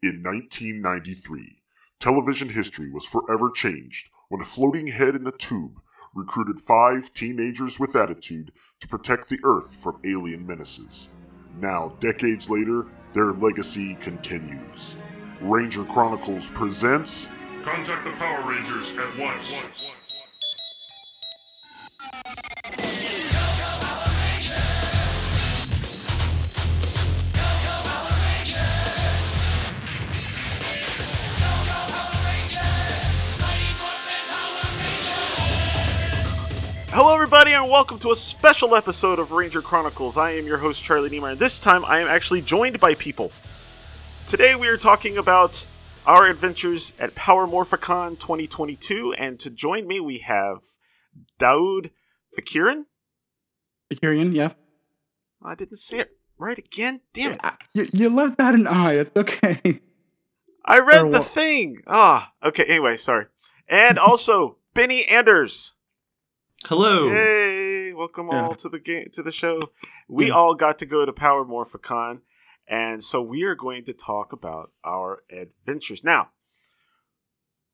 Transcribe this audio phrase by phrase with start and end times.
[0.00, 1.58] In 1993,
[1.98, 5.80] television history was forever changed when a floating head in a tube
[6.14, 11.16] recruited five teenagers with attitude to protect the Earth from alien menaces.
[11.58, 14.96] Now, decades later, their legacy continues.
[15.40, 17.32] Ranger Chronicles presents
[17.64, 19.97] Contact the Power Rangers at once.
[37.00, 40.18] Hello, everybody, and welcome to a special episode of Ranger Chronicles.
[40.18, 43.30] I am your host, Charlie Niemeyer, and this time I am actually joined by people.
[44.26, 45.64] Today we are talking about
[46.06, 50.62] our adventures at Power Morphicon 2022, and to join me we have
[51.38, 51.90] Daoud
[52.36, 52.86] Fakirin.
[53.94, 54.54] Tyrion, yeah.
[55.40, 57.02] I didn't say it right again.
[57.12, 57.40] Damn it.
[57.74, 58.94] You, you left out an I.
[58.94, 59.82] It's okay.
[60.64, 61.28] I read Or the what?
[61.28, 61.78] thing.
[61.86, 63.26] Ah, okay, anyway, sorry.
[63.68, 65.74] And also, Benny Anders.
[66.66, 67.10] Hello.
[67.10, 68.42] Hey, Welcome Yeah.
[68.46, 69.72] all to the game to the show.
[70.08, 70.34] We Yeah.
[70.34, 72.20] all got to go to Power Morphicon,
[72.68, 76.04] and so we are going to talk about our adventures.
[76.04, 76.30] Now,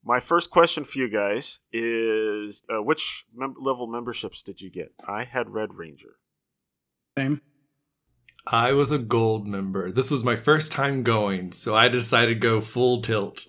[0.02, 4.94] my first question for you guys is: uh, Which mem- level memberships did you get?
[5.06, 6.16] I had Red Ranger.
[7.18, 7.42] Same.
[8.46, 9.90] I was a gold member.
[9.92, 13.46] This was my first time going, so I decided to go full tilt.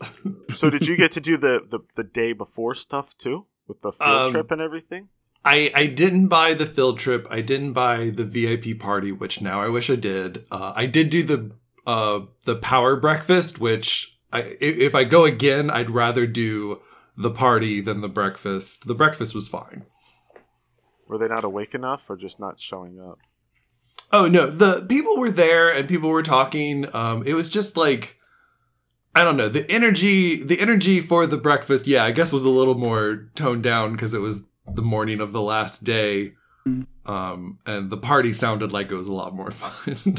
[0.51, 3.91] So, did you get to do the the, the day before stuff too, with the
[3.93, 5.09] field Um, trip and everything?
[5.45, 7.27] I I didn't buy the field trip.
[7.29, 10.45] I didn't buy the VIP party, which now I wish I did.
[10.51, 11.51] Uh, I did do the
[11.85, 16.81] uh the power breakfast, which I if I go again, I'd rather do
[17.15, 18.87] the party than the breakfast.
[18.87, 19.85] The breakfast was fine.
[21.07, 23.19] Were they not awake enough, or just not showing up?
[24.11, 26.93] Oh no, the people were there and people were talking.
[26.95, 28.17] Um, it was just like
[29.13, 30.43] I don't know the energy.
[30.43, 34.15] The energy for the breakfast, yeah, I guess was a little more toned down because
[34.15, 34.41] it was
[34.73, 36.33] the morning of the last day.
[36.67, 36.87] Mm.
[37.05, 40.17] Um, and the party sounded like it was a lot more fun.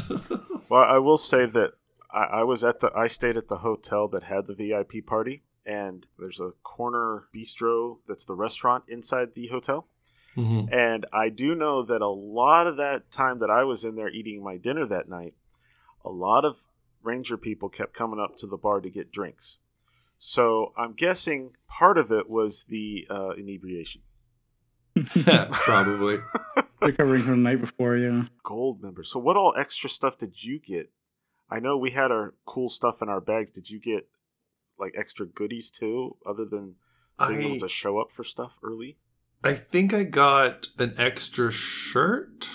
[0.69, 1.71] Well, I will say that
[2.11, 5.43] I, I was at the I stayed at the hotel that had the VIP party,
[5.65, 9.87] and there's a corner bistro that's the restaurant inside the hotel.
[10.37, 10.71] Mhm.
[10.71, 14.09] And I do know that a lot of that time that I was in there
[14.09, 15.33] eating my dinner that night,
[16.05, 16.67] a lot of
[17.01, 19.57] Ranger people kept coming up to the bar to get drinks.
[20.19, 24.01] So I'm guessing part of it was the uh, inebriation.
[25.51, 26.19] Probably.
[26.81, 28.23] Recovering from the night before, yeah.
[28.43, 29.03] Gold member.
[29.03, 30.91] So what all extra stuff did you get?
[31.49, 33.51] I know we had our cool stuff in our bags.
[33.51, 34.07] Did you get
[34.79, 36.75] like extra goodies too, other than
[37.27, 38.97] being able to show up for stuff early?
[39.43, 42.49] I think I got an extra shirt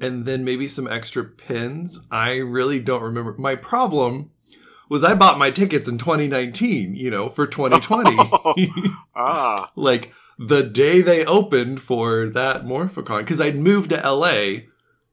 [0.00, 2.00] and then maybe some extra pins.
[2.10, 3.34] I really don't remember.
[3.38, 4.30] My problem
[4.88, 8.16] was I bought my tickets in 2019, you know, for 2020.
[9.16, 14.62] Ah, like the day they opened for that Morphicon because I'd moved to LA.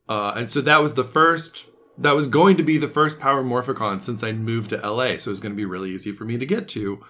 [0.09, 1.67] Uh, and so that was the first
[1.97, 5.17] that was going to be the first Power Morphicon since I'd moved to LA.
[5.17, 7.03] So it was going to be really easy for me to get to.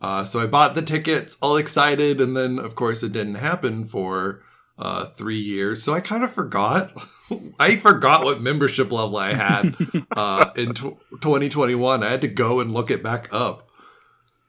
[0.00, 3.84] Uh, so I bought the tickets, all excited, and then of course it didn't happen
[3.84, 4.42] for
[4.78, 5.82] uh, three years.
[5.82, 6.92] So I kind of forgot.
[7.58, 9.74] I forgot what membership level I had
[10.16, 12.02] uh, in tw 2021.
[12.02, 13.68] I had to go and look it back up.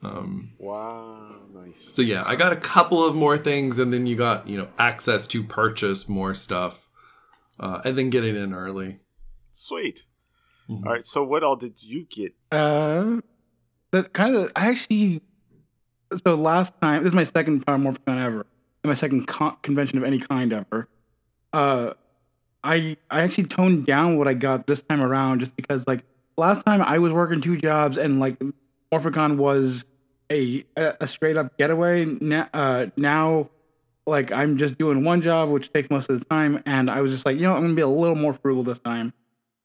[0.03, 1.36] Um, wow,
[1.67, 1.79] nice.
[1.79, 4.67] so yeah, I got a couple of more things, and then you got you know
[4.79, 6.89] access to purchase more stuff,
[7.59, 8.99] uh, and then getting in early.
[9.51, 10.05] Sweet.
[10.69, 10.85] Mhm.
[10.85, 11.05] All right.
[11.05, 12.33] So what all did you get?
[12.51, 13.21] Uh,
[13.91, 15.21] that kind of, I actually,
[16.25, 18.45] so last time, this is my second Power Morphicon ever,
[18.83, 20.89] and my second con- convention of any kind ever.
[21.53, 21.93] Uh,
[22.63, 26.03] I I actually toned down what I got this time around just because, like,
[26.37, 28.37] last time I was working two jobs and, like,
[28.91, 29.85] Morphicon was
[30.31, 32.05] a, a, straight up getaway.
[32.05, 33.49] Now, uh, now,
[34.05, 37.11] like, I'm just doing one job, which takes most of the time, and I was
[37.11, 39.13] just like, you know, I'm gonna be a little more frugal this time.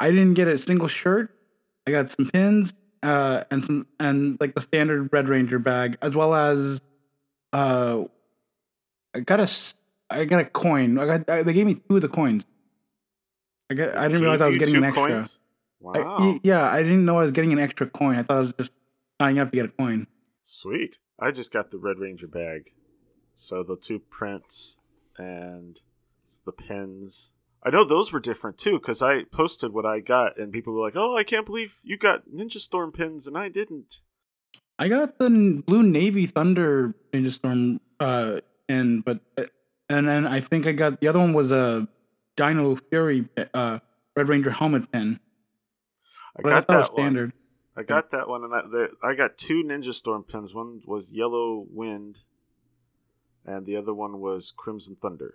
[0.00, 1.34] I didn't get a single shirt.
[1.86, 6.14] I got some pins, uh, and some and like the standard Red Ranger bag, as
[6.14, 6.80] well as,
[7.52, 8.04] uh,
[9.14, 9.48] I got a
[10.10, 10.98] I got a coin.
[10.98, 12.44] I got I, they gave me two of the coins.
[13.70, 15.08] I got I didn't realize I was getting an extra.
[15.08, 15.40] coins?
[15.80, 16.18] Wow.
[16.20, 18.16] y- yeah, I didn't know I was getting an extra coin.
[18.16, 18.72] I thought I was just
[19.20, 20.06] signing up to get a coin.
[20.42, 20.98] Sweet.
[21.18, 22.70] I just got the Red Ranger bag.
[23.34, 24.78] So the two prints
[25.16, 25.80] and
[26.22, 27.32] it's the pins.
[27.64, 30.84] I know those were different too because I posted what I got and people were
[30.84, 34.02] like, "Oh, I can't believe you got Ninja Storm pins and I didn't."
[34.78, 39.44] I got the Blue Navy Thunder Ninja Storm uh in, but uh,
[39.88, 41.88] and then I think I got the other one was a
[42.36, 43.78] Dino Fury uh
[44.16, 45.20] Red Ranger helmet pin.
[46.36, 47.32] I But I got was that one.
[47.76, 50.54] I got that one, and I, I got two Ninja Storm pins.
[50.54, 52.20] One was Yellow Wind,
[53.46, 55.34] and the other one was Crimson Thunder.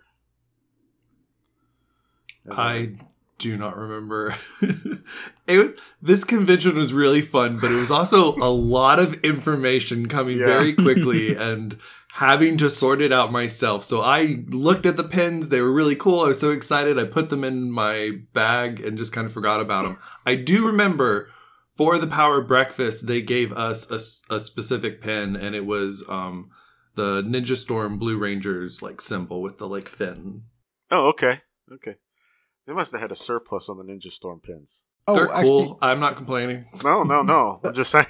[2.44, 2.90] And I
[3.38, 4.36] do not remember.
[4.60, 5.70] it was,
[6.00, 10.46] this convention was really fun, but it was also a lot of information coming Yeah.
[10.46, 11.76] very quickly and
[12.12, 13.82] having to sort it out myself.
[13.84, 16.20] So I looked at the pins; they were really cool.
[16.20, 16.98] I was so excited.
[16.98, 19.98] I put them in my bag and just kind of forgot about them.
[20.24, 21.30] I do remember
[21.78, 23.90] for the power breakfast they gave us
[24.28, 26.50] a specific pin, and it was um
[26.96, 30.42] the Ninja Storm Blue Rangers like symbol with the like fin.
[30.90, 31.40] oh, okay,
[31.72, 31.94] okay.
[32.66, 34.84] They must have had a surplus on the Ninja Storm pins.
[35.06, 35.78] Oh, They're actually, cool.
[35.80, 36.66] I'm not complaining.
[36.84, 37.60] No, no, no.
[37.64, 38.06] I'm just saying.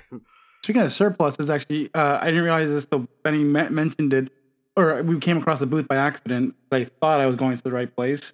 [0.64, 4.32] Speaking of surpluses, actually, uh, I didn't realize this till Benny mentioned it,
[4.76, 6.56] or we came across the booth by accident.
[6.72, 8.32] I thought I was going to the right place.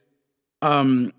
[0.63, 1.13] Um,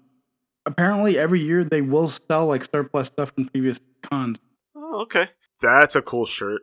[0.66, 4.38] apparently, every year they will sell like surplus stuff from previous cons.
[4.76, 5.30] Oh, okay.
[5.62, 6.62] That's a cool shirt.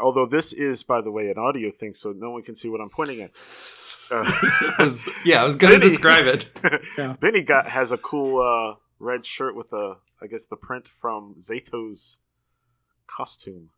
[0.00, 2.80] Although this is, by the way, an audio thing, so no one can see what
[2.80, 3.30] I'm pointing at.
[4.10, 4.24] Uh,
[4.78, 6.50] was- yeah, I was gonna Benny- describe it.
[6.98, 7.12] Yeah.
[7.20, 11.36] Benny got has a cool uh, red shirt with a, I guess, the print from
[11.40, 12.18] Zayto's
[13.06, 13.70] costume.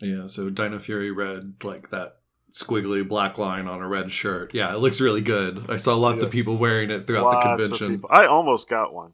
[0.00, 2.17] Yeah, so Dino Fury red, like that
[2.54, 4.54] squiggly black line on a red shirt.
[4.54, 5.70] Yeah, it looks really good.
[5.70, 8.04] I saw lots of people wearing it throughout Lots the convention.
[8.10, 9.12] I almost got one.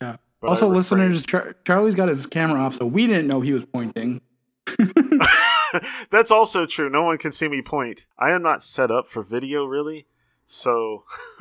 [0.00, 0.16] Yeah.
[0.40, 3.64] But also, listeners, Char- Charlie's got his camera off, so we didn't know he was
[3.64, 4.20] pointing.
[6.10, 6.88] That's also true.
[6.88, 8.06] No one can see me point.
[8.18, 10.06] I am not set up for video, really.
[10.46, 11.04] So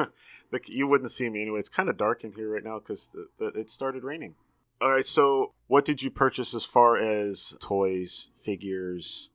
[0.52, 1.60] the, you wouldn't see me anyway.
[1.60, 4.36] It's kind of dark in here right now because the, the, it started raining.
[4.82, 5.06] All right.
[5.06, 9.32] So, what did you purchase as far as toys, figures,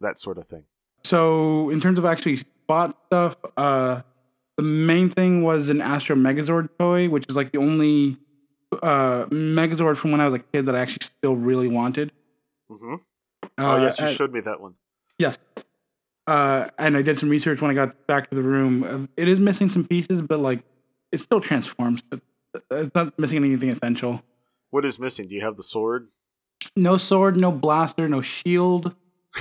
[0.00, 0.64] that sort of thing?
[1.04, 4.02] So, in terms of actually spot stuff, uh,
[4.56, 8.18] the main thing was an Astro Megazord toy, which is like the only
[8.82, 12.12] uh, Megazord from when I was a kid that I actually still really wanted.
[12.68, 12.94] hmm
[13.42, 14.74] Uh, oh, yes, you and- showed me that one.
[15.18, 15.38] Yes.
[16.26, 19.08] Uh, and I did some research when I got back to the room.
[19.16, 20.62] It is missing some pieces, but like
[21.10, 22.02] it still transforms.
[22.70, 24.22] It's not missing anything essential.
[24.70, 25.26] What is missing?
[25.28, 26.08] Do you have the sword?
[26.76, 28.94] No sword, no blaster, no shield.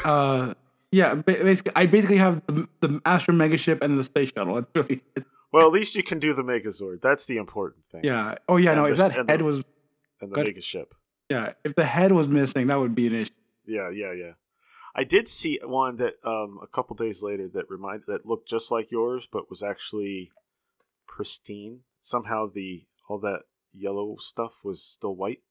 [0.06, 0.54] Uh,
[0.92, 4.56] yeah, basically, I basically have the, the Astro Mega Ship and the space shuttle.
[4.56, 5.02] That's really.
[5.54, 7.00] Well, at least you can do the Megazord.
[7.02, 8.02] That's the important thing.
[8.04, 8.36] Yeah.
[8.50, 8.72] Oh yeah.
[8.72, 9.64] And No, if that head the- was
[10.20, 10.48] And the Good.
[10.48, 10.94] Mega ship.
[11.30, 13.32] yeah, if the head was missing, that would be an issue.
[13.66, 14.32] Yeah, yeah, yeah.
[14.94, 18.72] I did see one that um, a couple days later that remind that looked just
[18.72, 20.32] like yours, but was actually
[21.08, 21.80] pristine.
[22.02, 23.44] Somehow the all that
[23.74, 25.44] yellow stuff was still white,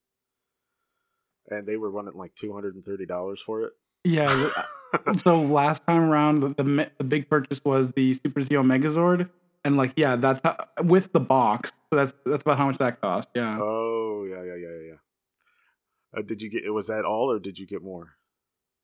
[1.49, 3.73] and they were running like two hundred and thirty dollars for it.
[4.07, 4.51] Yeah.
[5.25, 9.29] so last time around, the, the the big purchase was the Super Zeo Megazord,
[9.65, 11.73] and like yeah, that's how, with the box.
[11.91, 13.29] So that's that's about how much that cost.
[13.35, 13.59] Yeah.
[13.61, 16.19] Oh yeah, yeah, yeah, yeah, yeah.
[16.19, 16.65] Uh, did you get?
[16.65, 18.17] It was that all, or did you get more?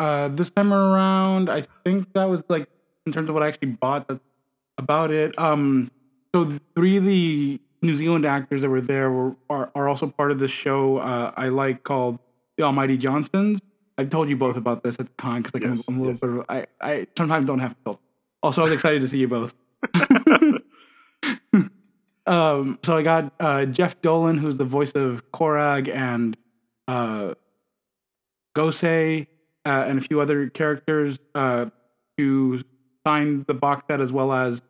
[0.01, 2.69] Uh, this time around, I think that was like
[3.07, 4.09] in terms of what I actually bought.
[4.09, 4.21] That's
[4.77, 5.39] about it.
[5.39, 5.93] Um,
[6.35, 10.33] so three of the New Zealand actors that were there were are, are also part
[10.33, 10.99] of this show.
[10.99, 12.19] Uh, I like called
[12.57, 13.61] The Almighty Johnsons.
[13.99, 16.05] I told you both about this at the con because like Yes, I'm, I'm a
[16.05, 16.21] little yes.
[16.21, 16.31] bit.
[16.31, 17.99] Of, I I sometimes don't have to.
[18.43, 19.55] Also, I was excited to see you both.
[22.27, 26.37] um, so I got uh, Geoff Dolan, who's the voice of Korag and
[26.89, 27.35] uh,
[28.57, 29.27] Gosei,
[29.65, 31.67] uh, and a few other characters uh,
[32.19, 32.65] to
[33.07, 34.61] sign the box set, as well as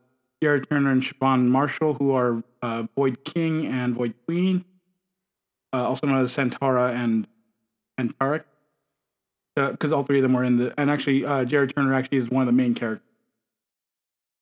[0.43, 4.65] Jared Turner and Siobhan Marshall, who are uh, Void King and Void Queen,
[5.73, 7.27] uh, also known as Santaura and
[7.99, 8.45] and Tarrick,
[9.55, 10.75] because all three of them were in the.
[10.79, 13.07] And actually, uh, Jared Turner actually is one of the main characters.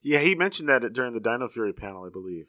[0.02, 2.46] Yeah, he mentioned that during the Dino Fury panel, I believe.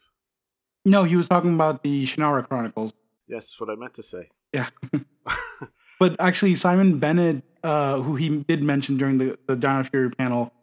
[0.86, 2.94] No, he was talking about the Shannara Chronicles.
[3.28, 4.30] Yes, what I meant to say.
[4.54, 4.70] Yeah.
[6.00, 10.54] but actually, Simon Bennett, uh, who he did mention during the, the Dino Fury panel,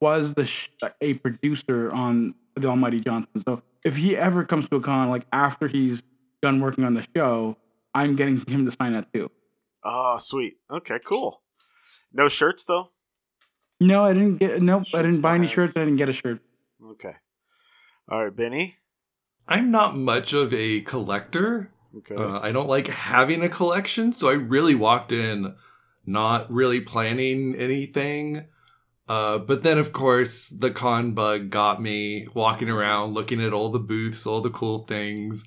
[0.00, 0.68] was the sh-
[1.00, 3.42] a producer on the Almighty Johnson.
[3.44, 6.02] So if he ever comes to a con, like after he's
[6.42, 7.56] done working on the show,
[7.94, 9.30] I'm getting him to sign that too.
[9.82, 10.56] Oh, sweet.
[10.70, 11.42] Okay, cool.
[12.14, 12.90] No shirts though.
[13.80, 14.62] No, I didn't get.
[14.62, 15.76] Nope, I didn't buy any no shirts.
[15.76, 16.40] I didn't get a shirt.
[16.92, 17.16] Okay.
[18.08, 18.76] All right, Benny.
[19.48, 21.70] I'm not much of a collector.
[21.98, 22.14] Okay.
[22.14, 25.54] Uh, I don't like having a collection, so I really walked in
[26.06, 28.46] not really planning anything.
[29.06, 33.68] Uh, but then, of course, the con bug got me walking around, looking at all
[33.70, 35.44] the booths, all the cool things.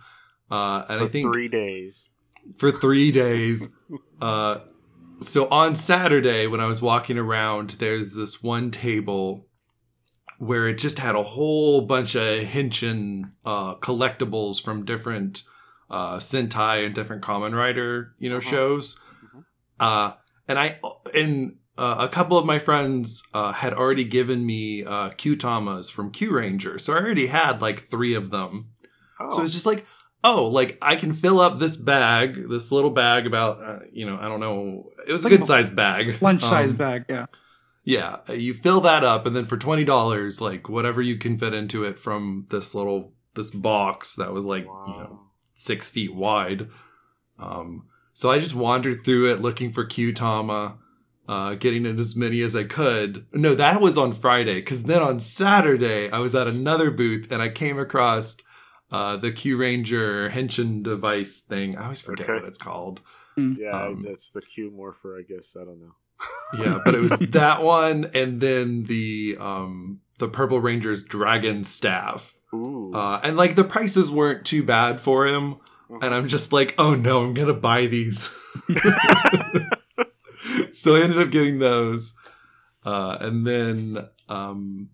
[0.51, 2.11] Uh, and For I think three days.
[2.57, 3.69] for three days.
[4.19, 4.59] Uh,
[5.21, 9.47] so on Saturday, when I was walking around, there's this one table
[10.39, 15.43] where it just had a whole bunch of Henshin uh, collectibles from different
[15.89, 18.49] uh, Sentai and different Kamen Rider, you know, Uh-huh.
[18.49, 18.99] shows.
[19.79, 20.13] Uh,
[20.47, 20.79] and I
[21.13, 26.11] and uh, a couple of my friends uh, had already given me uh, Kyutamas from
[26.11, 28.69] Kyuranger, so I already had like three of them.
[29.19, 29.85] Oh, So it's just like,
[30.23, 34.17] oh, like I can fill up this bag, this little bag about, uh, you know,
[34.19, 37.25] I don't know, it was a good sized bag, Lunch size Um, bag, yeah.
[37.83, 41.53] Yeah, you fill that up, and then for twenty dollars, like whatever you can fit
[41.53, 45.21] into it from this little this box that was like you know
[45.53, 46.67] six feet wide.
[47.39, 50.75] Um, so I just wandered through it looking for Kyutama,
[51.29, 53.25] uh, getting in as many as I could.
[53.31, 57.41] No, that was on Friday, because then on Saturday I was at another booth and
[57.41, 58.35] I came across
[58.91, 61.77] uh, the Kyuranger Henshin device thing.
[61.77, 62.39] I always forget Okay.
[62.39, 63.01] what it's called.
[63.35, 65.55] Yeah, Um, that's the Q morpher, I guess.
[65.59, 65.95] I don't know.
[66.57, 72.33] Yeah, but it was that one, and then the um, the Purple Ranger's Dragon Staff.
[72.53, 72.91] Ooh.
[72.93, 75.57] Uh, and like the prices weren't too bad for him.
[76.01, 78.29] And I'm just like, oh no, I'm gonna buy these.
[80.71, 82.13] so I ended up getting those.
[82.85, 84.89] Uh, and then um,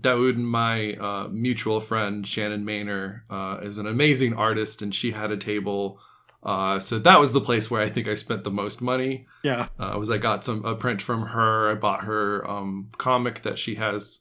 [0.00, 5.30] Daoud, my uh, mutual friend Shannon Maynor, uh, is an amazing artist, and she had
[5.30, 6.00] a table.
[6.42, 9.26] Uh, so that was the place where I think I spent the most money.
[9.42, 9.68] Yeah.
[9.78, 11.70] Uh, was I got some a print from her.
[11.70, 14.20] I bought her um, comic that she has,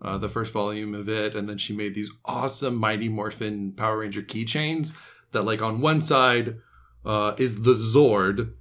[0.00, 3.98] uh, the first volume of it, and then she made these awesome Mighty Morphin Power
[3.98, 4.94] Ranger keychains
[5.32, 6.58] that, like, on one side
[7.04, 8.52] uh, is the Zord,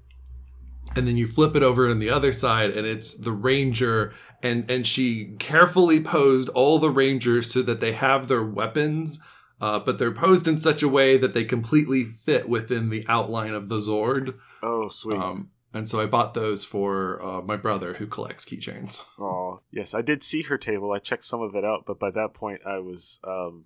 [0.96, 4.14] and then you flip it over on the other side, and it's the Ranger.
[4.44, 9.20] And and she carefully posed all the Rangers so that they have their weapons.
[9.62, 13.54] Uh, but they're posed in such a way that they completely fit within the outline
[13.54, 14.36] of the Zord.
[14.62, 15.18] oh, sweet.
[15.18, 19.04] Um, and so I bought those for uh, my brother who collects keychains.
[19.18, 20.92] Oh, yes, I did see her table.
[20.92, 23.66] I checked some of it out, but by that point, I was um,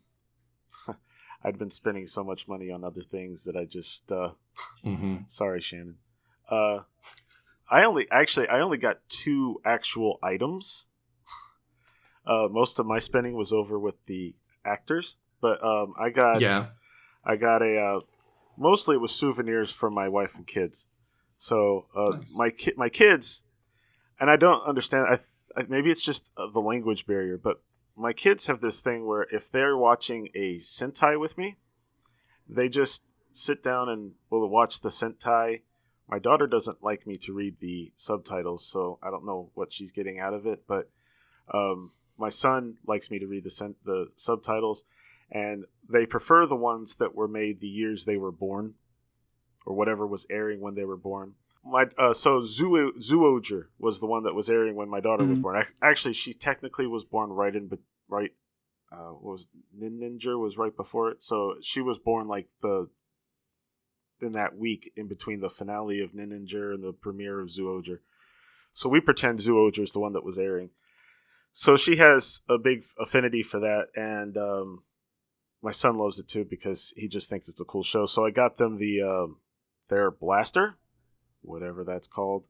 [1.43, 4.31] I'd been spending so much money on other things that I just uh,
[4.85, 5.15] Mm-hmm.
[5.27, 5.95] sorry, Shannon.
[6.49, 6.81] Uh,
[7.69, 10.87] I only actually I only got two actual items.
[12.25, 16.65] Uh, most of my spending was over with the actors, but um, I got Yeah.
[17.23, 17.99] I got a uh,
[18.57, 20.87] mostly it was souvenirs for my wife and kids.
[21.37, 22.35] So uh, Nice.
[22.35, 23.43] my ki- my kids,
[24.19, 25.05] and I don't understand.
[25.07, 27.61] I, th- I maybe it's just uh, the language barrier, but
[27.95, 31.55] my kids have this thing where if they're watching a Sentai with me,
[32.45, 35.61] they just sit down and will watch the Sentai.
[36.09, 39.91] My daughter doesn't like me to read the subtitles, so I don't know what she's
[39.91, 40.63] getting out of it.
[40.67, 40.89] But
[41.53, 44.85] um, my son likes me to read the sen- the subtitles,
[45.29, 48.75] and they prefer the ones that were made the years they were born,
[49.65, 51.33] or whatever was airing when they were born.
[51.65, 55.39] My uh, so Zoo Zyuohger was the one that was airing when my daughter was
[55.39, 55.41] Mhm.
[55.41, 55.57] born.
[55.57, 58.31] Ac- Actually, she technically was born right in, but right
[58.89, 59.47] uh, what was
[59.77, 62.87] Nin Ninninger was right before it, so she was born like the
[64.21, 67.99] in that week in between the finale of Ninja and the premiere of Zyuohger.
[68.73, 70.69] So we pretend Zyuohger is the one that was airing.
[71.51, 74.83] So she has a big affinity for that, and um,
[75.61, 78.05] my son loves it too because he just thinks it's a cool show.
[78.05, 79.37] So I got them the um,
[79.89, 80.77] their blaster,
[81.41, 82.43] whatever that's called.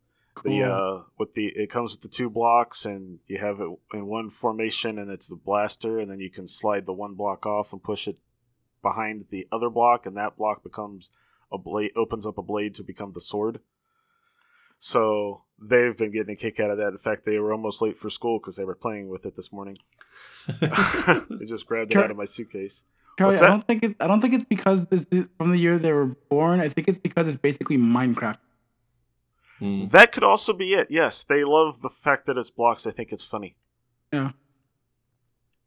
[0.43, 0.71] The Cool.
[0.71, 4.29] uh, with the it comes with the two blocks, and you have it in one
[4.29, 7.81] formation, and it's the blaster, and then you can slide the one block off and
[7.81, 8.17] push it
[8.81, 11.09] behind the other block, and that block becomes
[11.51, 13.59] a blade opens up a blade to become the sword.
[14.79, 16.89] So they've been getting a kick out of that.
[16.89, 19.51] In fact, they were almost late for school because they were playing with it this
[19.51, 19.77] morning.
[20.59, 22.83] they just grabbed it out of my suitcase.
[23.17, 23.95] Charlie, What's I don't think it.
[23.99, 26.59] I don't think it's because it's from the year they were born.
[26.59, 28.37] I think it's because it's basically Minecraft.
[29.59, 29.89] Mm.
[29.89, 30.87] That could also be it.
[30.91, 32.85] Yes, they love the fact that it's blocks.
[32.85, 33.55] I think it's funny.
[34.13, 34.31] Yeah.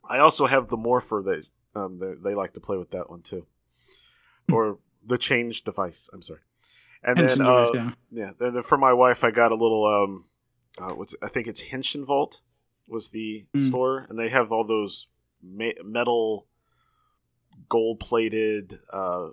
[0.08, 1.44] I also have the morpher that
[1.78, 3.46] um, they, they like to play with that one too,
[4.52, 6.08] or the change device.
[6.12, 6.40] I'm sorry.
[7.02, 7.90] And Henshin then device, uh, yeah.
[8.10, 10.24] Yeah, then for my wife, I got a little um,
[10.80, 12.42] uh, what's I think it's Henshin Vault
[12.86, 13.68] was the Mm.
[13.68, 15.06] store, and they have all those
[15.42, 16.46] ma- metal,
[17.68, 19.28] gold plated, uh,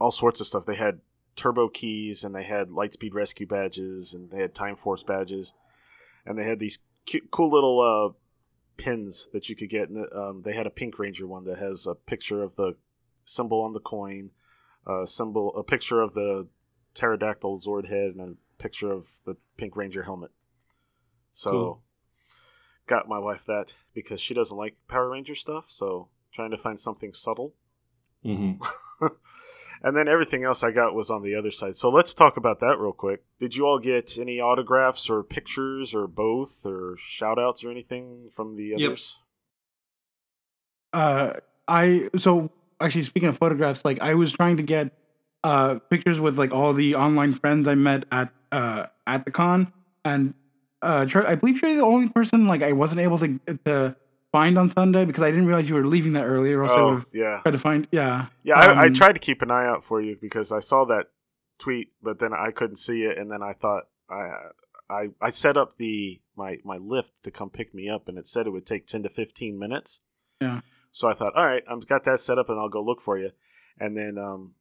[0.00, 0.66] all sorts of stuff.
[0.66, 1.00] They had
[1.36, 5.52] turbo keys, and they had Lightspeed Rescue badges, and they had Time Force badges,
[6.26, 8.12] and they had these cute, cool little uh,
[8.76, 9.88] pins that you could get.
[9.90, 12.76] And um, they had a Pink Ranger one that has a picture of the
[13.24, 14.30] symbol on the coin
[14.86, 16.46] a symbol, a picture of the
[16.92, 20.30] pterodactyl Zord head, and a picture of the Pink Ranger helmet.
[21.32, 21.82] So, Cool.
[22.86, 25.70] got my wife that because she doesn't like Power Ranger stuff.
[25.70, 27.54] So, trying to find something subtle.
[28.24, 28.58] Mhm.
[29.82, 31.76] And then everything else I got was on the other side.
[31.76, 33.22] So let's talk about that real quick.
[33.38, 38.30] Did you all get any autographs or pictures or both or shout outs or anything
[38.30, 38.80] from the Yep.
[38.88, 39.18] others?
[40.94, 41.34] Uh,
[41.68, 42.50] I so
[42.84, 44.92] actually speaking of photographs, like I was trying to get
[45.42, 49.72] uh, pictures with like all the online friends I met at uh, at the con,
[50.04, 50.34] and
[50.82, 53.96] uh, I believe you're the only person like I wasn't able to to
[54.32, 56.82] find on Sunday because I didn't realize you were leaving that early, or else I
[56.82, 57.40] would Oh, yeah.
[57.42, 57.86] tried to find.
[57.92, 60.58] Yeah, Yeah, I, I Um, tried to keep an eye out for you because I
[60.60, 61.06] saw that
[61.58, 64.30] tweet, but then I couldn't see it, and then I thought I
[64.90, 68.26] I I set up the my my lift to come pick me up, and it
[68.26, 70.00] said it would take ten to fifteen minutes.
[70.40, 70.60] Yeah.
[70.94, 73.18] So I thought, all right, I've got that set up, and I'll go look for
[73.18, 73.32] you.
[73.80, 74.52] And then um,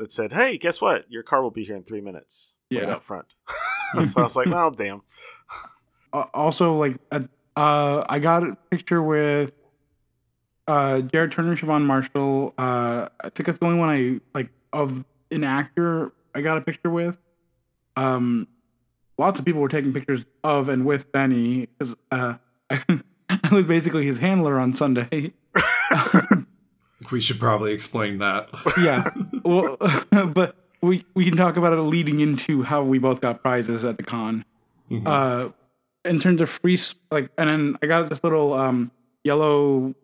[0.00, 1.04] it said, hey, guess what?
[1.10, 2.54] Your car will be here in three minutes.
[2.72, 2.94] Right Yeah.
[2.94, 3.34] out front.
[4.06, 5.02] so I was like, well, damn.
[6.14, 7.20] uh, also like uh,
[7.56, 9.52] uh I got a picture with
[10.66, 12.54] uh Jared Turner, Siobhan Marshall.
[12.56, 16.62] Uh I think that's the only one I like of an actor I got a
[16.62, 17.18] picture with.
[17.96, 18.48] Um
[19.18, 22.36] lots of people were taking pictures of and with Benny because uh
[22.70, 25.34] I was basically his handler on Sunday.
[27.10, 28.48] We should probably explain that.
[28.80, 29.10] yeah.
[29.44, 29.76] Well
[30.32, 33.96] but we we can talk about it leading into how we both got prizes at
[33.96, 34.44] the con.
[34.90, 35.06] Mhm.
[35.06, 35.52] uh
[36.04, 36.78] in terms of free
[37.10, 38.90] like and then i got this little um
[39.24, 39.94] yellow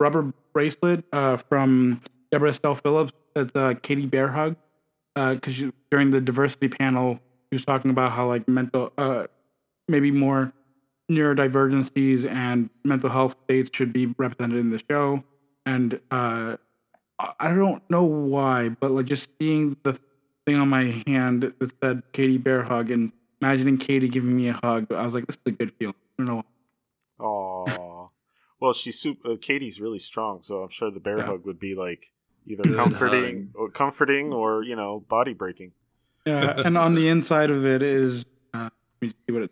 [0.00, 2.00] rubber bracelet uh from
[2.32, 4.56] deborah estelle phillips it's uh katie bear hug
[5.16, 9.24] uh because during the diversity panel she was talking about how like mental uh
[9.86, 10.52] maybe more
[11.10, 15.22] neurodivergencies and mental health states should be represented in the show
[15.66, 16.56] and uh
[17.18, 19.98] i I don't know why but like just seeing the
[20.46, 23.12] thing on my hand that said katie bear hug and
[23.44, 25.94] imagining Katie giving me a hug, I was like, this is a good feeling.
[26.18, 26.44] I don't know.
[27.24, 28.06] Aw.
[28.60, 31.26] well, she's super, uh, Katie's really strong, so I'm sure the bear Yeah.
[31.26, 32.10] hug would be like
[32.46, 35.72] either Good comforting or comforting or you know body breaking.
[36.26, 38.70] Yeah, and on the inside of it is, uh,
[39.02, 39.50] let me see what it.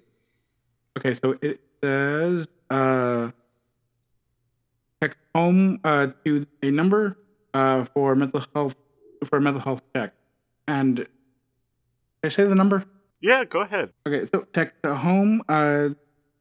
[0.99, 3.30] Okay, so it says, uh,
[5.00, 7.16] text home uh, to a number
[7.54, 8.76] uh, for mental health
[9.25, 10.14] for a mental health check,
[10.66, 11.08] and did
[12.25, 12.84] I say the number.
[13.20, 13.90] Yeah, go ahead.
[14.06, 15.90] Okay, so text home uh,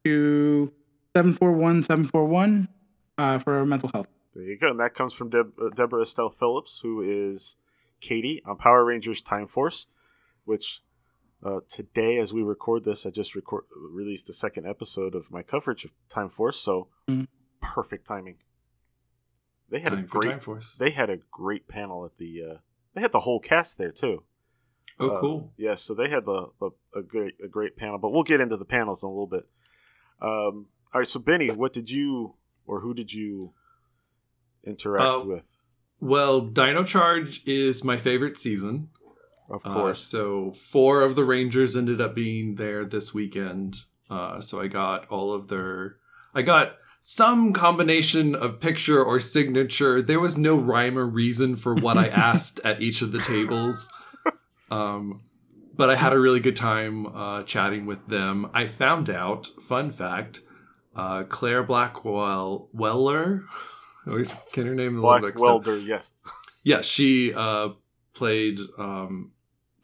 [0.03, 0.71] to
[1.15, 2.69] seven four one seven four one
[3.17, 4.07] uh, for mental health.
[4.33, 4.69] There you go.
[4.69, 7.57] And that comes from Deb- uh, Deborah Estelle Phillips, who is
[7.99, 9.87] Katie on Power Rangers Time Force,
[10.45, 10.81] which
[11.43, 15.41] uh, today, as we record this, I just record released the second episode of my
[15.43, 16.59] coverage of Time Force.
[16.59, 17.27] So Mhm.
[17.61, 18.37] perfect timing.
[19.69, 20.29] They had Time a great.
[20.31, 20.75] Time Force.
[20.77, 22.41] They had a great panel at the.
[22.43, 22.57] Uh,
[22.93, 24.23] they had the whole cast there too.
[24.99, 25.53] oh, uh, cool.
[25.57, 28.57] Yes, so they had the, the a great a great panel, but we'll get into
[28.57, 29.47] the panels in a little bit.
[30.21, 32.35] Um, all right, so Benny, what did you
[32.67, 33.53] or who did you
[34.63, 35.57] interact Uh, with?
[35.99, 38.89] Well, Dino Charge is my favorite season.
[39.51, 43.83] Of Uh, course, so four of the Rangers ended up being there this weekend.
[44.09, 45.97] Uh, so I got all of their.
[46.33, 50.01] I got some combination of picture or signature.
[50.01, 53.89] There was no rhyme or reason for what I asked at each of the tables.
[54.69, 55.23] Um,
[55.75, 58.49] but I had a really good time uh, chatting with them.
[58.53, 60.41] I found out, fun fact,
[60.95, 63.43] uh, Claire Blackwell Weller.
[64.05, 65.41] I always get her name a little Black up.
[65.41, 65.77] Welder.
[65.77, 66.13] Yes,
[66.63, 67.69] Yeah, she uh,
[68.13, 69.31] played um,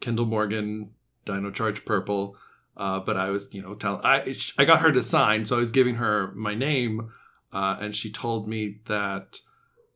[0.00, 0.90] Kendall Morgan,
[1.24, 2.36] Dino Charge Purple.
[2.76, 5.60] Uh, but I was, you know, telling I I got her to sign, so I
[5.60, 7.10] was giving her my name,
[7.52, 9.40] uh, and she told me that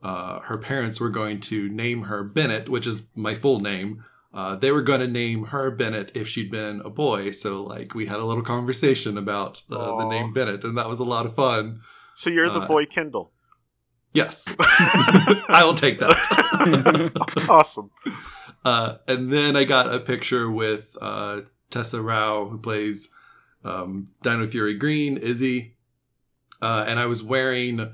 [0.03, 4.05] uh, her parents were going to name her Bennett, which is my full name.
[4.35, 7.31] Uh, they were going to name her Bennett if she'd been a boy.
[7.31, 10.99] So like we had a little conversation about uh, the name Bennett, and that was
[10.99, 11.83] a lot of fun.
[12.15, 13.31] so you're the Uh, boy Kendall.
[14.13, 17.47] Yes, I will take that.
[17.49, 17.91] awesome.
[18.65, 23.09] Uh, and then I got a picture with uh, Tessa Rao, who plays
[23.65, 25.77] um, Dino Fury Green, Izzy.
[26.61, 27.93] Uh, and I was wearing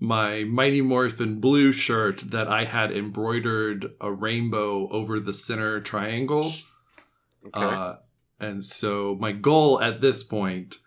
[0.00, 6.52] my Mighty Morphin blue shirt that I had embroidered a rainbow over the center triangle.
[7.46, 7.64] Okay.
[7.64, 7.96] Uh,
[8.40, 10.78] and so my goal at this point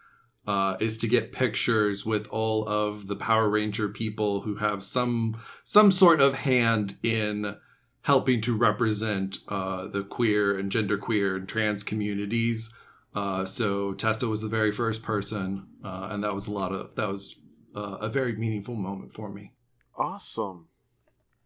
[0.47, 5.39] uh, is to get pictures with all of the Power Ranger people who have some
[5.63, 7.55] some sort of hand in
[8.03, 12.73] helping to represent uh, the queer and genderqueer and trans communities.
[13.13, 16.95] Uh, so Tessa was the very first person, uh, and that was a lot of
[16.95, 17.35] that was
[17.75, 19.53] uh, a very meaningful moment for me.
[19.97, 20.67] awesome.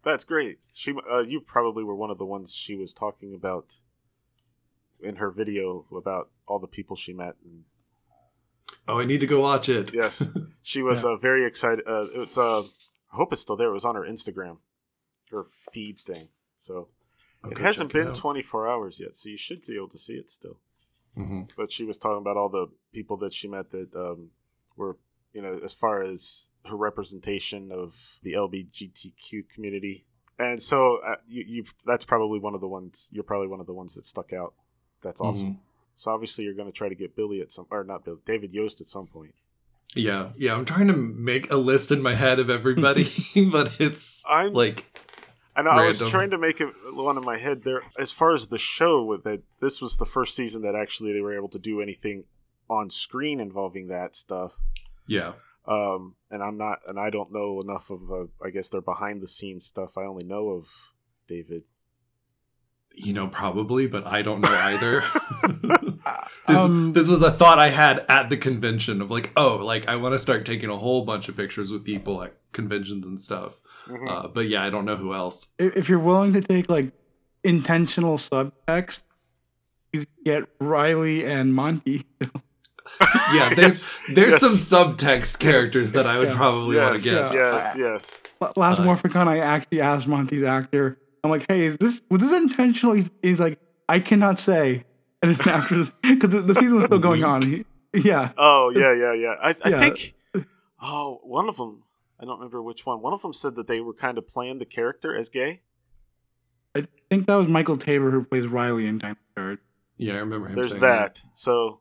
[0.03, 0.67] That's great.
[0.71, 3.79] She, uh, you probably were one of the ones she was talking about
[5.01, 7.63] in her video about all the people she met and
[8.87, 9.93] Oh, I need to go watch it.
[9.95, 10.29] Yes,
[10.61, 11.87] she was uh, very excited.
[11.87, 12.65] Uh, it's uh, I
[13.15, 13.69] hope it's still there.
[13.69, 14.57] It was on her Instagram,
[15.31, 16.27] her feed thing.
[16.57, 16.87] So
[17.43, 19.97] I'll it hasn't check it been 24 hours yet, so you should be able to
[19.97, 20.57] see it still.
[21.17, 21.49] Mhm.
[21.55, 24.31] But she was talking about all the people that she met that um,
[24.75, 24.97] were,
[25.33, 30.05] you know, as far as her representation of the LGBTQ community.
[30.37, 33.65] and so uh, you, you that's probably one of the ones you're probably one of
[33.67, 34.53] the ones that stuck out.
[35.01, 35.53] That's awesome.
[35.53, 35.57] Mhm.
[35.95, 38.51] So obviously you're going to try to get Billy at some or not Billy, David
[38.51, 39.33] Yost at some point.
[39.95, 40.53] Yeah, yeah.
[40.53, 43.09] I'm trying to make a list in my head of everybody,
[43.49, 45.04] but it's I'm like
[45.55, 47.81] I know I was trying to make it one in my head there.
[47.97, 51.35] As far as the show, that this was the first season that actually they were
[51.35, 52.25] able to do anything
[52.69, 54.53] on screen involving that stuff.
[55.07, 55.33] yeah,
[55.67, 59.21] Um, and I'm not, and I don't know enough of, uh, I guess their behind
[59.21, 59.97] the scenes stuff.
[59.97, 60.67] I only know of
[61.27, 61.63] David.
[62.93, 65.03] you know, probably, but I don't know either.
[66.47, 69.87] this, Um, this was a thought I had at the convention of like, oh, like
[69.87, 73.19] I want to start taking a whole bunch of pictures with people at conventions and
[73.19, 73.59] stuff.
[73.87, 74.09] Mhm.
[74.09, 75.47] Uh, but yeah, I don't know who else.
[75.59, 76.91] if, if you're willing to take like
[77.43, 79.01] intentional subtext,
[79.93, 82.05] you get Riley and Monty.
[83.33, 84.41] Yeah, there's there's Yes.
[84.41, 84.51] some
[84.93, 86.35] subtext characters that I would Yeah.
[86.37, 87.33] probably want to get.
[87.33, 88.17] Yes, yes.
[88.41, 90.99] L- Last Uh, Morphicon, I actually asked Monty's actor.
[91.23, 93.57] I'm like, "Hey, is this was this intentional?" He's, he's like,
[93.89, 94.85] "I cannot say."
[95.23, 98.93] And then after this, because the season was still going on, he, yeah, Oh yeah,
[98.93, 99.35] yeah, yeah.
[99.41, 99.79] I, I Yeah.
[99.79, 100.13] think.
[100.79, 101.81] Oh, one of them.
[102.19, 103.01] I don't remember which one.
[103.01, 105.61] One of them said that they were kind of playing the character as gay.
[106.75, 109.59] I think that was Michael Taber who plays Riley in Time Third.
[109.97, 110.55] Yeah, I remember him.
[110.55, 111.21] There's saying that.
[111.33, 111.79] So,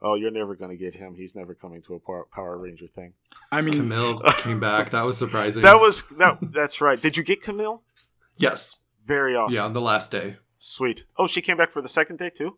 [0.00, 1.14] oh, you're never going to get him.
[1.14, 3.12] He's never coming to a Power, Power Ranger thing.
[3.50, 4.90] I mean, Camille came back.
[4.90, 5.62] That was surprising.
[5.62, 6.38] That was that.
[6.40, 7.00] That's right.
[7.00, 7.82] Did you get Camille?
[8.38, 9.54] yes, Very awesome.
[9.56, 10.36] yeah, on the last day.
[10.58, 11.04] Sweet.
[11.18, 12.56] Oh, she came back for the second day too.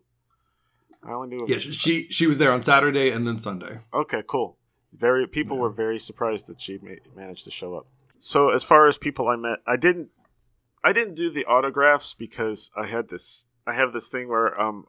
[1.03, 1.43] I only knew.
[1.43, 3.79] of- Yeah, she she was there on Saturday and then Sunday.
[3.93, 4.57] Okay, cool.
[4.97, 7.87] Very people were very surprised that she ma- managed to show up.
[8.19, 10.09] So as far as people I met, I didn't
[10.83, 14.85] I didn't do the autographs because I had this I have this thing where um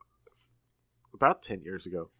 [1.14, 2.10] about 10 years ago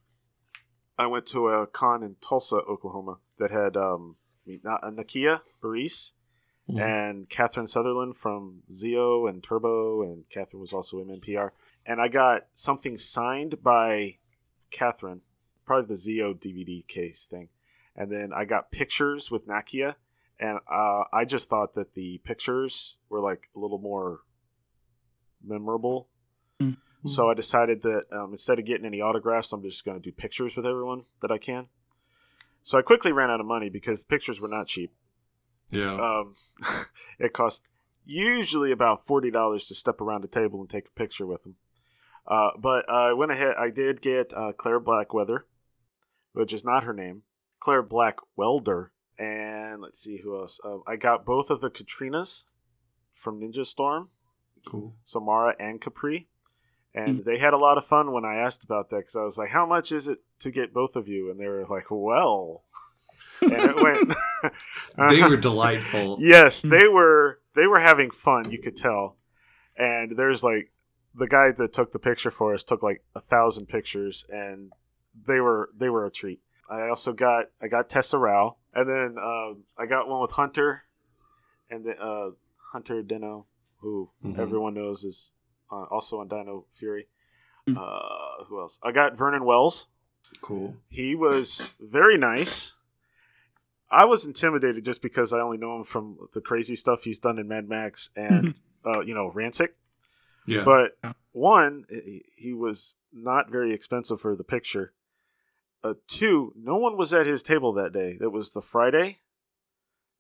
[0.99, 6.13] I went to a con in Tulsa, Oklahoma that had um Na- Nakia Burrise
[6.69, 6.81] Mhm.
[6.81, 11.53] and Catherine Sutherland from Zeo and Turbo and Catherine was also in NPR
[11.85, 14.19] and I got something signed by
[14.73, 15.21] Catherine
[15.65, 17.49] probably the Zeo DVD case thing.
[17.97, 19.95] And then I got pictures with Nakia,
[20.39, 24.21] and uh, I just thought that the pictures were like a little more
[25.43, 26.09] memorable.
[26.61, 26.77] Mm.
[27.07, 30.13] So I decided that um, instead of getting any autographs, I'm just going to do
[30.13, 31.69] pictures with everyone that I can.
[32.63, 34.93] So I quickly ran out of money because pictures were not cheap.
[35.71, 35.95] Yeah.
[35.95, 36.35] Um,
[37.19, 37.69] it cost
[38.05, 41.57] usually about forty dollars to step around the table and take a picture with them.
[42.27, 43.55] Uh, but I went ahead.
[43.59, 45.41] I did get uh, Claire Blackweather,
[46.33, 47.23] which is not her name.
[47.61, 50.61] Claire Black Welder, and let's see who else.
[50.65, 52.45] Uh, I got both of the Katrinas
[53.13, 54.09] from Ninja Storm,
[54.67, 54.95] cool.
[55.05, 56.27] Samara and Kapri,
[56.95, 57.25] and mm.
[57.25, 59.51] they had a lot of fun when I asked about that because I was like,
[59.51, 62.65] "How much is it to get both of you?" And they were like, "Well,"
[63.41, 64.15] and it went.
[64.97, 65.37] They were uh-huh.
[65.37, 66.19] delightful.
[66.21, 66.71] Yes, mm.
[66.71, 69.17] they were they were having fun, you could tell.
[69.77, 70.73] And there's like
[71.15, 74.73] the guy that took the picture for us took like a thousand pictures and
[75.27, 76.41] they were they were a treat.
[76.71, 80.83] I also got I got Tessa Rao and then um, I got one with Hunter
[81.71, 82.31] and then uh,
[82.73, 83.45] Hunter Deno,
[83.79, 84.39] who Mhm.
[84.39, 85.33] everyone knows is
[85.71, 87.09] uh, also on Dino Fury.
[87.69, 87.77] Mm.
[87.77, 88.79] Uh, who else?
[88.83, 89.89] I got Vernon Wells.
[90.43, 90.77] Cool.
[90.89, 92.77] He was very nice.
[93.91, 97.39] I was intimidated just because I only know him from the crazy stuff he's done
[97.39, 99.71] in Mad Max and uh, you know Ransik.
[100.47, 100.65] Yeah.
[100.65, 100.99] But
[101.33, 104.93] one, he he was not very expensive for the picture.
[105.85, 108.19] Uh, two, no one was at his table that day.
[108.21, 109.21] It was the Friday,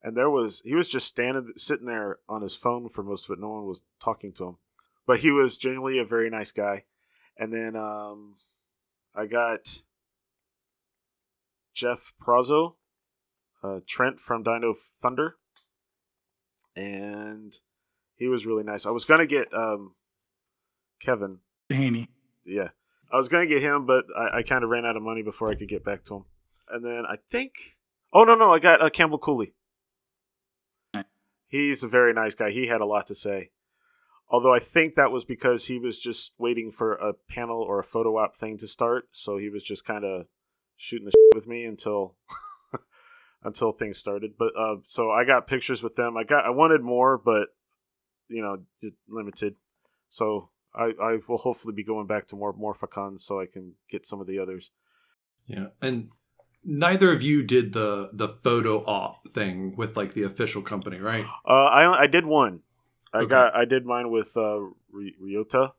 [0.02, 3.32] and there was he was just standing sitting there on his phone for most of
[3.36, 3.40] it.
[3.40, 4.56] No one was talking to him,
[5.06, 6.84] but he was genuinely a very nice guy.
[7.36, 8.36] And then um,
[9.14, 9.82] I got
[11.74, 12.74] Jeff Parazzo,
[13.62, 15.36] uh, Trent from Dino Thunder,
[16.76, 17.52] and
[18.14, 18.86] he was really nice.
[18.86, 19.94] I was gonna get um,
[21.00, 22.08] Kevin, Haney.
[22.44, 22.68] yeah,
[23.12, 25.50] I was gonna get him, but I, I kind of ran out of money before
[25.50, 26.24] I could get back to him.
[26.68, 27.52] And then I think,
[28.12, 29.54] oh no, no, I got uh, Campbell Cooley.
[31.48, 32.50] He's a very nice guy.
[32.50, 33.50] He had a lot to say.
[34.28, 37.84] Although I think that was because he was just waiting for a panel or a
[37.84, 40.26] photo op thing to start, so he was just kind of
[40.76, 42.16] shooting the shit with me until
[43.44, 44.32] until things started.
[44.36, 46.16] But uh, so I got pictures with them.
[46.16, 47.50] I got I wanted more, but
[48.28, 49.54] you know, limited.
[50.08, 54.04] So I, I will hopefully be going back to more Morphicons so I can get
[54.04, 54.70] some of the others.
[55.46, 55.68] Yeah.
[55.80, 56.10] And
[56.64, 61.24] neither of you did the the photo op thing with like the official company, right?
[61.46, 62.60] Uh, I I did one.
[63.14, 63.26] I Okay.
[63.28, 64.58] got I did mine with uh,
[64.92, 65.72] Ry- Ryota,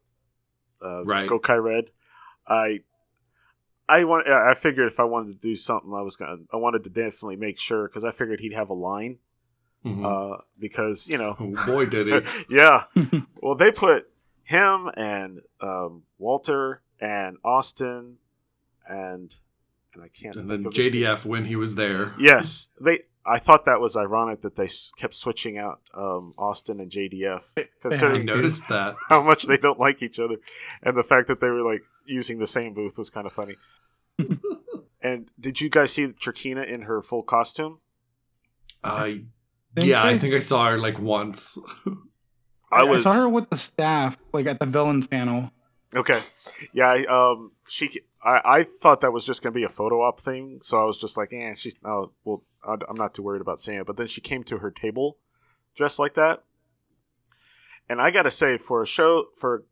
[0.81, 1.29] uh, Right.
[1.29, 1.91] Gokai Red.
[2.47, 2.79] I
[3.89, 6.83] I want I figured if I wanted to do something, I was gonna I wanted
[6.85, 9.19] to definitely make sure because I figured he'd have a line
[9.85, 10.03] Mhm.
[10.03, 12.45] uh, because you know, oh boy, did he!
[12.49, 12.85] yeah.
[13.41, 14.07] well, they put
[14.47, 18.15] him and um, Walter and Austin
[18.87, 19.35] and
[19.93, 20.35] and I can't.
[20.37, 20.73] And think then of.
[20.73, 22.13] JDF when he was there.
[22.17, 22.99] Yes, they.
[23.25, 27.41] I thought that was ironic that they s- kept switching out um, Austin and JDF,
[27.57, 28.95] I considering noticed that.
[29.09, 30.35] how much they don't like each other,
[30.81, 33.55] and the fact that they were like using the same booth was kind of funny.
[35.01, 37.79] and did you guys see Trakeena in her full costume?
[38.83, 39.25] I
[39.75, 41.57] Think yeah, I I- think I saw her like once.
[42.71, 45.51] I was saw her with the staff, like at the villain panel.
[45.95, 46.21] okay.
[46.73, 48.01] Yeah, I, um, she.
[48.23, 50.97] I, I thought that was just gonna be a photo op thing, so I was
[50.97, 51.75] just like, eh, she's.
[51.85, 53.85] Oh, well, I- I'm not too worried about seeing it.
[53.87, 55.17] But then she came to her table,
[55.75, 56.43] dressed like that,
[57.89, 59.65] and I gotta say, for a show for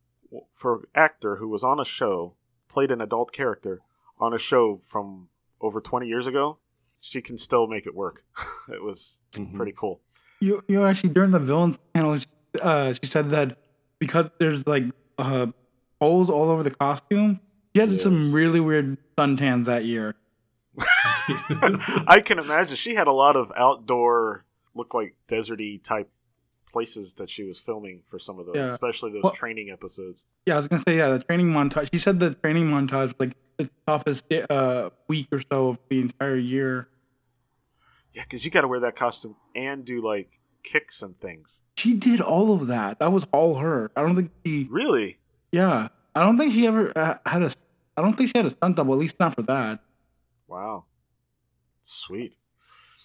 [0.53, 2.35] for actor who was on a show,
[2.69, 3.81] played an adult character
[4.19, 5.29] on a show from
[5.61, 6.59] over 20 years ago,
[6.99, 8.23] she can still make it work.
[8.69, 9.53] it was Mhm.
[9.55, 10.01] pretty cool.
[10.39, 12.17] You you actually during the villain panel,
[12.61, 13.57] uh, she said that
[13.99, 14.83] because there's like
[15.17, 15.47] uh,
[16.01, 17.39] holes all over the costume,
[17.73, 18.03] she had Yes.
[18.03, 20.15] some really weird suntans that year.
[22.07, 26.09] I can imagine she had a lot of outdoor, look like deserty type
[26.71, 28.63] places that she was filming for some of those, Yeah.
[28.63, 30.25] especially those Well- training episodes.
[30.45, 31.89] Yeah, I was gonna say yeah, the training montage.
[31.93, 36.01] She said the training montage was like the toughest uh, week or so of the
[36.01, 36.89] entire year.
[38.13, 41.61] Yeah, because you got to wear that costume and do like kicks and things.
[41.77, 42.99] She did all of that.
[42.99, 43.91] That was all her.
[43.95, 44.67] I don't think she.
[44.69, 45.19] Really?
[45.51, 47.51] Yeah, I don't think she ever uh, had a.
[47.95, 48.93] I don't think she had a stunt double.
[48.93, 49.79] At least not for that.
[50.47, 50.85] Wow.
[51.81, 52.35] Sweet.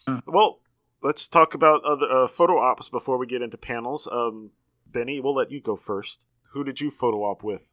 [0.09, 0.23] Huh.
[0.27, 0.61] Well,
[1.03, 4.09] let's talk about other uh, photo ops before we get into panels.
[4.11, 4.51] Um,
[4.87, 6.27] Benny, we'll let you go first.
[6.53, 7.71] Who did you photo op with?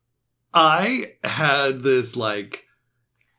[0.53, 2.65] I had this like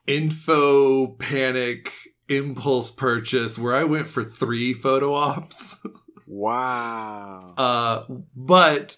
[0.06, 1.92] info panic
[2.28, 5.76] impulse purchase where I went for three photo ops.
[6.28, 7.52] Wow.
[7.56, 8.04] Uh,
[8.36, 8.96] but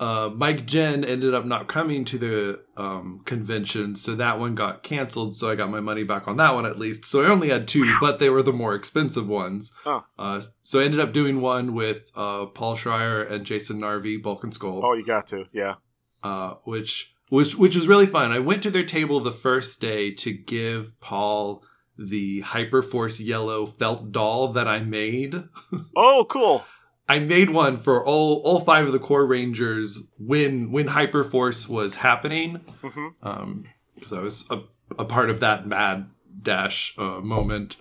[0.00, 4.82] uh, Mike Jen ended up not coming to the um, convention, so that one got
[4.82, 5.36] canceled.
[5.36, 7.04] So I got my money back on that one at least.
[7.04, 9.72] So I only had two, but they were the more expensive ones.
[9.84, 10.00] Huh.
[10.18, 14.42] Uh, so I ended up doing one with uh, Paul Schrier and Jason Narvy, Bulk
[14.42, 15.44] and Skull oh, you got to.
[15.52, 15.74] Yeah.
[16.22, 18.32] uh, which which which was really fun.
[18.32, 21.62] I went to their table the first day to give Paul
[21.96, 25.44] the Hyperforce yellow felt doll that I made.
[25.96, 26.64] Oh, cool.
[27.08, 31.96] I made one for all all five of the core rangers when when Hyperforce was
[31.96, 34.60] happening, hmm um, because I was a,
[34.98, 36.08] a part of that mad
[36.42, 37.76] dash uh, moment.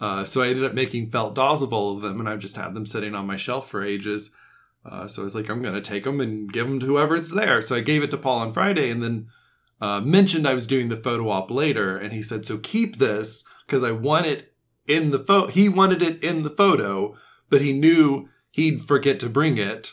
[0.00, 2.56] Uh, so I ended up making felt dolls of all of them, and I've just
[2.56, 4.30] had them sitting on my shelf for ages.
[4.84, 7.60] Uh, so I was like, I'm gonna take them and give them to whoever's there.
[7.60, 9.28] So I gave it to Paul on Friday, and then
[9.80, 13.44] uh, mentioned I was doing the photo op later, and he said, "So keep this
[13.72, 14.52] because I want it
[14.86, 17.16] in the photo." He wanted it in the photo,
[17.48, 19.92] but he knew he'd forget to bring it.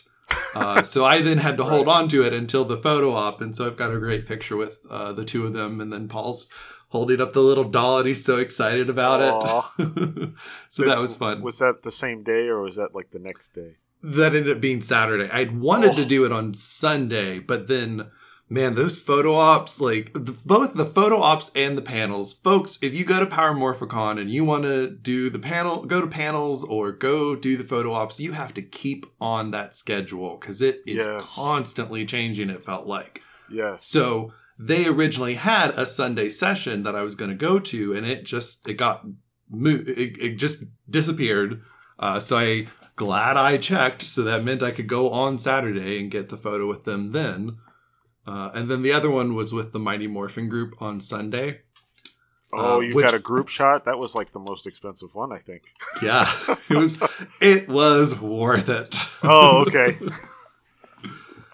[0.54, 3.56] Uh, so I then had to hold on to it until the photo op, and
[3.56, 6.46] so I've got a great picture with uh, the two of them, and then Paul's
[6.88, 10.30] holding up the little doll, and he's so excited about it.
[10.68, 11.40] so that was fun.
[11.40, 13.76] Was that the same day or was that like the next day?
[14.02, 15.28] that ended up being Saturday.
[15.30, 16.08] I'd wanted to Oh.
[16.08, 18.10] do it on Sunday, but then,
[18.50, 22.78] man, those photo ops, like the, both the photo ops and the panels, folks.
[22.82, 26.06] If you go to Power Morphicon and you want to do the panel, go to
[26.06, 30.60] panels or go do the photo ops, you have to keep on that schedule because
[30.60, 31.36] it is Yes.
[31.36, 32.50] constantly changing.
[32.50, 33.22] It felt like.
[33.50, 33.86] Yes.
[33.86, 38.04] So they originally had a Sunday session that I was going to go to, and
[38.04, 39.06] it just it got
[39.48, 41.62] mo- it, it just disappeared.
[41.98, 46.10] Uh, so I glad I checked, so that meant I could go on Saturday and
[46.10, 47.56] get the photo with them then.
[48.26, 51.60] Uh, and then the other one was with the Mighty Morphin Group on Sunday.
[52.52, 53.84] oh, uh, you which- got a group shot?
[53.86, 55.62] That was like the most expensive one, I think.
[56.02, 56.30] Yeah,
[56.70, 56.98] it was
[57.40, 58.94] it was worth it.
[59.22, 59.98] Oh, okay.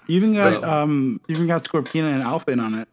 [0.08, 2.88] Even got Well- um, even got Scorpina and Alpha in on it.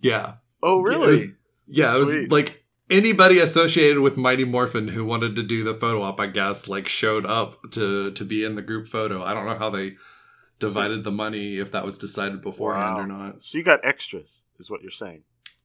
[0.00, 1.10] yeah, Oh, It really?
[1.10, 1.26] was-
[1.66, 6.02] Yeah, it was like anybody associated with Mighty Morphin who wanted to do the photo
[6.02, 9.22] op, I guess, like showed up to to be in the group photo.
[9.24, 9.96] I don't know how they
[10.68, 13.02] divided the money if that was decided beforehand Wow.
[13.02, 13.42] or not.
[13.42, 15.22] So you got extras, is what you're saying.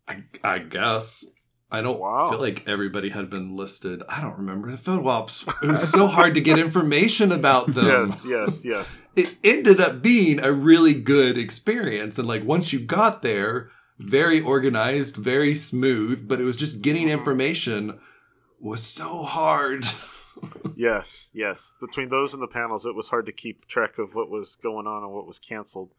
[0.07, 1.25] I, I guess.
[1.69, 2.29] I don't Wow.
[2.29, 4.01] feel like everybody had been listed.
[4.07, 5.43] I don't remember the photo ops.
[5.61, 7.85] It was so hard to get information about them.
[7.87, 9.05] yes, yes, yes.
[9.17, 12.17] It ended up being a really good experience.
[12.17, 17.03] And like once you got there, very organized, very smooth, but it was just getting
[17.07, 17.19] mm-hmm.
[17.19, 17.99] information
[18.61, 19.85] was so hard.
[20.75, 21.77] Yes, yes.
[21.81, 24.85] Between those and the panels, it was hard to keep track of what was going
[24.87, 25.91] on and what was canceled.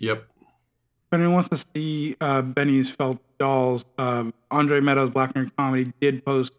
[0.00, 0.24] Yep.
[0.40, 5.92] If anyone wants to see uh, Benny's felt dolls, um, Andre Meadows Black Nerd Comedy
[6.00, 6.52] did post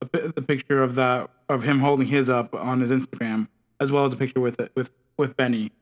[0.00, 3.48] a, the picture of that of him holding his up on his Instagram.
[3.78, 5.72] as well as a picture with it, with with Benny.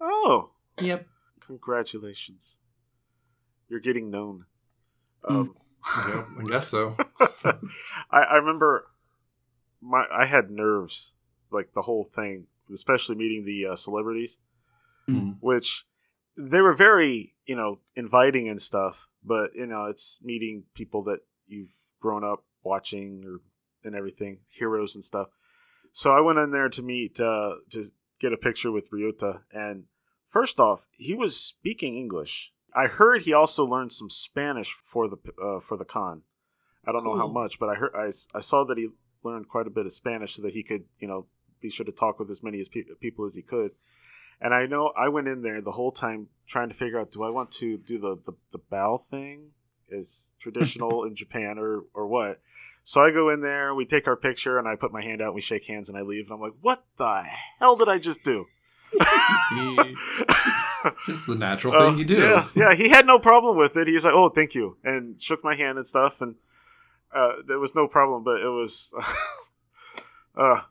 [0.00, 1.06] Oh, Yep.
[1.40, 2.58] congratulations!
[3.68, 4.44] You're getting known.
[5.24, 5.36] Hmm.
[5.36, 5.54] Um,
[6.08, 6.96] Yeah, I guess so.
[8.10, 8.86] I, I remember
[9.86, 11.14] my I had nerves
[11.50, 14.38] like the whole thing, especially meeting the uh, celebrities,
[15.08, 15.36] Mhm.
[15.40, 15.86] which
[16.36, 21.20] they were very you know inviting and stuff, but you know it's meeting people that
[21.46, 23.40] you've grown up watching or
[23.84, 25.28] and everything, heroes and stuff.
[25.92, 27.84] So I went in there to meet uh, to
[28.18, 29.84] get a picture with Ryota, and
[30.26, 32.52] first off, he was speaking English.
[32.74, 36.22] I heard he also learned some Spanish for the uh, for the con.
[36.84, 38.88] I don't know how much, but I heard I, I saw that he
[39.26, 41.26] learned quite a bit of Spanish so that he could you know
[41.60, 43.72] be sure to talk with as many as pe- people as he could.
[44.40, 47.22] And I know I went in there the whole time trying to figure out do
[47.22, 49.52] I want to do the the, the bow thing
[49.88, 52.40] is traditional in Japan or or what.
[52.84, 55.28] So I go in there, we take our picture, and I put my hand out,
[55.28, 56.26] and we shake hands, and I leave.
[56.26, 57.24] And I'm like, "What the
[57.58, 58.46] hell did I just do?"
[60.84, 62.18] It's just the natural Uh, thing you do.
[62.18, 63.88] Yeah, yeah, he had no problem with it.
[63.88, 66.36] He's like, "Oh, thank you," and shook my hand and stuff, and
[67.14, 68.24] uh, there was no problem.
[68.24, 68.92] But it was,
[70.36, 70.62] uh,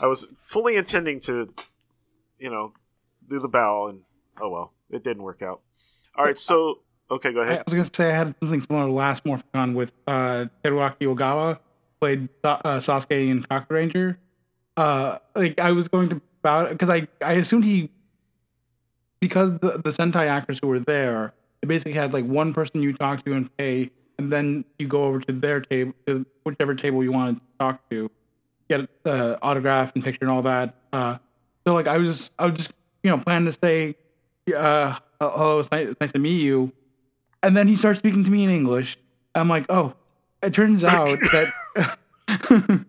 [0.00, 1.52] I was fully intending to,
[2.38, 2.72] you know,
[3.28, 4.00] do the bow, and
[4.40, 5.60] oh well, it didn't work out.
[6.16, 7.58] All right, so okay, go ahead.
[7.58, 11.58] I was gonna say I had something similar last Morphicon with uh, Teruaki Ogawa
[12.00, 14.16] played uh, Sasuke in Kakuranger.
[14.76, 17.90] Uh, like I was going to bow because I I assumed he
[19.20, 22.92] because the the Sentai actors who were there they basically had like one person you
[22.92, 23.90] talk to and pay,
[24.22, 27.88] and then you go over to their table, to whichever table you want to talk
[27.90, 28.10] to,
[28.68, 30.74] get the autograph and picture and all that.
[30.92, 31.18] Uh,
[31.66, 33.96] so like I was I was just you know planning to say,
[34.56, 36.72] uh, hello, it's nice, it's nice to meet you,
[37.42, 38.96] and then he starts speaking to me in English.
[39.34, 39.94] I'm like, oh,
[40.42, 41.98] it turns out that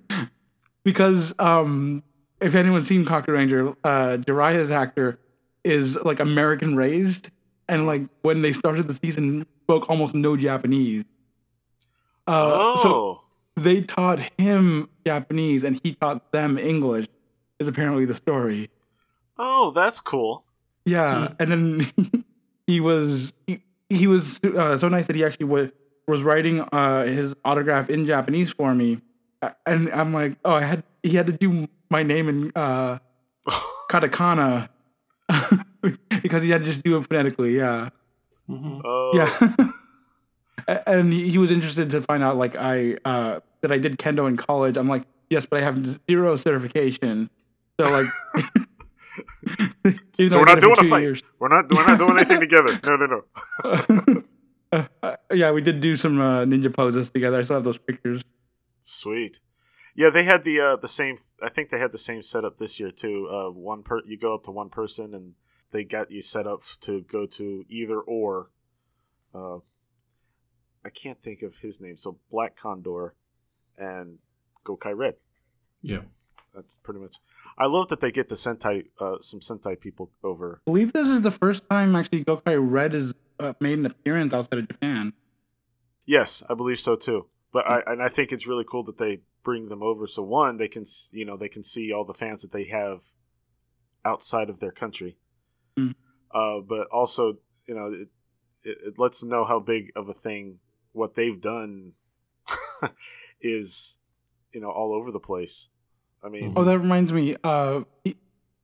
[0.84, 2.04] because um,
[2.42, 5.20] if anyone's seen Kakuranger, uh, Jiraiya's actor
[5.64, 7.32] is like American raised,
[7.68, 11.04] and like when they started the season, spoke almost no Japanese.
[12.28, 13.22] Uh, So oh,
[13.56, 17.08] they taught him Japanese, and he taught them English.
[17.60, 18.70] Is apparently the story.
[19.38, 20.44] oh, that's cool.
[20.86, 21.88] Yeah, and then
[22.68, 25.70] he was he, he was uh, so nice that he actually was
[26.08, 29.00] was writing uh, his autograph in Japanese for me,
[29.66, 32.98] and I'm like, oh, I had he had to do my name in uh,
[33.90, 34.68] katakana
[36.22, 37.56] because he had to just do it phonetically.
[37.58, 37.90] Yeah,
[38.50, 38.82] Mhm.
[38.84, 39.74] Oh, yeah, A-
[40.68, 44.38] and he was interested to find out like I uh, that I did kendo in
[44.38, 44.78] college.
[44.78, 47.30] I'm like, yes, but I have zero certification.
[47.80, 48.08] So like.
[50.14, 51.02] So we're not doing a fight.
[51.02, 51.22] years.
[51.40, 52.80] We're not we're not doing anything together.
[52.86, 54.24] No, no, no.
[54.72, 57.38] Uh, uh, yeah, we did do some uh, ninja poses together.
[57.38, 58.24] I still have those pictures.
[58.82, 59.40] Sweet.
[59.94, 61.18] Yeah, they had the uh, the same.
[61.44, 63.30] I think they had the same setup this year too.
[63.32, 65.34] Uh, one per you go up to one person and
[65.70, 68.50] they got you set up to go to either or.
[70.86, 71.98] I can't think of his name.
[71.98, 73.14] So Black Condor
[73.78, 74.20] and
[74.66, 75.16] Gokai Red.
[75.82, 76.02] Yeah.
[76.54, 77.16] That's pretty much.
[77.58, 80.62] I love that they get the Sentai, uh, some Sentai people over.
[80.68, 84.34] I believe this is the first time actually Gokai Red has uh, made an appearance
[84.34, 85.14] outside of Japan.
[86.06, 87.28] Yes, I believe so too.
[87.52, 90.06] But I and I think it's really cool that they bring them over.
[90.08, 93.02] So one, they can you know they can see all the fans that they have
[94.06, 95.18] outside of their country.
[95.78, 95.96] Mm.
[96.32, 98.08] Uh, but also, you know, it,
[98.64, 100.60] it, it lets them know how big of a thing
[100.94, 101.94] what they've done
[103.42, 103.98] is,
[104.54, 105.70] you know, all over the place.
[106.24, 107.36] I mean, Oh, that reminds me.
[107.44, 107.82] Uh,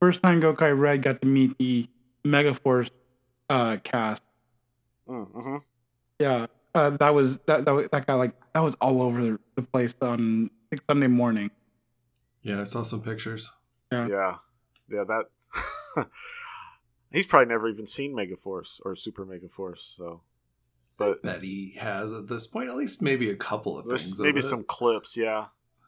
[0.00, 1.88] first time Gokai Red got to meet the
[2.24, 2.90] Megaforce
[3.48, 4.22] uh, cast.
[5.08, 5.62] mm, mhm.
[6.18, 9.62] Yeah, uh, that was that that, that guy like that was all over the, the
[9.62, 11.50] place on I think Sunday morning.
[12.42, 13.50] Yeah, I saw some pictures.
[13.92, 14.06] Yeah.
[14.08, 14.34] yeah,
[14.88, 15.04] yeah.
[15.04, 16.06] That
[17.10, 19.80] he's probably never even seen Megaforce or Super Megaforce.
[19.80, 20.22] So,
[21.00, 24.20] but That he has at this point, at least maybe a couple of things.
[24.20, 24.48] maybe of it.
[24.48, 25.46] some clips, yeah.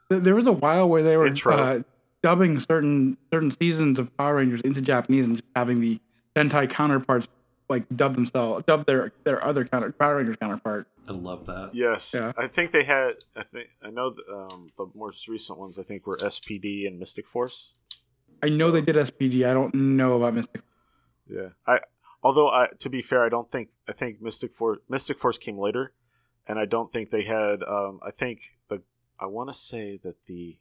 [0.09, 1.81] There- There was a while where they were uh,
[2.23, 6.01] dubbing certain certain seasons of Power Rangers into Japanese and just having the
[6.35, 7.29] Sentai counterparts
[7.69, 10.87] like dub themselves, dub their their other counter Power Rangers counterpart.
[11.09, 11.71] I love that.
[11.75, 12.33] Yes, Yeah.
[12.37, 13.15] I think they had.
[13.35, 15.79] I think I know th- um, the most recent ones.
[15.79, 17.75] I think were SPD and Mystic Force.
[18.43, 19.45] I know So- they did SPD.
[19.45, 20.63] I don't know about Mystic.
[21.29, 21.79] Yeah, I.
[22.23, 25.59] Although I, to be fair, I don't think I think Mystic Force Mystic Force came
[25.59, 25.93] later,
[26.47, 27.63] and I don't think they had.
[27.63, 28.83] Um, I think the
[29.19, 30.59] I want to say that the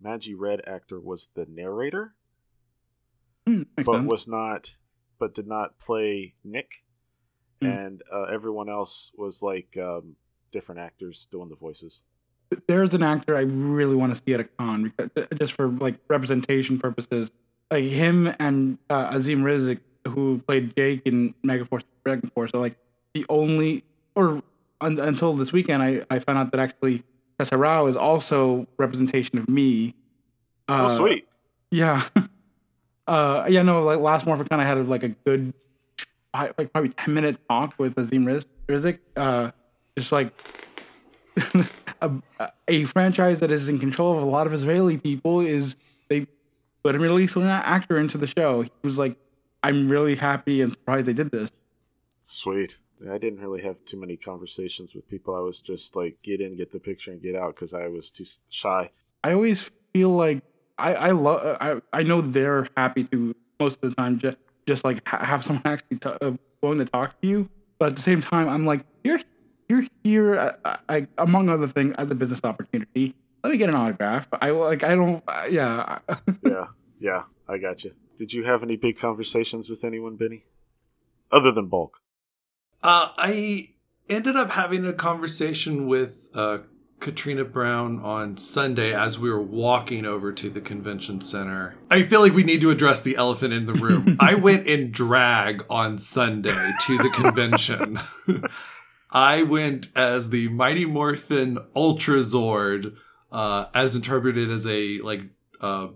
[0.00, 2.14] Magi Red actor was the narrator,
[3.46, 4.08] makes but sense.
[4.08, 4.76] was not,
[5.18, 6.84] but did not play Nick,
[7.62, 7.66] Hmm.
[7.68, 10.16] and uh, everyone else was like um,
[10.50, 12.02] different actors doing the voices.
[12.68, 15.68] there's an actor I really want to see at a con because uh, just for
[15.68, 17.30] like representation purposes.
[17.70, 22.76] Like him and uh, Azim Rizik, who played Jake in Megaforce Dragon Force, are like
[23.14, 23.84] the only,
[24.14, 24.42] or
[24.80, 27.02] un- until this weekend, I, I found out that actually
[27.38, 29.94] Tessa Rao is also representation of me.
[30.68, 31.28] oh, Uh, sweet.
[31.70, 32.02] Yeah.
[33.08, 35.52] Uh, yeah, no, like last Morphicon, I had like a good,
[36.34, 38.98] like probably 10 minute talk with Azim Riz- Rizik.
[39.16, 39.52] Uh,
[39.96, 40.32] just like
[42.00, 42.10] a,
[42.66, 45.76] a franchise that is in control of a lot of Israeli people is
[46.08, 46.26] they
[46.82, 48.62] put a Middle Eastern actor into the show.
[48.62, 49.16] He was like,
[49.66, 51.50] I'm really happy and surprised they did this.
[52.20, 52.78] Sweet.
[53.10, 55.34] I didn't really have too many conversations with people.
[55.34, 58.10] I was just like, get in, get the picture, and get out because I was
[58.10, 58.90] too shy.
[59.22, 60.42] I always feel like
[60.78, 64.36] I I love I I know they're happy to most of the time just
[64.66, 67.48] just like ha- have someone actually t- uh, willing to talk to you,
[67.78, 69.20] but at the same time I'm like you're
[69.68, 73.14] you're here uh, I, among other things as a business opportunity.
[73.42, 74.28] Let me get an autograph.
[74.32, 75.98] I like I don't uh, yeah
[76.44, 76.66] yeah,
[77.00, 77.92] yeah, I got you.
[78.16, 80.44] Did you have any big conversations with anyone, Benny?
[81.30, 82.00] Other than Bulk?
[82.82, 83.70] Uh, I
[84.08, 86.58] ended up having a conversation with uh,
[87.00, 91.76] Katrina Brown on Sunday as we were walking over to the convention center.
[91.90, 94.16] I feel like we need to address the elephant in the room.
[94.20, 97.98] I went in drag on Sunday to the convention.
[99.10, 102.96] I went as the Mighty Morphin Ultra Zord,
[103.30, 105.22] uh, as interpreted as a like
[105.60, 105.88] uh,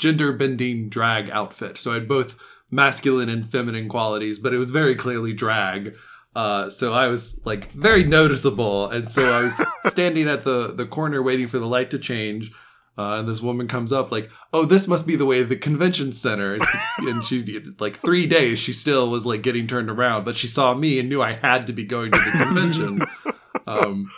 [0.00, 1.78] gender bending drag outfit.
[1.78, 2.36] So I had both
[2.70, 5.94] masculine and feminine qualities, but it was very clearly drag.
[6.34, 10.86] Uh, so I was like very noticeable, and so I was standing at the the
[10.86, 12.50] corner waiting for the light to change.
[12.98, 16.12] Uh, and this woman comes up like, "Oh, this must be the way the convention
[16.12, 16.58] center."
[16.98, 20.74] And she like three days she still was like getting turned around, but she saw
[20.74, 23.02] me and knew I had to be going to the convention.
[23.66, 24.10] um,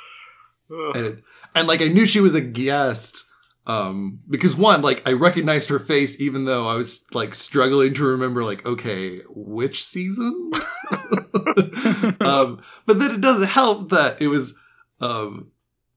[0.95, 1.23] and,
[1.55, 3.25] and like I knew she was a guest
[3.67, 8.05] um because one like i recognized her face even though i was like struggling to
[8.05, 10.51] remember like okay which season
[12.21, 14.55] um but then it doesn't help that it was
[15.01, 15.49] um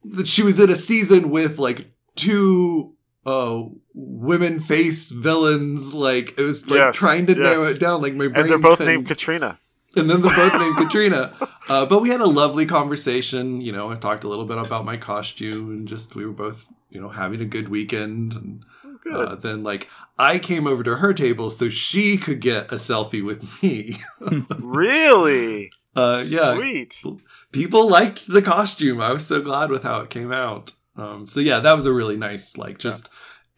[0.03, 2.93] that she was in a season with like two
[3.26, 3.63] uh
[3.93, 8.28] women face villains like it was like Yes, trying to narrow it down like my
[8.28, 9.57] brain And they're both couldn't- named Katrina.
[9.95, 11.34] and then they're both named Katrina.
[11.70, 13.61] Uh, but we had a lovely conversation.
[13.61, 16.68] You know, I talked a little bit about my costume and just we were both,
[16.96, 18.34] you know, having a good weekend.
[18.34, 18.66] And
[19.04, 19.14] Good.
[19.14, 19.88] uh, then, like,
[20.18, 24.02] I came over to her table so she could get a selfie with me.
[24.60, 25.72] really?
[25.96, 27.04] Uh, yeah, Sweet.
[27.52, 29.00] people liked the costume.
[29.02, 30.72] I was so glad with how it came out.
[30.98, 33.10] Um, so yeah, that was a really nice, like, just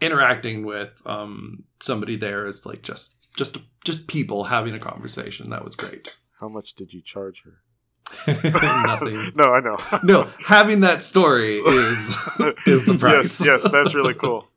[0.02, 5.50] interacting with um, somebody there is like just just just people having a conversation.
[5.50, 6.18] That was great.
[6.40, 7.62] How much did you charge her?
[8.28, 9.32] Nothing.
[9.36, 9.78] no, I know.
[10.04, 12.18] no, having that story is
[12.66, 13.40] is the price.
[13.40, 14.48] yes, yes, that's really cool.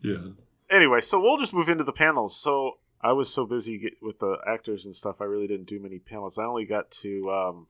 [0.00, 0.18] yeah.
[0.70, 2.36] Anyway, so we'll just move into the panels.
[2.36, 5.98] So I was so busy with the actors and stuff, I really didn't do many
[5.98, 6.38] panels.
[6.38, 7.30] I only got to.
[7.30, 7.66] Um,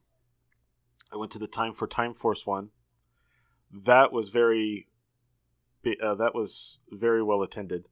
[1.13, 2.69] I went to the Time for Time Force one.
[3.71, 4.87] That was very.
[6.03, 7.85] Uh, that was very well attended.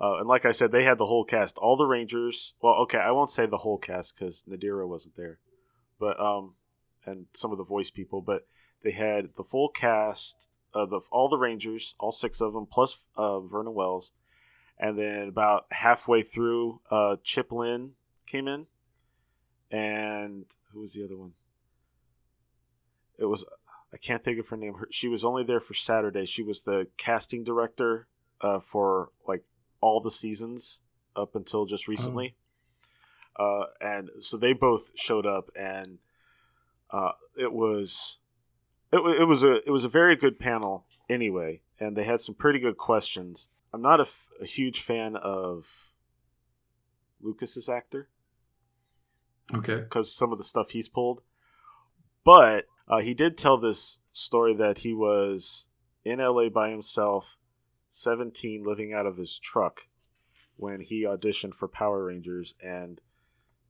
[0.00, 2.54] Uh, and like I said, they had the whole cast, all the Rangers.
[2.62, 5.38] Well, okay, I won't say the whole cast because Nadira wasn't there,
[6.02, 6.54] but um,
[7.06, 8.44] and some of the voice people, but
[8.82, 13.06] they had the full cast of the all the Rangers, all six of them, plus
[13.16, 14.12] uh, Vernon Wells,
[14.76, 17.92] and then about halfway through, uh, Chip Lynn
[18.26, 18.66] came in,
[19.70, 21.34] and who was the other one?
[23.16, 23.44] It was
[23.94, 24.74] I can't think of her name.
[24.74, 26.24] Her, she was only there for Saturday.
[26.24, 28.08] She was the casting director
[28.40, 29.44] uh, for like
[29.80, 30.80] all the seasons
[31.14, 32.34] up until just recently.
[33.38, 35.98] Uh, and so they both showed up, and
[36.90, 38.18] uh, it was
[38.92, 42.34] it, it was a it was a very good panel anyway, and they had some
[42.34, 43.48] pretty good questions.
[43.72, 45.92] I'm not a, f- a huge fan of
[47.22, 48.08] Lucas's actor
[49.54, 49.76] Okay.
[49.76, 51.22] because some of the stuff he's pulled.
[52.24, 55.66] But uh, he did tell this story that he was
[56.04, 57.36] in LA by himself,
[57.88, 59.86] 17, living out of his truck
[60.56, 63.00] when he auditioned for Power Rangers, and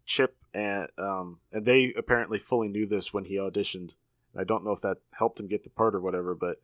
[0.04, 3.94] Chip and um, and they apparently fully knew this when he auditioned.
[4.36, 6.56] I don't know if that helped him get the part or whatever, but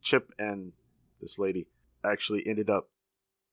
[0.00, 0.72] Chip and
[1.20, 1.66] this lady
[2.04, 2.88] actually ended up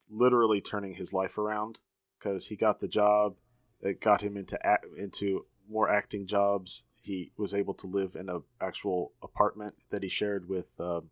[0.10, 1.80] literally turning his life around
[2.18, 3.36] because he got the job
[3.82, 6.84] it got him into act, into more acting jobs.
[7.02, 11.10] He was able to live in a actual apartment that he shared with um,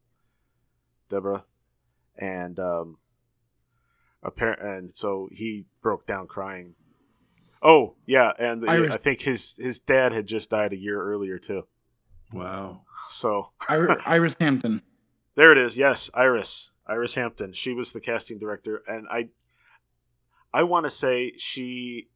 [1.10, 1.46] Deborah,
[2.18, 2.98] and um,
[4.22, 6.76] apparent and so he broke down crying.
[7.62, 11.02] Oh yeah, and the, Irish- I think his his dad had just died a year
[11.02, 11.66] earlier too.
[12.34, 12.82] Wow.
[13.10, 14.82] So Iris, Iris Hampton.
[15.36, 15.78] there it is.
[15.78, 16.72] Yes, Iris.
[16.86, 17.54] Iris Hampton.
[17.54, 19.28] She was the casting director, and I,
[20.54, 22.08] I want to say she,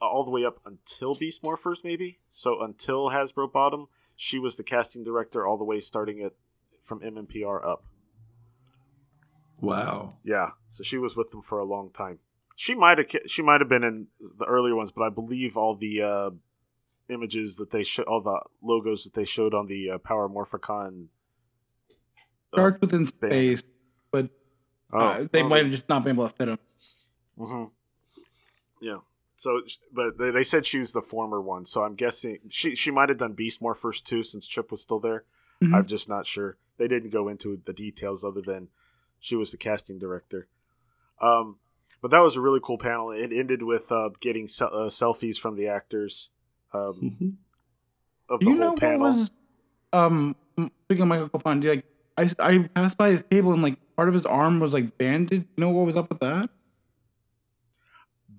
[0.00, 2.18] all the way up until Beast Morphers, maybe.
[2.28, 3.86] So until Hasbro Bottom,
[4.16, 6.34] she was the casting director all the way starting it
[6.80, 7.84] from MMPR up.
[9.60, 10.16] Wow.
[10.24, 12.18] Yeah, so she was with them for a long time.
[12.58, 14.06] She might have she might have been in
[14.38, 16.30] the earlier ones, but I believe all the uh,
[17.10, 21.08] images that they show, all the logos that they showed on the uh, Power Morphicon.
[22.52, 23.32] uh, Starts within band.
[23.32, 23.62] space,
[24.10, 24.30] but
[24.92, 26.58] oh, uh, they oh, might have just not been able to fit them.
[27.38, 27.64] hmm
[28.80, 28.98] Yeah.
[29.38, 29.60] So,
[29.92, 33.10] but they, they said she was the former one, so I'm guessing she she might
[33.10, 35.24] have done Beast Morphers too, since Chip was still there.
[35.62, 35.74] Mhm.
[35.74, 36.56] I'm just not sure.
[36.78, 38.68] They didn't go into the details other than
[39.20, 40.48] she was the casting director.
[41.20, 41.58] Um,
[42.02, 43.10] but that was a really cool panel.
[43.10, 46.30] It ended with uh, getting se- uh, selfies from the actors
[46.72, 47.38] um,
[48.28, 49.12] of the you whole panel.
[49.16, 49.30] was
[49.92, 50.36] um
[50.86, 51.84] speaking of Michael Copon, do you, like
[52.16, 55.46] I I passed by his table and like part of his arm was like bandaged.
[55.56, 56.50] You know what was up with that?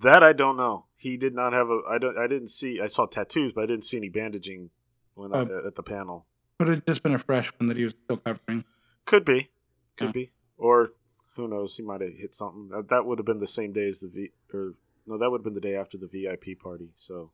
[0.00, 0.86] That I don't know.
[0.96, 1.80] He did not have a.
[1.88, 2.16] I don't.
[2.18, 2.80] I didn't see.
[2.80, 4.70] I saw tattoos, but I didn't see any bandaging
[5.14, 5.62] when I, Oh.
[5.66, 6.26] at the panel.
[6.58, 8.64] Could have just been a fresh one that he was still covering.
[9.06, 9.50] Could be,
[9.96, 10.12] could Yeah.
[10.12, 10.90] be, or
[11.38, 11.76] who knows?
[11.76, 12.68] He might have hit something.
[12.68, 14.28] That, that would have been the same day as the V.
[14.52, 14.74] Or
[15.06, 16.90] no, that would have been the day after the VIP party.
[16.94, 17.30] So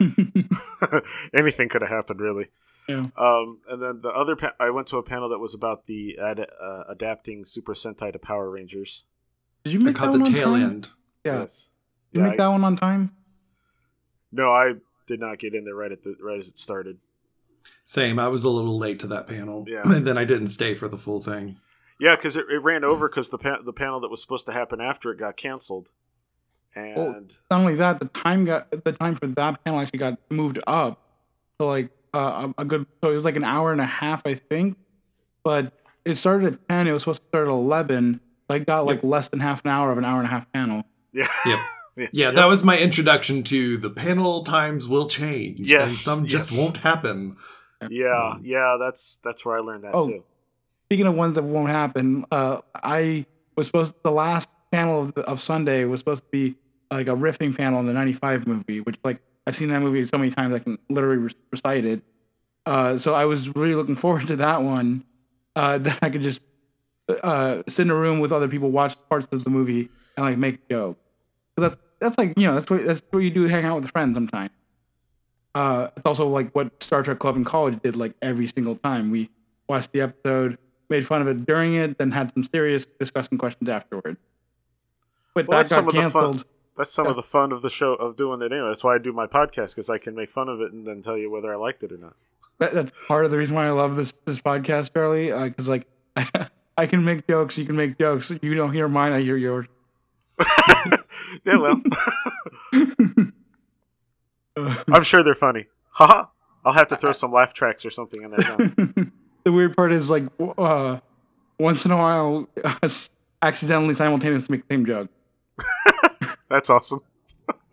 [1.34, 2.48] anything could have happened, really.
[2.88, 3.06] Yeah.
[3.16, 6.18] Um, and then the other, pa- I went to a panel that was about the
[6.22, 9.04] ad- uh, adapting Super Sentai to Power Rangers.
[9.64, 10.62] Did you make that caught one the on tail time?
[10.62, 10.88] end.
[11.24, 11.40] Yeah.
[11.40, 11.70] Yes.
[12.12, 13.12] Did you Yeah, make I- that one on time?
[14.32, 14.74] no, I
[15.06, 16.98] did not get in there right at the right as it started.
[17.86, 18.18] Same.
[18.18, 19.64] I was a little late to that panel.
[19.66, 19.82] Yeah.
[19.84, 21.56] And then I didn't stay for the full thing.
[22.00, 24.52] Yeah, because it, it ran over because the pa- the panel that was supposed to
[24.52, 25.90] happen after it got canceled,
[26.74, 30.58] and Not only that, the time got the time for that panel actually got moved
[30.66, 31.00] up
[31.60, 32.86] to like uh, a a good.
[33.02, 34.76] So it was like an hour and a half, I think.
[35.44, 35.72] But
[36.04, 36.88] it started at ten.
[36.88, 38.20] It was supposed to start at eleven.
[38.48, 40.84] Like got like less than half an hour of an hour and a half panel.
[41.12, 41.58] yeah, Yep.
[41.96, 45.60] yeah, Yeah, that was my introduction to the panel times will change.
[45.60, 47.36] Yes, And some just won't happen.
[47.88, 48.76] yeah, yeah.
[48.78, 50.06] That's that's where I learned that Oh.
[50.08, 50.24] too.
[50.86, 53.26] Speaking of ones that won't happen, uh, I
[53.56, 56.56] was supposed the last panel of, of Sunday was supposed to be
[56.90, 60.18] like a riffing panel in the '95 movie, which like I've seen that movie so
[60.18, 62.02] many times I can literally re- recite it.
[62.66, 65.04] Uh, so I was really looking forward to that one.
[65.56, 66.40] Uh, that I could just
[67.08, 70.38] uh, sit in a room with other people, watch parts of the movie, and like
[70.38, 70.98] make jokes.
[71.56, 73.90] 'Cause that's that's like you know that's what that's what you do hang out with
[73.90, 74.50] friends sometimes.
[75.54, 79.10] Uh, it's also like what Star Trek Club in college did like every single time.
[79.12, 79.30] We
[79.68, 80.58] watched the episode,
[80.94, 84.16] made fun of it during it, then had some serious discussing questions afterward.
[85.34, 86.22] But Well, that that's some got of the fun.
[86.22, 86.44] canceled.
[86.76, 87.10] That's some Yeah.
[87.10, 88.68] of the fun of the show of doing it anyway.
[88.68, 91.02] That's why I do my podcast because I can make fun of it and then
[91.02, 92.14] tell you whether I liked it or not.
[92.58, 95.30] That, that's part of the reason why I love this this podcast, Charlie.
[95.32, 95.86] Uh, because like
[96.76, 98.30] I can make jokes, you can make jokes.
[98.42, 99.66] You don't hear mine, I hear yours.
[101.44, 101.80] Yeah, well,
[104.92, 105.66] I'm sure they're funny.
[105.92, 106.26] Haha.
[106.64, 109.06] I'll have to throw some laugh tracks or something in there.
[109.44, 110.24] The weird part is like
[110.58, 110.98] uh,
[111.58, 112.48] once in a while,
[112.82, 113.10] us
[113.42, 115.08] accidentally simultaneously make the same joke.
[116.50, 117.00] That's awesome.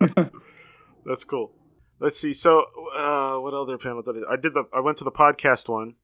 [1.04, 1.52] That's cool.
[1.98, 2.32] Let's see.
[2.32, 2.64] So,
[2.96, 4.32] uh, what other panel did I?
[4.32, 4.64] I did the.
[4.72, 5.94] I went to the podcast one,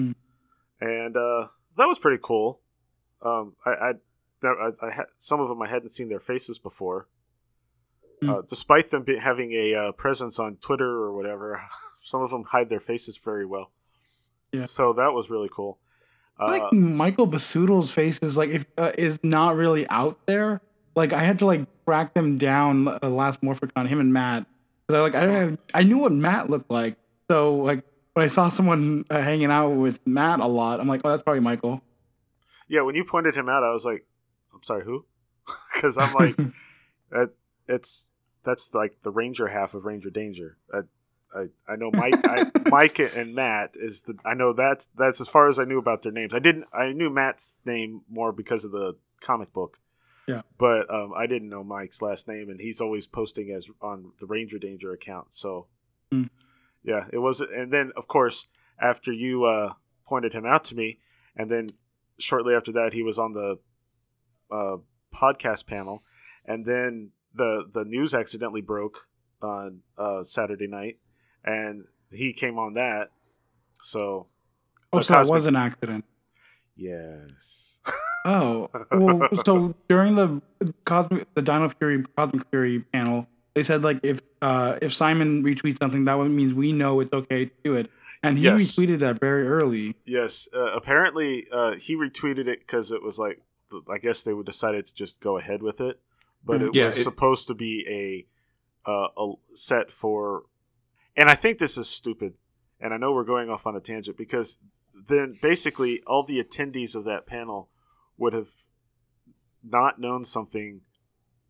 [0.00, 0.14] Mm.
[0.80, 2.60] and uh, that was pretty cool.
[3.24, 3.92] Um, I, I,
[4.40, 7.06] that- I, I had some of them I hadn't seen their faces before.
[8.22, 8.30] Mm.
[8.38, 11.62] Uh, despite them be, having a uh, presence on Twitter or whatever,
[11.98, 13.70] some of them hide their faces very well.
[14.52, 14.66] Yeah.
[14.66, 15.78] So that was really cool.
[16.38, 20.60] I Uh, like Michael Basuto's face is like if uh, is not really out there.
[20.94, 24.46] Like I had to like track them down uh, last Morphicon, on him and Matt,
[24.86, 26.96] because I like I I knew what Matt looked like.
[27.30, 31.00] So like when I saw someone uh, hanging out with Matt a lot, I'm like,
[31.04, 31.82] oh, that's probably Michael.
[32.68, 34.06] Yeah, when you pointed him out, I was like,
[34.54, 35.06] "I'm sorry, who?"
[35.74, 36.36] Because I'm like,
[37.10, 37.30] that,
[37.66, 38.08] it's
[38.44, 40.58] that's like the Ranger half of Ranger Danger.
[41.34, 45.28] I, I know Mike I, Mike and Matt is the I know that's that's as
[45.28, 46.34] far as I knew about their names.
[46.34, 49.78] I didn't I knew Matt's name more because of the comic book.
[50.28, 50.42] Yeah.
[50.56, 54.26] But um, I didn't know Mike's last name, and he's always posting as on the
[54.26, 55.34] Ranger Danger account.
[55.34, 55.66] So,
[56.12, 56.24] Hmm.
[56.84, 57.40] yeah, it was.
[57.40, 58.46] And then, of course,
[58.80, 59.72] after you uh,
[60.06, 61.00] pointed him out to me,
[61.34, 61.70] and then
[62.18, 63.58] shortly after that, he was on the
[64.50, 64.76] uh,
[65.12, 66.04] podcast panel,
[66.44, 69.08] and then the the news accidentally broke
[69.42, 70.98] on uh, Saturday night,
[71.44, 73.10] and he came on that.
[73.82, 74.26] So,
[74.92, 76.04] Oh, so it was an accident.
[76.76, 77.80] yes,
[78.24, 80.40] Oh, well, so during the
[80.84, 85.78] cosmic, the Dino Fury Cosmic Fury panel, they said like if uh if Simon retweets
[85.80, 87.90] something, that means we know it's okay to do it.
[88.22, 88.60] and he Yes.
[88.76, 89.96] retweeted that very early.
[90.04, 93.42] Yes, uh, apparently uh, he retweeted it because it was like,
[93.90, 95.98] I guess they would decided to just go ahead with it,
[96.44, 96.68] but Mhm.
[96.68, 97.84] it Yeah, was it- supposed to be
[98.86, 100.44] a, uh, a set for,
[101.16, 102.34] and I think this is stupid,
[102.80, 104.58] and I know we're going off on a tangent because
[105.08, 107.68] then basically all the attendees of that panel
[108.16, 108.48] would have
[109.62, 110.80] not known something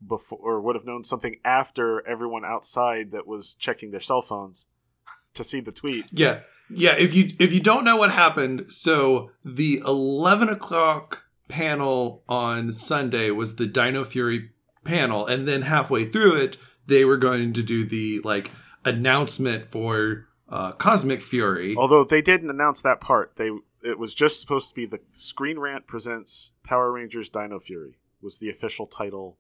[0.07, 4.67] before, or would have known something after everyone outside that was checking their cell phones
[5.35, 6.07] to see the tweet.
[6.13, 6.41] Yeah,
[6.71, 6.97] yeah.
[6.97, 13.31] If you if you don't know what happened, so the eleven o'clock panel on Sunday
[13.31, 14.51] was the Dino Fury
[14.85, 16.57] panel, and then halfway through it,
[16.87, 18.51] they were going to do the like
[18.85, 21.75] announcement for uh, Cosmic Fury.
[21.77, 23.51] Although they didn't announce that part, they
[23.85, 28.39] it was just supposed to be the Screen Rant presents Power Rangers Dino Fury was
[28.39, 29.39] the official title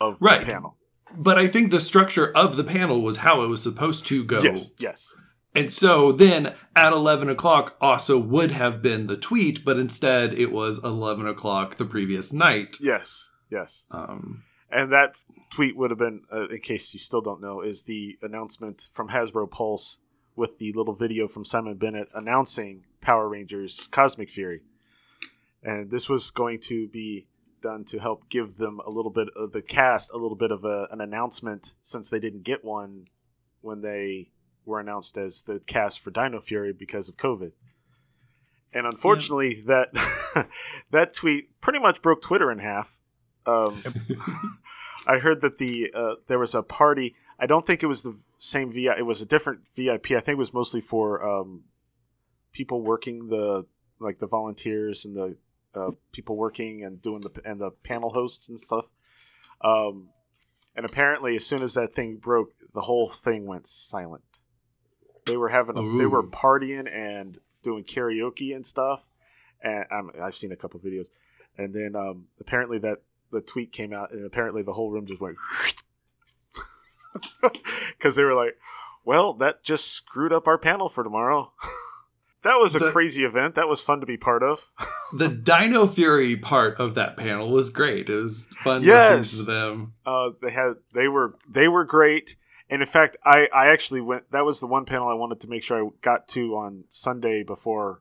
[0.00, 0.40] of Right.
[0.46, 0.76] the panel.
[1.14, 4.40] But I think the structure of the panel was how it was supposed to go.
[4.40, 5.14] Yes, yes,
[5.54, 10.50] And so then at 11 o'clock also would have been the tweet, but instead it
[10.50, 12.78] was 11 o'clock the previous night.
[12.80, 13.86] yes, yes.
[13.90, 15.16] Um, And that
[15.52, 19.10] tweet would have been, uh, in case you still don't know, is the announcement from
[19.10, 19.98] Hasbro Pulse
[20.34, 24.62] with the little video from Simon Bennett announcing Power Rangers Cosmic Fury.
[25.62, 27.26] And this was going to be
[27.60, 30.64] done to help give them a little bit of the cast a little bit of
[30.64, 33.04] a, an announcement since they didn't get one
[33.60, 34.30] when they
[34.64, 37.52] were announced as the cast for Dino Fury because of COVID.
[38.72, 39.90] And unfortunately, that
[40.90, 42.96] that tweet pretty much broke Twitter in half.
[43.44, 43.82] Um,
[45.06, 47.14] I heard that the uh, there was a party.
[47.38, 48.98] I don't think it was the same VIP.
[48.98, 50.12] It was a different VIP.
[50.12, 51.64] I think it was mostly for um,
[52.52, 53.66] people working the
[53.98, 55.36] like the volunteers and the
[55.74, 58.86] uh, people working and doing the and the panel hosts and stuff.
[59.60, 60.08] Um,
[60.74, 64.22] and apparently, as soon as that thing broke, the whole thing went silent.
[65.26, 69.04] They were having a, they were partying and doing karaoke and stuff.
[69.62, 71.08] And um, I've seen a couple videos.
[71.56, 75.20] And then um, apparently that the tweet came out, and apparently the whole room just
[75.20, 75.36] went
[77.96, 78.56] because they were like,
[79.04, 81.52] "Well, that just screwed up our panel for tomorrow."
[82.42, 83.54] that was a The- crazy event.
[83.54, 84.68] That was fun to be part of.
[85.16, 88.08] the Dino Fury part of that panel was great.
[88.08, 89.18] It was fun Yes.
[89.34, 89.92] listening to them.
[90.06, 92.36] Uh, they had they were they were great,
[92.70, 94.30] and in fact, I I actually went.
[94.32, 97.42] That was the one panel I wanted to make sure I got to on Sunday
[97.42, 98.00] before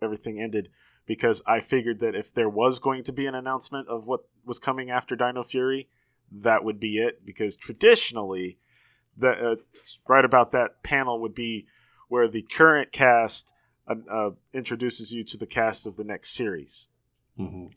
[0.00, 0.68] everything ended
[1.06, 4.58] because I figured that if there was going to be an announcement of what was
[4.58, 5.88] coming after Dino Fury,
[6.30, 7.24] that would be it.
[7.24, 8.58] Because traditionally,
[9.16, 9.56] that uh,
[10.08, 11.66] right about that panel would be
[12.08, 13.52] where the current cast
[13.88, 16.88] uh, uh, introduces you to the cast of the next series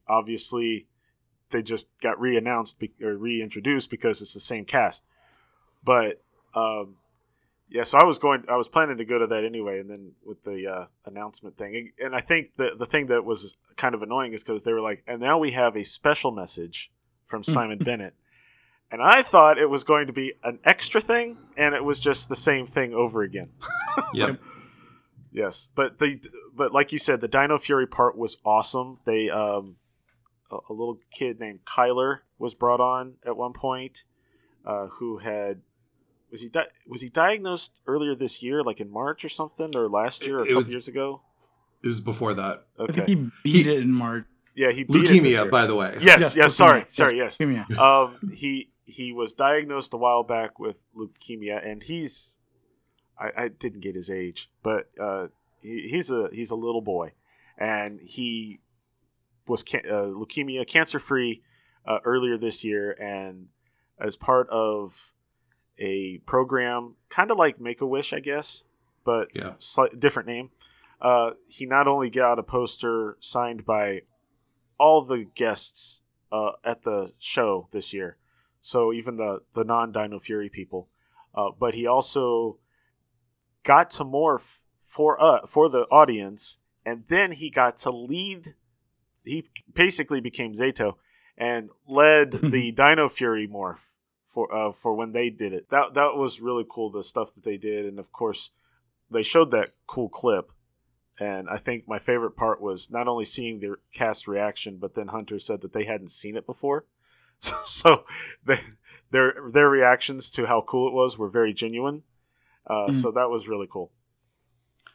[0.07, 0.87] obviously
[1.51, 5.03] they just got re-announced be- or reintroduced because it's the same cast
[5.83, 6.21] but
[6.53, 6.95] um,
[7.69, 10.11] yeah so i was going i was planning to go to that anyway and then
[10.23, 14.01] with the uh, announcement thing and i think the, the thing that was kind of
[14.01, 16.91] annoying is because they were like and now we have a special message
[17.23, 18.13] from simon bennett
[18.91, 22.29] and i thought it was going to be an extra thing and it was just
[22.29, 23.49] the same thing over again
[24.13, 24.39] Yep.
[25.31, 26.21] Yes, but the
[26.55, 28.99] but like you said, the Dino Fury part was awesome.
[29.05, 29.75] They um,
[30.49, 34.05] a, a little kid named Kyler was brought on at one point,
[34.65, 35.59] uh, who had
[36.35, 39.87] was he di- was he diagnosed earlier this year, like in March or something, or
[39.89, 41.21] last year or a It couple was- year ago?
[41.83, 42.65] It was before that.
[42.79, 44.25] I think he beat it in March.
[44.55, 45.43] yeah, he beat it this year.
[45.45, 45.97] Leukemia, by the way.
[46.01, 46.49] Yes, yes, leukemia.
[46.51, 47.37] sorry, sorry, yes.
[47.37, 47.77] leukemia.
[47.87, 52.39] um, he he was diagnosed a while back with leukemia, and he's
[53.19, 55.27] I, I didn't get his age, but uh,
[55.61, 57.13] he, he's a he's a little boy,
[57.57, 58.59] and he
[59.47, 61.43] was ca- uh, leukemia cancer free
[61.85, 63.47] uh, earlier this year, and
[63.99, 65.13] as part of
[65.79, 68.63] a program, kind of like Make a Wish, I guess,
[69.03, 69.53] but Yeah.
[69.57, 70.51] slight different name.
[71.01, 74.01] Uh, he not only got a poster signed by
[74.79, 76.01] all the guests
[76.31, 78.17] uh, at the show this year,
[78.61, 80.89] so even the the non Dino Fury people,
[81.33, 82.57] uh, but he also
[83.63, 88.55] got to morph for uh for the audience, and then he got to lead.
[89.23, 90.95] He basically became Zayto
[91.37, 93.87] and led the Dino Fury morph
[94.35, 95.69] for uh, for when they did it.
[95.69, 96.91] That that was really cool.
[96.91, 98.51] The stuff that they did, and of course,
[99.09, 100.51] they showed that cool clip.
[101.17, 105.07] And I think my favorite part was not only seeing their cast reaction, but then
[105.07, 106.85] Hunter said that they hadn't seen it before.
[107.39, 108.05] So, so
[108.45, 108.59] they,
[109.11, 112.03] their their reactions to how cool it was were very genuine.
[112.67, 112.93] Uh, Mm.
[112.93, 113.91] So that was really cool.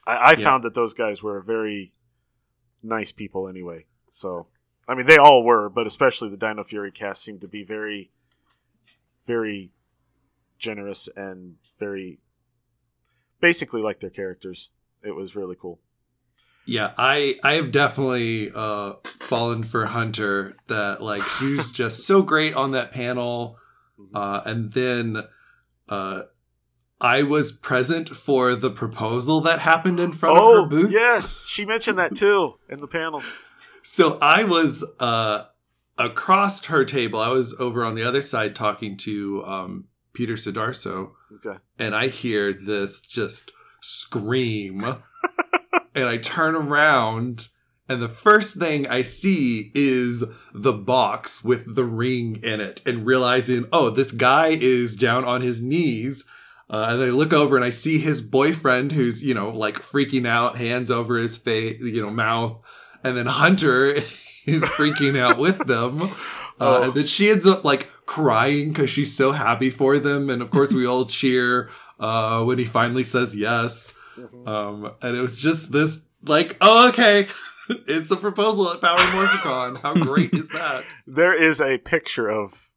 [0.07, 0.36] I, I Yeah.
[0.36, 1.93] found that those guys were very
[2.82, 3.84] nice people anyway.
[4.11, 4.47] So
[4.88, 8.11] I mean, they all were, but especially the Dino Fury cast seemed to be very,
[9.31, 9.70] very
[10.59, 12.18] generous and very
[13.41, 14.70] basically like their characters.
[15.05, 15.78] it was really cool.
[16.66, 22.22] Yeah, I I have definitely uh fallen for Hunter that like he was just so
[22.22, 23.57] great on that panel.
[24.14, 25.22] Uh and then
[25.89, 26.22] uh
[27.01, 30.93] I was present for the proposal that happened in front of Oh her booth.
[30.93, 33.22] yes, she mentioned that too in the panel.
[33.83, 35.45] So I was uh
[36.05, 37.20] across her table.
[37.20, 41.59] I was over on the other side talking to um Peter Sudarso Okay.
[41.78, 44.84] and I hear this just scream.
[45.94, 47.48] and I turn around,
[47.88, 53.07] and the first thing I see is the box with the ring in it, and
[53.07, 56.24] realizing, oh, this guy is down on his knees.
[56.68, 60.26] Uh, and I look over and I see his boyfriend who's, you know, like freaking
[60.26, 62.62] out, hands over his face, you know, mouth.
[63.03, 63.96] And then Hunter
[64.51, 66.01] is freaking out with them.
[66.61, 66.82] Uh, Oh.
[66.82, 70.28] And then she ends up like crying because she's so happy for them.
[70.28, 73.94] And of course, we all cheer uh, when he finally says yes.
[74.44, 77.28] Um, and it was just this like, oh, okay,
[77.88, 79.80] it's a proposal at Power Morphicon.
[79.80, 80.84] How great is that?
[81.07, 82.68] There is a picture of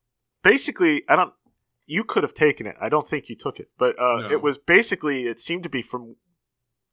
[0.44, 1.04] basically.
[1.10, 1.34] I don't.
[1.86, 2.76] You could have taken it.
[2.80, 4.32] I don't think you took it, but uh, No.
[4.32, 5.24] it was basically.
[5.26, 6.16] It seemed to be from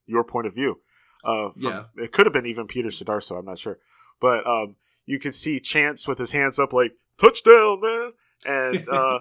[0.06, 0.80] your point of view.
[1.24, 1.82] Uh, from, Yeah.
[1.96, 3.38] It could have been even Peter Sudarso.
[3.38, 3.78] I'm not sure,
[4.20, 8.12] but um, you can see Chance with his hands up, like touchdown, man,
[8.44, 9.20] and uh,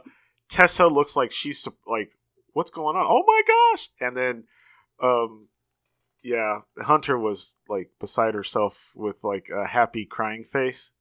[0.49, 2.11] Tessa looks like she's like,
[2.53, 3.05] "What's going on?
[3.07, 4.43] Oh my gosh!" And then,
[5.01, 5.47] um,
[6.21, 10.91] yeah, Hunter was like beside herself with like a happy crying face.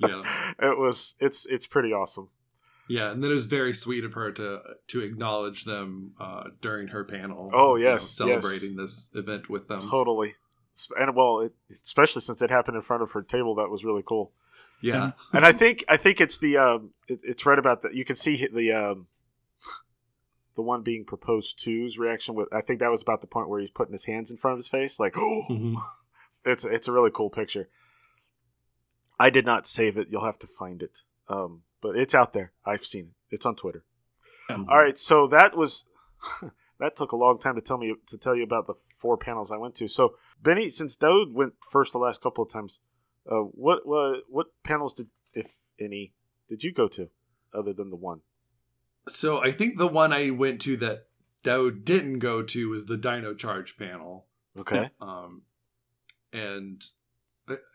[0.00, 0.22] Yeah.
[0.60, 2.30] it was it's it's pretty awesome.
[2.88, 6.88] Yeah, and then it was very sweet of her to to acknowledge them uh, during
[6.88, 7.50] her panel.
[7.52, 9.78] Oh, you know, yes, celebrating this event with them.
[9.78, 10.34] Totally,
[10.98, 11.52] and well, it,
[11.82, 14.32] especially since it happened in front of her table, that was really cool.
[14.80, 17.94] Yeah, And I think I think it's the um, it, it's right about that.
[17.94, 19.06] You can see the um,
[20.56, 22.52] the one being proposed to's reaction with.
[22.52, 24.58] I think that was about the point where he's putting his hands in front of
[24.58, 25.76] his face, like oh, Mhm.
[26.44, 27.68] it's it's a really cool picture.
[29.18, 30.08] I did not save it.
[30.10, 30.98] You'll have to find it.
[31.28, 32.52] Um, but it's out there.
[32.66, 33.34] I've seen it.
[33.36, 33.84] It's on Twitter.
[34.50, 34.68] Mhm.
[34.68, 35.86] All right, so that was
[36.80, 39.50] that took a long time to tell me to tell you about the four panels
[39.50, 39.88] I went to.
[39.88, 42.80] So Benny, since Dode went first the last couple of times,
[43.30, 46.12] uh, what what what panels did, if any,
[46.48, 47.08] did you go to,
[47.52, 48.20] other than the one?
[49.08, 51.06] So I think the one I went to that
[51.42, 54.26] Dowd didn't go to was the Dino Charge panel.
[54.58, 54.90] Okay.
[55.00, 55.42] Um,
[56.32, 56.82] and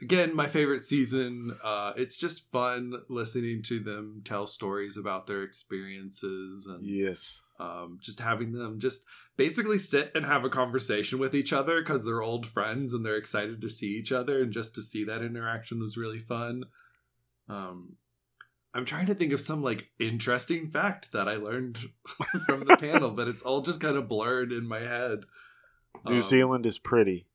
[0.02, 1.56] again, my favorite season.
[1.64, 7.44] Uh, it's just fun listening to them tell stories about their experiences and yes.
[7.60, 9.04] um, just having them just
[9.38, 13.16] basically sit and have a conversation with each other because they're old friends and they're
[13.16, 16.66] excited to see each other and just to see that interaction was really fun
[17.48, 17.96] um,
[18.74, 21.78] i'm trying to think of some like interesting fact that i learned
[22.46, 25.24] from the panel but it's all just kind of blurred in my head
[26.06, 27.26] New Um, Zealand is pretty.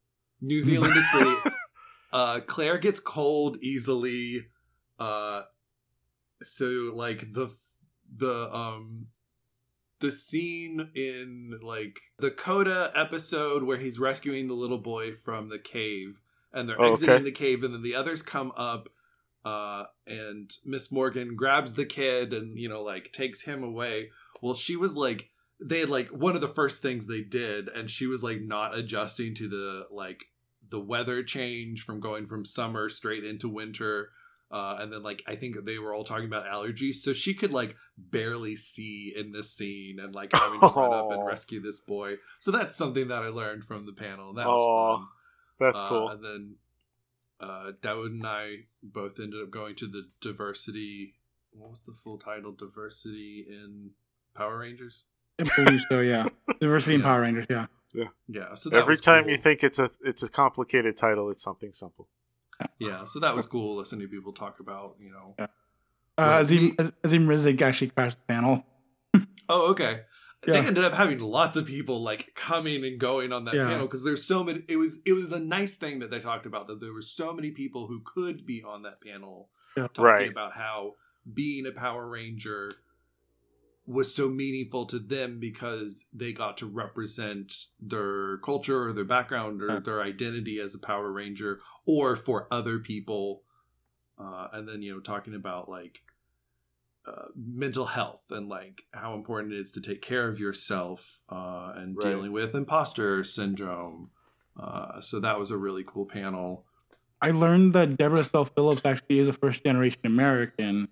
[0.40, 1.34] New Zealand is pretty.
[2.14, 4.46] uh, Claire gets cold easily.
[4.98, 5.42] Uh,
[6.42, 7.48] so like the
[8.16, 9.08] the um
[10.00, 15.58] the scene in like the Koda episode where he's rescuing the little boy from the
[15.58, 16.20] cave
[16.52, 17.24] and they're Oh, exiting okay.
[17.24, 18.88] the cave and then the others come up
[19.44, 24.10] uh and Miss Morgan grabs the kid and you know like takes him away.
[24.42, 27.90] Well, she was like they had like one of the first things they did and
[27.90, 30.26] she was like not adjusting to the like
[30.74, 34.10] the weather change from going from summer straight into winter
[34.50, 37.52] uh, and then like i think they were all talking about allergies so she could
[37.52, 41.78] like barely see in this scene and like having to run up and rescue this
[41.78, 45.06] boy so that's something that i learned from the panel and that Aw, was fun
[45.60, 46.08] That's Uh, cool.
[46.10, 46.42] and then
[47.40, 48.44] uh Dawood and i
[48.82, 51.14] both ended up going to the diversity
[51.52, 53.90] what was the full title diversity in
[54.36, 55.04] power rangers
[55.38, 55.98] I believe so.
[55.98, 56.28] Yeah,
[56.60, 57.46] diversity in Power Rangers.
[57.50, 57.66] Yeah.
[57.94, 58.54] Yeah Yeah.
[58.54, 59.30] so that Every was time cool.
[59.32, 62.08] you think it's a it's a complicated title, it's something simple.
[62.78, 65.46] yeah so that was cool listening to people talk about you know Uh,
[66.16, 66.40] Right.
[66.42, 68.64] Azim, Azim Rizik actually crashed the panel.
[69.48, 70.02] Oh, okay.
[70.46, 73.66] They ended up having lots of people like coming and going on that Yeah.
[73.66, 74.62] panel because there's so many.
[74.68, 77.32] It was it was a nice thing that they talked about that there were so
[77.32, 79.88] many people who could be on that panel Yeah.
[79.88, 80.30] talking Right.
[80.30, 80.94] about how
[81.32, 82.70] being a Power Ranger
[83.86, 89.62] was so meaningful to them because they got to represent their culture or their background
[89.62, 93.42] or their identity as a Power Ranger or for other people.
[94.18, 96.02] Uh, and then, you know, talking about like
[97.06, 101.72] uh, mental health and like how important it is to take care of yourself uh,
[101.76, 102.10] and Right.
[102.10, 104.10] dealing with imposter syndrome.
[104.58, 106.64] Uh, so that was a really cool panel.
[107.20, 110.88] I learned that Deborah Estelle Phillips actually is a first generation American.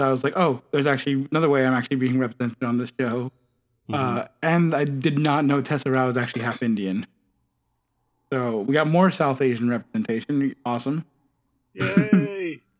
[0.00, 2.90] So I was like, oh, there's actually another way I'm actually being represented on this
[2.98, 3.30] show.
[3.86, 3.94] Mm-hmm.
[3.94, 7.06] Uh, and I did not know Tessa Rao is actually half Indian.
[8.32, 10.54] So we got more South Asian representation.
[10.64, 11.04] Awesome.
[11.74, 12.62] Yay!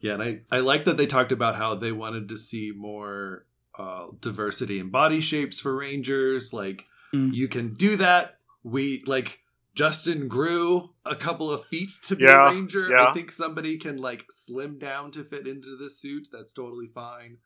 [0.00, 3.44] Yeah, and I, I like that they talked about how they wanted to see more
[3.78, 6.54] uh, diversity in body shapes for Rangers.
[6.54, 7.34] Like, Mm.
[7.34, 8.36] you can do that.
[8.62, 9.40] We, like,
[9.74, 12.88] Justin grew a couple of feet to be Yeah, a Ranger.
[12.90, 13.08] yeah.
[13.08, 16.28] I think somebody can, like, slim down to fit into this suit.
[16.32, 17.38] That's totally fine.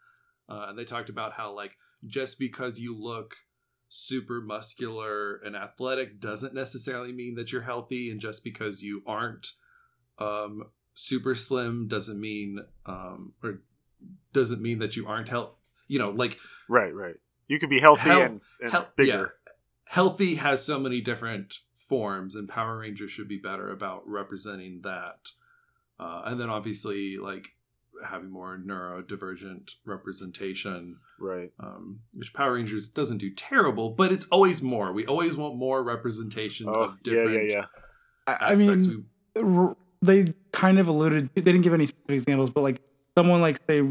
[0.49, 1.72] Uh, and they talked about how, like,
[2.07, 3.35] just because you look
[3.89, 8.11] super muscular and athletic doesn't necessarily mean that you're healthy.
[8.11, 9.49] And just because you aren't
[10.18, 10.64] um,
[10.95, 13.62] super slim doesn't mean um or
[14.33, 15.57] doesn't mean that you aren't health
[15.89, 17.16] you know like right, right.
[17.49, 19.35] You could be healthy Health- and, and health- bigger.
[19.89, 21.59] healthy has so many different
[21.89, 25.30] forms and power rangers should be better about representing that
[26.01, 27.49] uh and then obviously like
[28.07, 31.53] having more neurodivergent representation Right.
[31.61, 35.82] um which power rangers doesn't do terrible but it's always more we always want more
[35.82, 37.64] representation Oh, of yeah, different yeah, yeah.
[38.26, 39.07] I, I mean,
[39.37, 41.28] we, they kind of alluded.
[41.35, 42.80] They didn't give any examples, but like
[43.16, 43.82] someone like say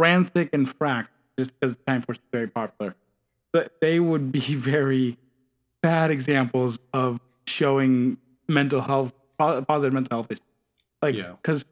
[0.00, 1.06] Ransik and Frax,
[1.38, 2.96] just because Time Force is very popular,
[3.52, 5.16] but they would be very
[5.82, 8.16] bad examples of showing
[8.48, 10.42] mental health, positive mental health issues.
[11.00, 11.32] Like, Yeah.
[11.42, 11.64] because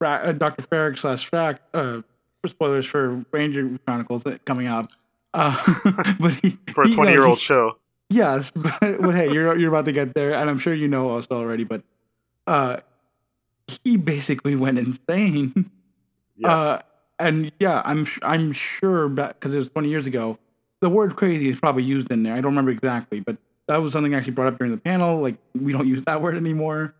[0.00, 0.62] uh, Dr.
[0.64, 2.02] Farrick slash Frax, uh,
[2.46, 4.90] spoilers for Ranger Chronicles coming up.
[5.34, 5.56] Uh,
[6.20, 7.76] but he, For a uh, 20 year old show.
[8.10, 11.18] Yes, but, but hey, you're you're about to get there, and I'm sure you know
[11.18, 11.64] us already.
[11.64, 11.82] But
[12.46, 12.78] uh,
[13.84, 15.70] he basically went insane.
[16.36, 16.48] Yes.
[16.50, 16.80] Uh,
[17.18, 20.38] and yeah, I'm I'm sure because it was 20 years ago.
[20.80, 22.32] The word crazy is probably used in there.
[22.34, 25.20] I don't remember exactly, but that was something actually brought up during the panel.
[25.20, 26.94] Like we don't use that word anymore.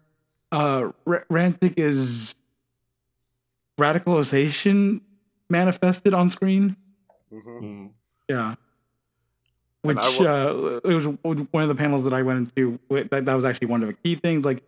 [0.51, 2.35] Uh, R- Ransik is
[3.79, 5.01] radicalization
[5.49, 6.77] manifested on screen.
[7.33, 7.63] Mhm.
[7.63, 7.91] Mm.
[8.29, 8.55] Yeah.
[9.83, 12.79] Which I uh, it was one of the panels that I went into.
[12.91, 14.45] That, that was actually one of the key things.
[14.45, 14.63] Like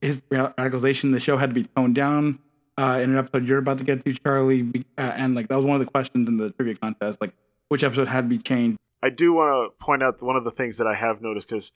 [0.00, 2.40] his radicalization, the show had to be toned down.
[2.78, 5.64] Uh, in an episode you're about to get to, Charlie, uh, and like that was
[5.64, 7.18] one of the questions in the trivia contest.
[7.22, 7.32] Like
[7.68, 8.78] which episode had to be changed.
[9.02, 11.72] I do want to point out one of the things that I have noticed because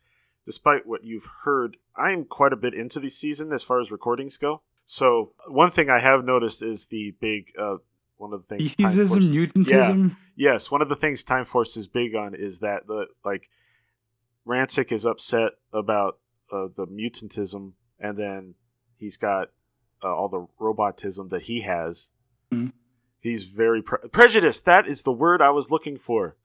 [0.46, 4.36] despite what you've heard, I'm quite a bit into the season as far as recordings
[4.36, 4.62] go.
[4.86, 7.76] So one thing I have noticed is the big uh,
[8.16, 8.74] one of the things.
[8.74, 10.16] Time Speciesism, Force- mutantism.
[10.34, 13.48] Yes, one of the things Time Force is big on is that the like
[14.46, 16.18] Ransik is upset about
[16.52, 18.54] uh, the mutantism, and then
[18.96, 19.48] he's got
[20.02, 22.10] uh, all the robotism that he has.
[22.52, 22.72] Mhm.
[23.20, 24.64] He's very pre- prejudiced.
[24.64, 26.36] That is the word I was looking for.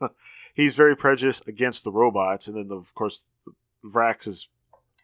[0.54, 3.26] he's very prejudiced against the robots, and then of course
[3.84, 4.48] Frax is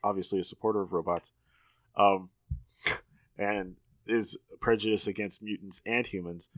[0.03, 1.33] obviously a supporter of robots,
[1.97, 2.31] um,
[3.39, 6.49] and is prejudiced against mutants and humans.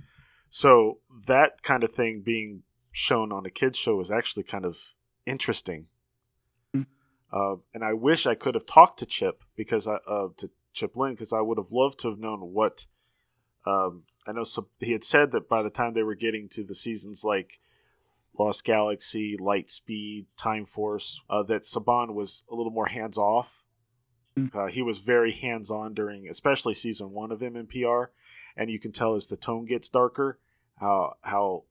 [0.50, 4.92] So that kind of thing being shown on a kids show is actually kind of
[5.26, 5.86] interesting.
[6.74, 6.86] Mm.
[7.32, 10.96] Uh, and I wish I could have talked to Chip because I uh, to Chip
[10.96, 12.86] Lynn because I would have loved to have known what.
[13.66, 16.64] Um, I know some, he had said that by the time they were getting to
[16.64, 17.60] the seasons like
[18.38, 23.64] Lost Galaxy, Lightspeed, Time Force, uh, that Saban was a little more hands off.
[24.36, 24.54] Mm.
[24.54, 28.08] Uh, he was very hands on during, especially season one of MMPR,
[28.56, 30.38] and you can tell as the tone gets darker,
[30.80, 31.64] how how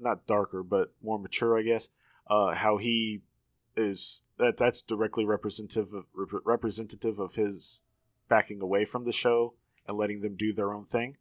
[0.00, 1.88] not darker but more mature, I guess.
[2.28, 3.22] Uh, how he
[3.76, 7.82] is that that's directly representative of, rep- representative of his
[8.28, 9.54] backing away from the show
[9.86, 11.16] and letting them do their own thing.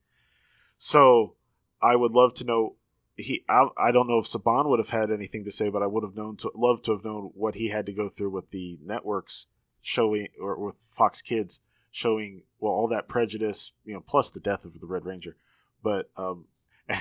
[0.83, 1.35] So
[1.79, 2.75] I would love to know
[3.15, 5.85] he I, I don't know if Saban would have had anything to say, but I
[5.85, 8.49] would have known to love to have known what he had to go through with
[8.49, 9.45] the networks
[9.79, 11.59] showing or with Fox Kids
[11.91, 15.37] showing well all that prejudice, you know, plus the death of the Red Ranger.
[15.83, 16.45] But um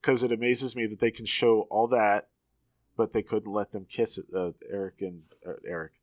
[0.00, 2.28] because it amazes me that they can show all that,
[2.96, 5.94] but they couldn't let them kiss it, uh, Eric and uh, Eric.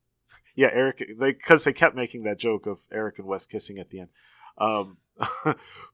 [0.53, 0.97] Yeah, Eric.
[1.17, 4.09] They because they kept making that joke of Eric and Wes kissing at the end,
[4.57, 4.97] um,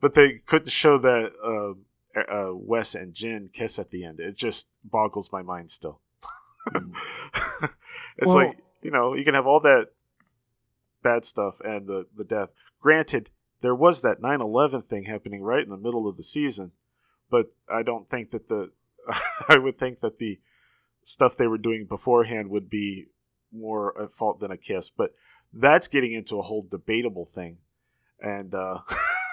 [0.01, 4.19] but they couldn't show that uh, uh, Wes and Jen kiss at the end.
[4.19, 6.01] It just boggles my mind still.
[6.75, 9.87] it's Well- like you know you can have all that
[11.03, 12.49] bad stuff and the the death.
[12.81, 13.29] Granted,
[13.61, 16.71] there was that 9/11 thing happening right in the middle of the season,
[17.29, 18.71] but I don't think that the
[19.49, 20.39] I would think that the
[21.03, 23.07] stuff they were doing beforehand would be
[23.51, 24.89] more at fault than a kiss.
[24.89, 25.13] But
[25.53, 27.57] that's getting into a whole debatable thing,
[28.19, 28.79] and uh,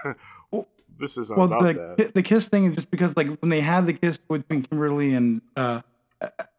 [0.98, 2.14] this isn't Well, the that.
[2.14, 5.42] the kiss thing is just because like when they had the kiss between Kimberly and
[5.56, 5.80] uh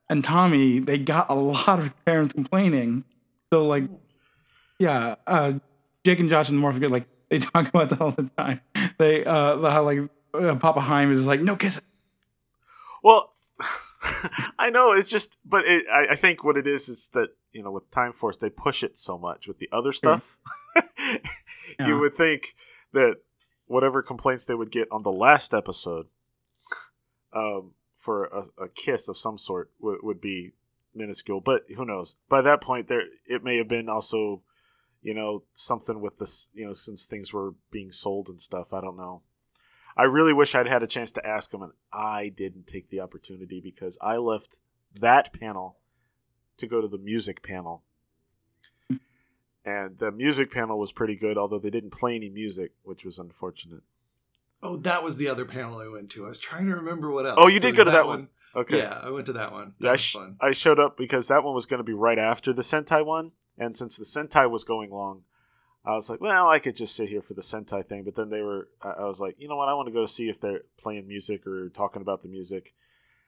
[0.09, 3.03] and Tommy, they got a lot of parents complaining.
[3.51, 3.85] So like,
[4.79, 5.53] yeah, uh,
[6.03, 8.61] Jake and Josh and Morph get like they talk about that all the time.
[8.97, 9.99] They uh how like
[10.33, 11.81] uh, Papa Haim is like no kiss.
[13.03, 13.33] Well,
[14.59, 17.63] I know it's just, but it, I, I think what it is is that you
[17.63, 20.37] know with Time Force they push it so much with the other stuff.
[21.79, 21.87] Yeah.
[21.87, 22.55] You would think
[22.93, 23.17] that
[23.67, 26.07] whatever complaints they would get on the last episode,
[27.33, 30.51] um, for a, a kiss of some sort would would be
[30.93, 31.41] minuscule.
[31.41, 32.17] But who knows?
[32.29, 34.43] By that point, there it may have been also,
[35.01, 36.47] you know, something with this.
[36.53, 38.73] You know, since things were being sold and stuff.
[38.73, 39.21] I don't know.
[39.97, 42.99] I really wish I'd had a chance to ask him, and I didn't take the
[42.99, 44.59] opportunity because I left
[44.93, 45.77] that panel
[46.57, 47.83] to go to the music panel.
[49.65, 53.17] And the music panel was pretty good, although they didn't play any music, which was
[53.17, 53.81] unfortunate.
[54.61, 56.25] Oh, that was the other panel I went to.
[56.25, 57.35] I was trying to remember what else.
[57.37, 58.29] Oh, you It did go to that one.
[58.55, 58.77] Okay.
[58.77, 59.73] Yeah, I went to that one.
[59.79, 60.37] That Yeah, I, sh- fun.
[60.39, 63.31] I showed up because that one was going to be right after the Sentai one,
[63.57, 65.23] and since the Sentai was going long,
[65.83, 68.03] I was like, well, I could just sit here for the Sentai thing.
[68.03, 70.05] But then they were, I I was like, you know what, I want to go
[70.05, 72.73] see if they're playing music or talking about the music,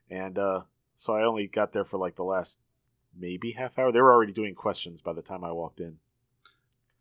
[0.10, 0.62] and uh,
[0.96, 2.60] so I only got there for like the last
[3.18, 3.92] maybe half hour.
[3.92, 5.98] They were already doing questions by the time I walked in.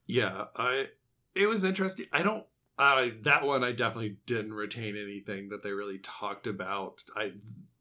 [0.06, 0.88] Yeah, I.
[1.34, 2.06] It was interesting.
[2.12, 2.44] I don't.
[2.78, 7.02] I that one I definitely didn't retain anything that they really talked about.
[7.16, 7.32] I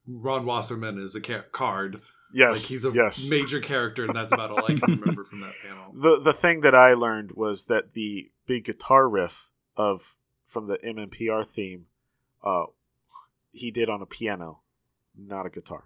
[0.07, 2.01] Ron Wasserman is a ca- card.
[2.34, 3.30] Yes, like he's a yes.
[3.30, 5.91] major character, and that's about all I can remember from that panel.
[5.93, 10.15] the the thing that I learned was that the big guitar riff of
[10.45, 11.86] from the MMPR theme,
[12.43, 12.65] uh,
[13.51, 14.61] he did on a piano,
[15.17, 15.86] not a guitar.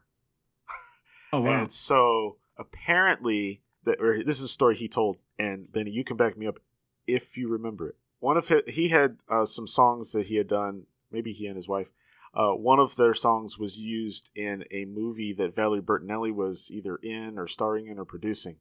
[1.31, 1.61] Oh wow.
[1.61, 6.17] And so apparently, that or this is a story he told, and Benny, you can
[6.17, 6.59] back me up
[7.07, 7.95] if you remember it.
[8.19, 10.83] One of his, he had uh, some songs that he had done.
[11.11, 11.87] Maybe he and his wife.
[12.33, 16.97] Uh, one of their songs was used in a movie that Valerie Bertinelli was either
[16.97, 18.57] in or starring in or producing,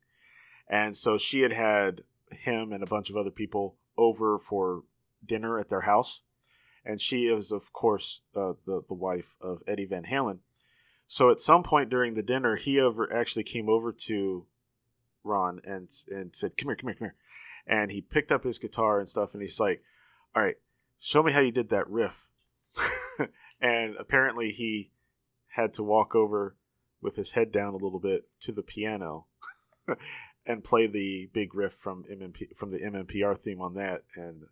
[0.69, 4.85] and so she had had him and a bunch of other people over for
[5.25, 6.23] dinner at their house,
[6.85, 10.39] and she is of course uh, the the wife of Eddie Van Halen.
[11.07, 14.47] So at some point during the dinner, he over actually came over to
[15.25, 17.17] Ron and and said, "Come here, come here, come here,"
[17.67, 19.83] and he picked up his guitar and stuff, and he's like,
[20.35, 20.57] "All right,
[20.99, 22.29] show me how you did that riff."
[23.61, 24.93] and apparently, he
[25.49, 26.57] had to walk over
[27.01, 29.27] with his head down a little bit to the piano
[30.47, 34.45] and play the big riff from MMP from the MMPR theme on that, and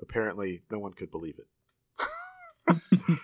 [0.00, 1.46] apparently, no one could believe it.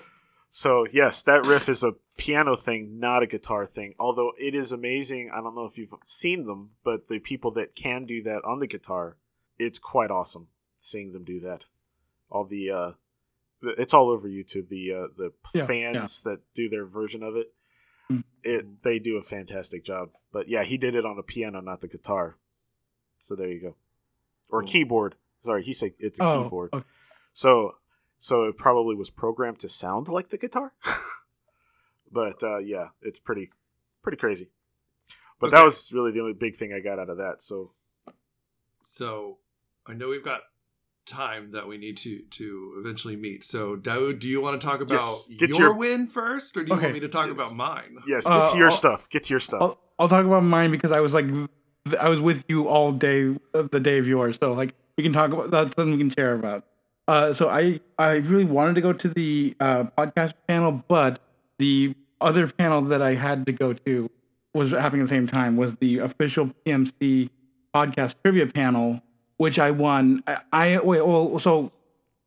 [0.55, 3.95] So yes, that riff is a piano thing, not a guitar thing.
[3.99, 5.31] Although it is amazing.
[5.33, 8.59] I don't know if you've seen them, but the people that can do that on
[8.59, 9.17] the guitar,
[9.59, 10.49] it's quite awesome
[10.79, 11.67] seeing them do that.
[12.31, 12.91] All the uh
[13.79, 14.69] it's all over YouTube.
[14.69, 17.53] The uh the Yeah, fans that do their version of it,
[18.11, 18.25] Mm.
[18.43, 20.11] it they do a fantastic job.
[20.33, 22.37] But yeah, he did it on a piano, not the guitar.
[23.19, 23.77] So there you go.
[24.51, 25.15] Or keyboard.
[25.45, 26.71] Sorry, he said it's a Oh, keyboard.
[26.73, 26.85] okay.
[27.33, 27.77] So
[28.19, 30.73] so it probably was programmed to sound like the guitar.
[32.13, 33.51] but uh, yeah, it's pretty
[34.03, 34.49] pretty crazy.
[35.41, 37.43] But that was really the only big thing I got out of that.
[37.43, 37.73] So
[38.83, 39.39] So
[39.87, 40.43] I know we've got
[41.05, 43.45] time that we need to to eventually meet.
[43.45, 46.63] So Daoud, do you want to talk about Yes, get your, your- win first, or
[46.63, 46.85] do you Okay.
[46.87, 47.37] want me to talk Yes.
[47.37, 47.99] about mine?
[48.07, 49.09] yes, get Uh, to your I'll- stuff.
[49.11, 49.61] Get to your stuff.
[49.63, 51.27] I'll, I'll talk about mine because I was like,
[52.01, 54.39] I was with you all day, uh, the day of yours.
[54.41, 56.65] So like, we can talk about that's something we can share about.
[57.09, 61.21] Uh, so I I really wanted to go to the uh, podcast panel, but
[61.59, 64.11] the other panel that I had to go to
[64.55, 67.31] was happening at the same time was the official PMC
[67.75, 69.03] podcast trivia panel,
[69.39, 70.23] which I won.
[70.27, 71.73] I, I wait, well, so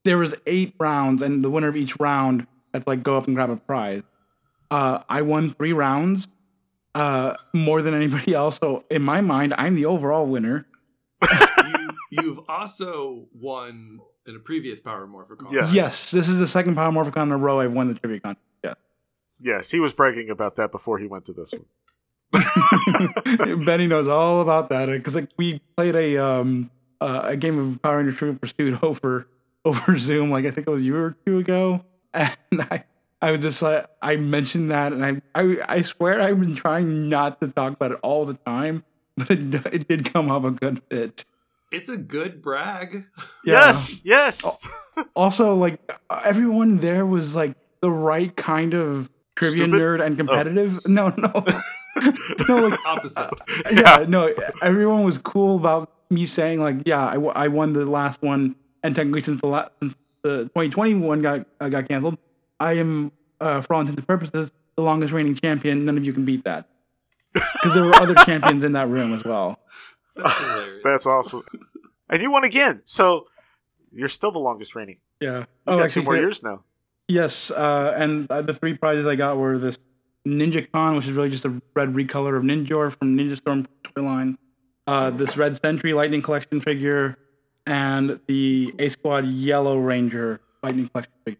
[0.03, 3.27] there was eight rounds, and the winner of each round had to like go up
[3.27, 4.03] and grab a prize.
[4.71, 6.27] Uh, I won three rounds,
[6.95, 8.57] uh, more than anybody else.
[8.57, 10.65] So in my mind, I'm the overall winner.
[11.29, 15.51] you, you've also won in a previous Power Morphicon.
[15.51, 15.73] Yes.
[15.73, 18.45] Yes, this is the second Power Morphicon in a row I've won the trivia contest.
[18.63, 18.73] Yeah.
[19.45, 21.65] Yes, he was bragging about that before he went to this one.
[23.65, 26.69] Benny knows all about that because like we played a um
[26.99, 29.27] uh, a game of Power Ranger True Pursuit over
[29.63, 32.83] over Zoom like I think it was a year or two ago, and I
[33.21, 37.07] I was just like I mentioned that and I I I swear I've been trying
[37.07, 38.83] not to talk about it all the time,
[39.15, 41.25] but it it did come up a good bit.
[41.71, 43.05] It's a good brag.
[43.43, 43.67] Yeah.
[43.67, 44.69] Yes, yes.
[45.15, 45.79] Also, like
[46.23, 49.81] everyone there was like the right kind of trivia Stupid?
[49.81, 50.79] nerd and competitive.
[50.87, 51.45] No, no,
[52.47, 52.67] no.
[52.67, 53.29] Like Opposite.
[53.71, 57.85] yeah, no, everyone was cool about me saying like, yeah, I, w- I won the
[57.85, 62.17] last one, and technically since the last since the 2020 one got uh, got canceled,
[62.59, 65.85] I am uh, for all intents and purposes the longest reigning champion.
[65.85, 66.67] None of you can beat that
[67.33, 69.59] because there were other champions in that room as well.
[70.15, 70.35] That's.
[70.83, 71.43] That's awesome.
[72.09, 72.81] And you won again.
[72.85, 73.27] So
[73.91, 74.99] you're still the longest reigning.
[75.19, 75.45] Yeah.
[75.67, 76.63] You got two more yeah, years now.
[77.07, 79.77] Yes, uh, and uh, the three prizes I got were this
[80.27, 84.01] Ninja Con, which is really just a red recolor of Ninjor from Ninja Storm toy
[84.01, 84.37] line.
[84.87, 87.17] Uh, this Red Sentry Lightning Collection figure,
[87.67, 91.39] and the A Squad Yellow Ranger Lightning Collection figure.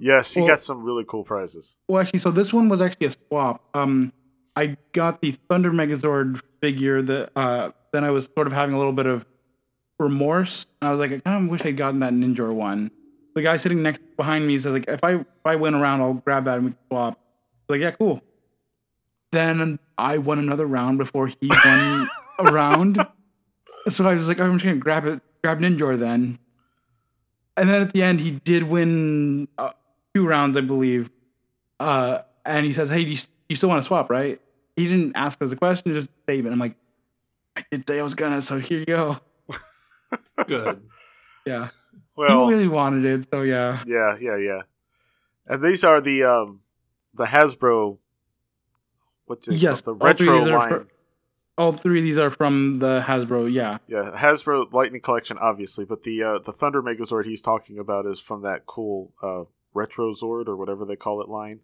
[0.00, 1.76] Yes, you Well- got some really cool prizes.
[1.88, 3.62] Well, actually, so this one was actually a swap.
[3.74, 4.12] Um,
[4.56, 8.78] I got the Thunder Megazord figure that uh, then I was sort of having a
[8.78, 9.26] little bit of
[9.98, 10.66] remorse.
[10.80, 12.90] And I was like, I kind of wish I'd gotten that Ninja one.
[13.34, 16.14] The guy sitting next behind me says, like, if I if I win around, I'll
[16.14, 17.14] grab that and we can swap.
[17.14, 18.22] I was like, yeah, cool.
[19.32, 22.08] Then I won another round before he won
[22.38, 23.04] a round.
[23.88, 26.38] So I was like, I'm just gonna grab it, grab Ninja then.
[27.56, 29.72] And then at the end, he did win uh,
[30.14, 31.10] two rounds, I believe.
[31.78, 33.18] Uh, and he says, "Hey, do you,
[33.48, 34.40] you still want to swap, right?"
[34.76, 36.52] He didn't ask us a question, just a statement.
[36.52, 36.76] I'm like,
[37.56, 39.18] "I did say I was gonna, so here you go."
[40.46, 40.82] Good.
[41.46, 41.68] Yeah,
[42.16, 43.82] Well, he really wanted it, so yeah.
[43.86, 44.60] yeah, yeah, yeah.
[45.46, 46.60] And these are the um
[47.14, 47.98] the Hasbro
[49.26, 50.00] what's it Yes, called?
[50.02, 50.86] all the three of retro these are line.
[51.56, 53.52] All three of these are from the Hasbro.
[53.52, 58.06] Yeah, Yeah, Hasbro Lightning Collection, obviously, but the uh, the Thunder Megazord he's talking about
[58.06, 61.60] is from that cool uh, Retro Zord or whatever they call it line.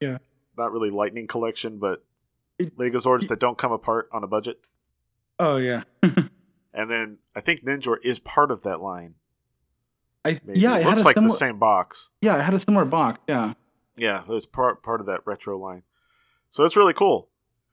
[0.00, 0.18] Yeah.
[0.58, 2.04] not really Lightning Collection, but
[2.58, 4.60] It- Megazords that don't come apart on a budget.
[5.38, 5.82] Oh yeah.
[6.74, 9.16] And then I think Ninjor is part of that line.
[10.24, 10.60] I Maybe.
[10.60, 12.10] yeah, it it had looks a like similar, the same box.
[12.20, 13.20] Yeah, it had a similar box.
[13.28, 13.54] Yeah.
[13.96, 15.82] Yeah, it was part part of that retro line.
[16.50, 17.28] So it's really cool.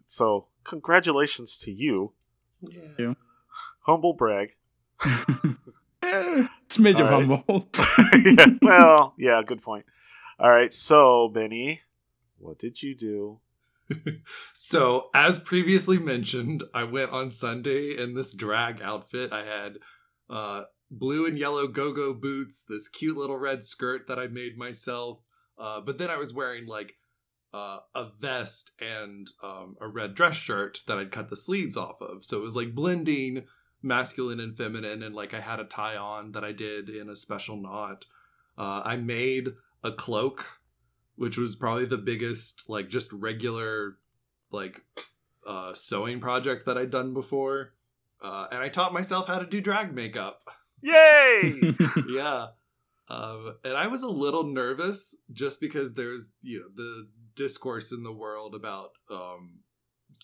[0.05, 2.13] So congratulations to you,
[2.97, 3.13] Yeah.
[3.81, 4.55] humble brag.
[6.01, 7.25] Smidge of All right.
[7.25, 7.69] humble.
[8.25, 9.85] yeah, well, yeah, good point.
[10.39, 11.81] All right, so Benny,
[12.37, 13.39] what did you do?
[14.53, 19.33] So, as previously mentioned, I went on Sunday in this drag outfit.
[19.33, 19.77] I had
[20.29, 24.57] uh, blue and yellow go go boots, this cute little red skirt that I made
[24.57, 25.21] myself,
[25.57, 26.97] uh, but then I was wearing like
[27.53, 32.01] uh, a vest and um, a red dress shirt that I'd cut the sleeves off
[32.01, 32.23] of.
[32.23, 33.45] So it was like blending
[33.81, 37.15] masculine and feminine, and like I had a tie on that I did in a
[37.15, 38.05] special knot.
[38.57, 40.59] Uh, I made a cloak
[41.19, 43.97] which was probably the biggest like just regular
[44.51, 44.81] like
[45.45, 47.73] uh sewing project that I'd done before.
[48.23, 50.43] Uh and I taught myself how to do drag makeup.
[50.81, 51.75] Yay!
[52.09, 52.47] yeah.
[53.09, 58.03] Um and I was a little nervous just because there's you know the discourse in
[58.03, 59.59] the world about um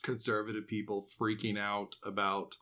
[0.02, 2.56] conservative people freaking out about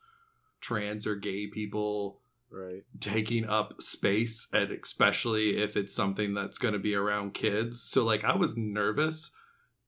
[0.61, 2.83] trans or gay people right.
[3.01, 8.05] taking up space and especially if it's something that's going to be around kids so
[8.05, 9.31] like i was nervous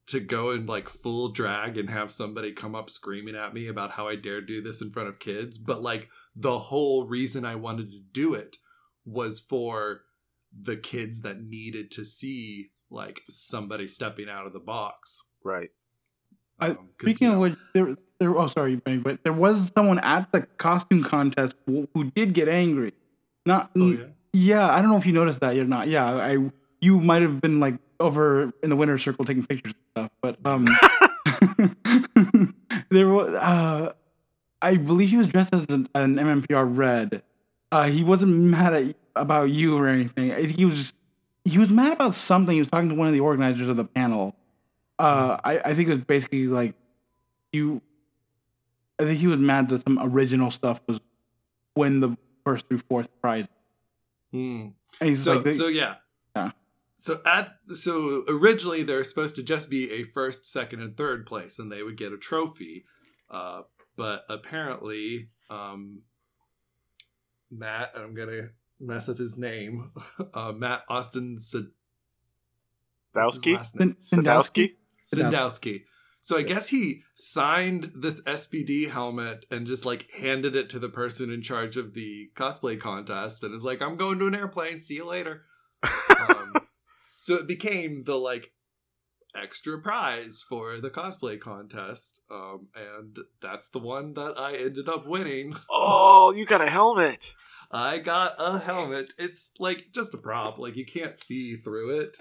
[0.06, 3.92] to go in like full drag and have somebody come up screaming at me about
[3.92, 7.54] how i dare do this in front of kids but like the whole reason i
[7.54, 8.56] wanted to do it
[9.04, 10.02] was for
[10.58, 15.70] the kids that needed to see like somebody stepping out of the box Right.
[16.58, 17.88] I- Um, 'cause, Speaking you of which, there,
[18.18, 18.36] there.
[18.36, 22.48] Oh, sorry, Benny, but there was someone at the costume contest who, who did get
[22.48, 22.94] angry.
[23.44, 24.68] Not, oh yeah yeah.
[24.74, 25.86] I don't know if you noticed that or not.
[25.88, 26.50] Yeah, I.
[26.86, 30.38] You might have been like over in the winner's circle taking pictures and stuff, but
[30.46, 30.66] um,
[32.90, 33.32] there was.
[33.34, 33.92] Uh,
[34.62, 37.22] I believe he was dressed as an, an MMPR red.
[37.72, 40.30] Uh, he wasn't mad at about you or anything.
[40.48, 40.94] He was just,
[41.44, 42.54] he was mad about something.
[42.54, 44.36] He was talking to one of the organizers of the panel.
[44.98, 46.74] Uh, I, I think it was basically like
[47.52, 47.82] you.
[49.00, 51.00] I think he was mad that some original stuff was
[51.76, 53.46] win the first through fourth prize.
[54.30, 54.68] Hmm.
[55.00, 55.96] And he's so like, they- so yeah.
[56.96, 57.02] Yeah.
[57.02, 61.58] So at so originally they're supposed to just be a first, second, and third place,
[61.58, 62.84] and they would get a trophy.
[63.30, 63.62] Uh,
[63.96, 66.02] but apparently, um,
[67.50, 68.50] Matt, I'm gonna
[68.80, 69.90] mess up his name.
[70.34, 71.68] Uh, Matt Austin Sad-
[73.12, 73.54] what's his Dowski?
[73.56, 73.96] last name?
[73.98, 74.72] Sin- Sadowski?
[75.14, 75.82] Sandowski.
[76.20, 80.88] So I guess he signed this SPD helmet and just like handed it to the
[80.88, 84.80] person in charge of the cosplay contest and is like, I'm going to an airplane.
[84.80, 85.42] See you later.
[86.28, 86.52] um,
[87.26, 88.52] so it became the like
[89.34, 92.20] extra prize for the cosplay contest.
[92.30, 95.56] Um, and that's the one that I ended up winning.
[95.68, 97.34] Oh, you got a helmet.
[97.72, 99.12] I got a helmet.
[99.18, 100.58] It's like just a prop.
[100.58, 102.18] Like you can't see through it.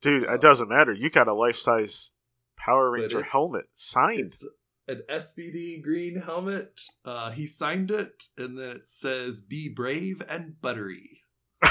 [0.00, 0.94] Dude, it doesn't matter.
[0.94, 2.12] You got a life size
[2.56, 4.32] Power Ranger helmet signed.
[4.32, 4.44] It's
[4.88, 6.80] an SPD green helmet.
[7.04, 11.20] Uh, he signed it, and then it says "Be brave and buttery."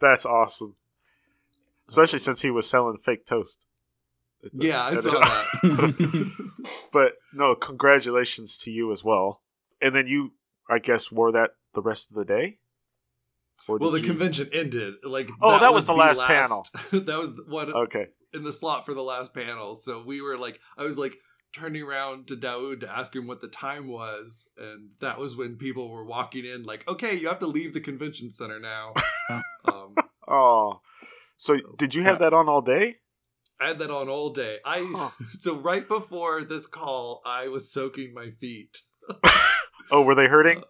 [0.00, 0.74] That's awesome.
[1.88, 3.66] Especially since he was selling fake toast.
[4.42, 6.32] The- Yeah, I saw that.
[6.92, 9.42] But no, congratulations to you as well.
[9.82, 10.32] And then you,
[10.70, 12.58] I guess, wore that the rest of the day.
[13.68, 14.94] Well, the you- convention ended.
[15.02, 16.66] Like Oh, that was the last panel.
[16.92, 18.08] that was one Okay.
[18.32, 19.74] in the slot for the last panel.
[19.74, 21.16] So we were like, I was like
[21.54, 25.56] turning around to Daoud to ask him what the time was, and that was when
[25.56, 26.64] people were walking in.
[26.64, 28.92] Like, okay, you have to leave the convention center now.
[29.64, 29.94] um,
[30.28, 30.80] Oh.
[31.34, 32.96] So did you have that on all day?
[33.60, 34.58] I had that on all day.
[34.64, 35.10] I Huh.
[35.38, 38.78] so right before this call, I was soaking my feet.
[39.90, 40.62] Oh, were they hurting?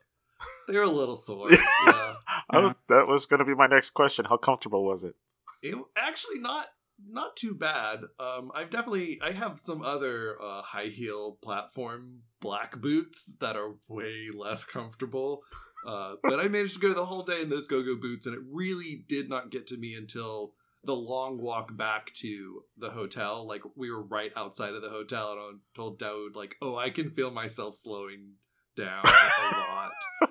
[0.66, 1.50] They were a little sore.
[1.50, 2.14] yeah.
[2.50, 4.24] I was, that was going to be my next question.
[4.24, 5.14] How comfortable was it?
[5.62, 6.66] it actually not
[7.08, 12.80] not too bad um i've definitely i have some other uh high heel platform black
[12.80, 15.42] boots that are way less comfortable
[15.86, 18.42] uh but i managed to go the whole day in those go-go boots and it
[18.50, 20.52] really did not get to me until
[20.84, 25.32] the long walk back to the hotel like we were right outside of the hotel
[25.32, 28.32] and i told Daoud like oh i can feel myself slowing
[28.76, 29.92] down a lot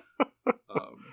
[0.69, 1.05] um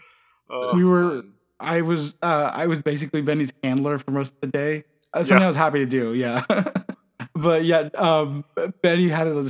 [0.49, 1.35] but We were- fun.
[1.63, 4.85] I was uh, I was basically Benny's handler for most of the day.
[5.15, 5.45] Something Yeah.
[5.45, 6.45] I was happy to do, yeah.
[7.35, 8.45] but yeah, um,
[8.83, 9.47] Benny had a,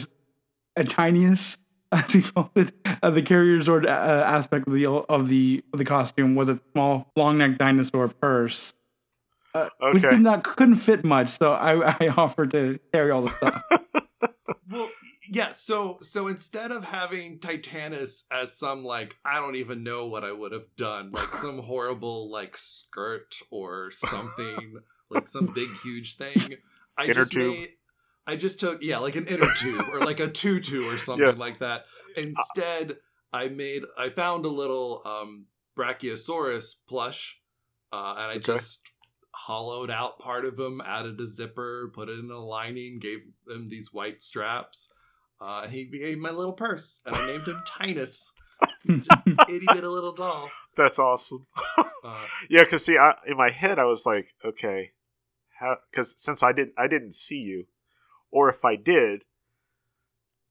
[0.76, 1.58] a tiniest,
[1.92, 2.72] as we called it,
[3.02, 7.10] uh, the Carrierzord uh, aspect of the of the of the costume was a small
[7.16, 8.72] long neck dinosaur purse,
[9.54, 10.10] uh, which Okay.
[10.16, 11.28] did not couldn't fit much.
[11.28, 13.62] So I, I offered to carry all the stuff.
[14.70, 14.88] Well,
[15.28, 15.50] yeah.
[15.52, 20.30] So so instead of having Titanus as some like I don't even know what I
[20.32, 24.76] would have done, like some horrible like skirt or something,
[25.10, 26.54] like some big huge thing,
[26.96, 27.54] I Inner just tube.
[27.56, 27.68] made.
[28.26, 31.32] I just took yeah, like an inner tube or like a tutu or something Yeah.
[31.32, 31.84] like that.
[32.16, 32.98] Instead,
[33.32, 35.46] I made I found a little um
[35.76, 37.40] Brachiosaurus plush,
[37.92, 38.54] uh, and I Okay.
[38.54, 38.82] just
[39.32, 43.68] hollowed out part of him, added a zipper, put it in a lining, gave him
[43.68, 44.88] these white straps.
[45.40, 48.32] Uh, he became my little purse, and I named him Tinus.
[48.86, 50.50] Just itty bitty little doll.
[50.76, 51.46] That's awesome.
[51.78, 54.92] Uh, Yeah, because see, I, in my head, I was like, okay?
[55.90, 57.66] Because since I didn't, I didn't see you,
[58.30, 59.24] or if I did,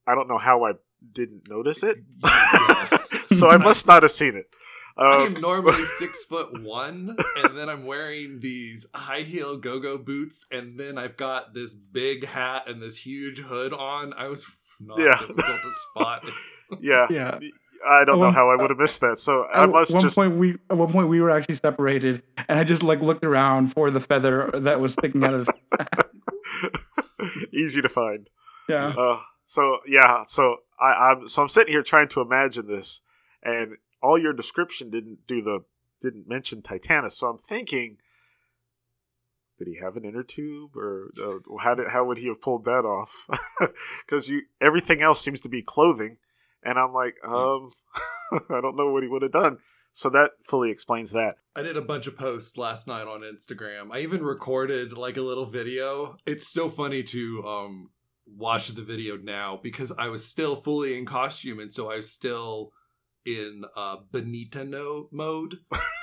[0.06, 0.72] I don't know how I
[1.12, 1.98] didn't notice it.
[2.52, 2.98] Yeah.
[3.28, 4.46] so I must not have seen it.
[4.96, 9.78] I Um, am normally six foot one, and then I'm wearing these high heel go
[9.78, 14.12] go boots, and then I've got this big hat and this huge hood on.
[14.14, 14.44] I was
[14.80, 15.16] not Yeah.
[15.18, 16.24] difficult to spot.
[16.80, 17.38] yeah, yeah.
[17.88, 19.18] I don't know how I would have missed that.
[19.18, 20.16] So I At must one just.
[20.16, 23.72] point we at one point we were actually separated, and I just like looked around
[23.72, 25.48] for the feather that was sticking out of.
[27.52, 28.28] easy to find.
[28.68, 28.88] Yeah.
[28.88, 33.02] Uh, so yeah, so I, I'm so I'm sitting here trying to imagine this,
[33.42, 35.60] and all your description didn't do the
[36.00, 37.12] didn't mention Titanus.
[37.12, 37.98] So I'm thinking,
[39.58, 42.64] did he have an inner tube, or uh, how did how would he have pulled
[42.66, 43.26] that off?
[44.06, 46.16] Because you everything else seems to be clothing,
[46.62, 47.70] and I'm like, um,
[48.32, 49.58] I don't know what he would have done.
[49.92, 51.34] So that fully explains that.
[51.56, 53.88] I did a bunch of posts last night on Instagram.
[53.92, 56.16] I even recorded like a little video.
[56.26, 57.90] It's so funny to um
[58.26, 62.12] watch the video now because I was still fully in costume and so I was
[62.12, 62.72] still
[63.26, 65.58] in uh Benita no mode.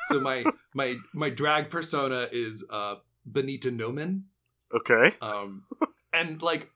[0.10, 0.44] So my
[0.74, 4.26] my my drag persona is uh Benita Nomen.
[4.74, 5.16] Okay.
[5.22, 5.64] Um
[6.14, 6.70] and like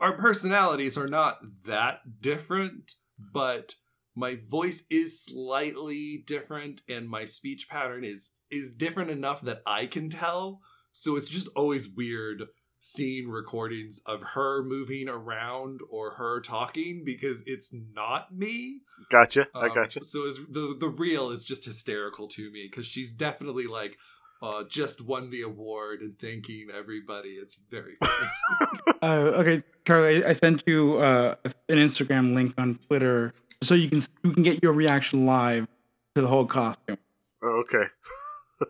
[0.00, 3.74] our personalities are not that different, but
[4.14, 9.86] my voice is slightly different and my speech pattern is is different enough that I
[9.86, 10.60] can tell.
[10.92, 12.44] So it's just always weird
[12.78, 18.82] seeing recordings of her moving around or her talking because it's not me.
[19.10, 19.46] Gotcha.
[19.54, 20.04] I Um, gotcha.
[20.04, 23.96] So the the real is just hysterical to me because she's definitely like
[24.44, 27.30] uh, just won the award and thanking everybody.
[27.30, 28.98] It's very funny.
[29.00, 31.36] Uh, okay, Charlie, I, I sent you uh,
[31.68, 35.66] an Instagram link on Twitter so you can you can get your reaction live
[36.14, 36.98] to the whole costume.
[37.42, 37.88] Oh, okay.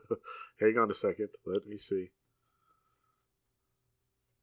[0.61, 1.29] Hang on a second.
[1.45, 2.11] Let me see.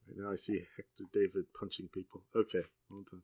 [0.08, 2.24] Right now I see Hector David punching people.
[2.36, 2.64] Okay.
[2.92, 3.22] Hold on.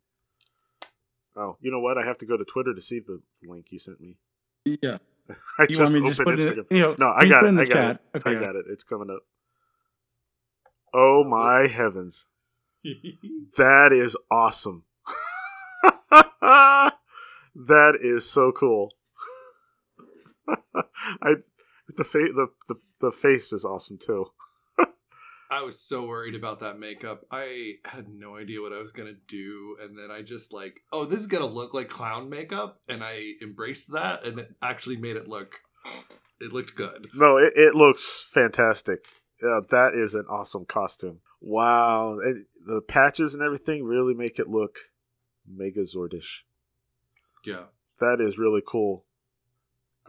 [1.36, 1.98] Oh, you know what?
[1.98, 4.16] I have to go to Twitter to see the link you sent me.
[4.66, 4.98] Yeah.
[5.60, 6.66] I You just want me to opened just put Instagram.
[6.72, 6.76] it?
[6.76, 7.48] You know, No, I got it.
[7.48, 8.02] in the I got chat.
[8.14, 8.18] it.
[8.18, 8.36] Okay.
[8.38, 8.66] I got it.
[8.70, 9.22] It's coming up.
[10.94, 12.28] Oh my heavens.
[13.58, 14.84] That is awesome.
[16.42, 18.94] that is so cool.
[20.48, 21.36] I
[21.96, 24.28] the face the, the the face is awesome too.
[25.50, 27.26] I was so worried about that makeup.
[27.32, 31.06] I had no idea what I was gonna do, and then I just like, oh,
[31.06, 35.16] this is gonna look like clown makeup, and I embraced that, and it actually made
[35.16, 35.62] it look,
[36.42, 37.08] it looked good.
[37.16, 39.06] No, it, it looks fantastic.
[39.42, 41.20] Yeah, that is an awesome costume.
[41.40, 44.78] Wow, and the patches and everything really make it look
[45.48, 46.42] mega Zordish.
[47.46, 47.66] Yeah,
[48.00, 49.06] That is really cool.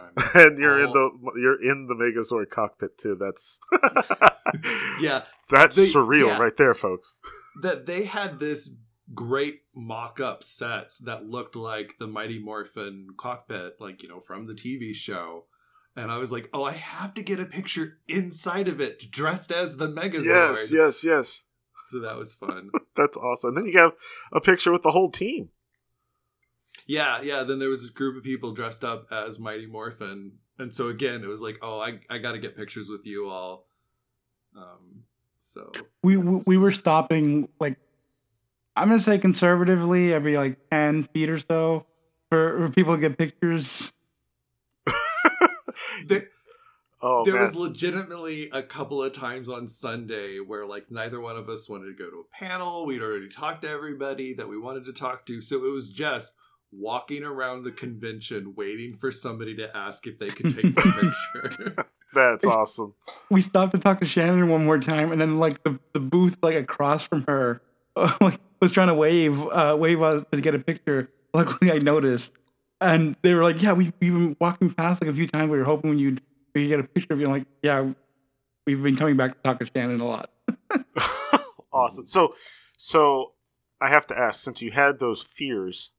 [0.35, 3.17] And you're in the you're in the Megazord cockpit too.
[3.19, 3.59] That's
[5.01, 6.39] yeah, that's They- surreal yeah.
[6.39, 7.15] right there, folks.
[7.63, 8.71] that they had this
[9.15, 14.55] great mock-up set that looked like the Mighty Morphin cockpit, like you know from the
[14.55, 15.45] TV show.
[15.97, 19.51] And I was like, oh, I have to get a picture inside of it, dressed
[19.51, 20.27] as the Megazord.
[20.27, 21.43] Yes, yes, yes.
[21.89, 22.71] So that was fun.
[22.95, 23.57] That's awesome.
[23.57, 23.93] And then you have
[24.33, 25.49] a picture with the whole team.
[26.87, 27.43] Yeah, yeah.
[27.43, 31.23] Then there was a group of people dressed up as Mighty Morphin, and so again,
[31.23, 33.67] it was like, oh, I I got to get pictures with you all.
[34.57, 35.05] Um,
[35.39, 35.71] so
[36.03, 37.77] We we, That's- we were stopping like
[38.77, 41.87] I'm gonna say conservatively every like ten feet or so
[42.31, 43.93] for, for people to get pictures.
[46.07, 46.29] there,
[47.01, 47.43] Oh there man.
[47.43, 51.87] was legitimately a couple of times on Sunday where like neither one of us wanted
[51.87, 52.87] to go to a panel.
[52.87, 56.33] We'd already talked to everybody that we wanted to talk to, so it was just
[56.71, 61.15] walking around the convention waiting for somebody to ask if they could take the
[61.59, 61.87] picture.
[62.15, 62.95] That's awesome.
[63.31, 66.39] We stopped to talk to Shannon one more time, and then like the, the booth
[66.43, 67.61] like across from her
[68.21, 71.11] like, was trying to wave uh, wave us to get a picture.
[71.35, 72.33] Luckily, I noticed,
[72.81, 75.51] and they were like, "Yeah, we we've been walking past like a few times.
[75.51, 76.23] We were hoping when you'd
[76.55, 77.91] we get a picture of you." I'm like, yeah,
[78.67, 80.31] we've been coming back to talk to Shannon a lot.
[81.73, 82.07] awesome.
[82.07, 82.35] So,
[82.77, 83.33] so
[83.81, 85.93] I have to ask, since you had those fears,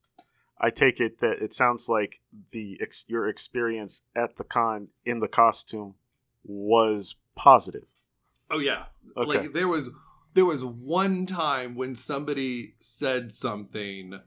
[0.59, 2.19] I take it that it sounds like
[2.51, 5.95] the ex- your experience at the con in the costume
[6.43, 7.85] was positive.
[8.51, 9.27] oh yeah, Okay.
[9.39, 9.89] like there was
[10.33, 14.19] there was one time when somebody said something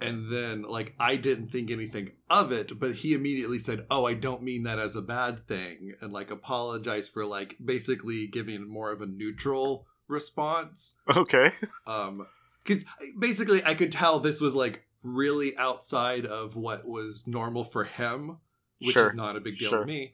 [0.00, 4.12] and then like I didn't think anything of it, but he immediately said, "Oh, I
[4.14, 8.92] don't mean that as a bad thing," and like apologized for like basically giving more
[8.92, 10.94] of a neutral response.
[11.16, 11.50] Okay.
[11.86, 12.26] Um,
[12.62, 12.84] because
[13.18, 18.38] basically I could tell this was like really outside of what was normal for him,
[18.80, 19.08] which Sure.
[19.10, 19.80] is not a big deal Sure.
[19.80, 20.12] to me.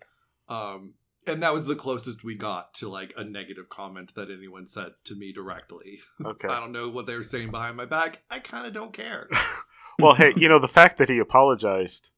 [0.49, 0.95] Um,
[1.27, 4.95] and that was the closest we got to like a negative comment that anyone said
[5.05, 6.01] to me directly.
[6.25, 6.49] Okay.
[6.49, 8.23] I don't know what they were saying behind my back.
[8.31, 9.29] I kind of don't care.
[9.99, 12.11] well, hey, you know the fact that he apologized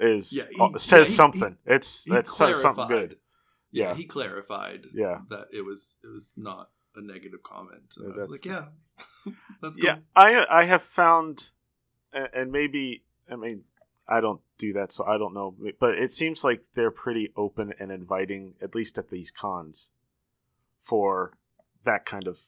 [0.00, 1.58] is Yeah, he- uh, says yeah, he- something.
[1.66, 3.18] it's He that says something good.
[3.70, 3.94] Yeah, Yeah.
[3.94, 4.86] he clarified.
[4.94, 5.20] Yeah.
[5.30, 7.94] that it was it was not a negative comment.
[7.98, 8.66] I was like, yeah,
[9.62, 10.02] that's Yeah, cool.
[10.16, 11.50] I I have found,
[12.12, 13.64] a- and maybe I mean
[14.08, 15.54] I don't do that, so I don't know.
[15.78, 19.90] But it seems like they're pretty open and inviting, at least at these cons,
[20.80, 21.36] for
[21.84, 22.40] that kind of,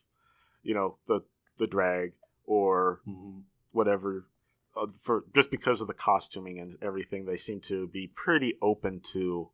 [0.62, 1.20] you know, the
[1.58, 2.12] the drag
[2.44, 3.42] or Mhm.
[3.72, 4.26] whatever.
[4.74, 9.00] Uh, for just because of the costuming and everything, they seem to be pretty open
[9.00, 9.50] to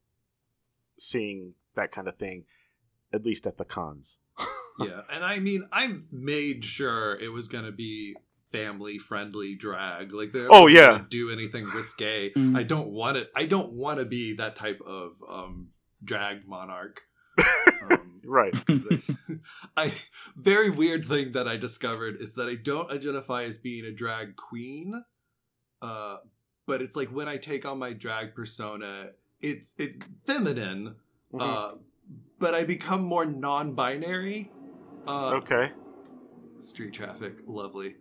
[0.98, 2.44] seeing that kind of thing,
[3.12, 4.18] at least at the cons.
[4.78, 8.16] yeah, and I mean, I made sure it was gonna be
[8.56, 10.12] family friendly drag.
[10.12, 11.04] Like, they Oh, yeah.
[11.08, 12.32] do anything risque.
[12.32, 12.56] Mm.
[12.56, 13.30] I don't want it.
[13.36, 15.68] I don't want to be that type of um,
[16.04, 17.02] drag monarch.
[17.88, 18.52] Um, Right.
[18.66, 19.00] 'cause I,
[19.86, 19.92] I
[20.36, 24.34] very weird thing that I discovered is that I don't identify as being a drag
[24.34, 25.04] queen.
[25.80, 26.16] Uh,
[26.66, 29.10] but it's like when I take on my drag persona,
[29.40, 30.96] it's it feminine.
[31.32, 31.40] Mhm.
[31.40, 31.74] Uh,
[32.40, 34.50] but I become more non-binary.
[35.06, 35.70] Uh, okay.
[36.58, 37.94] street traffic lovely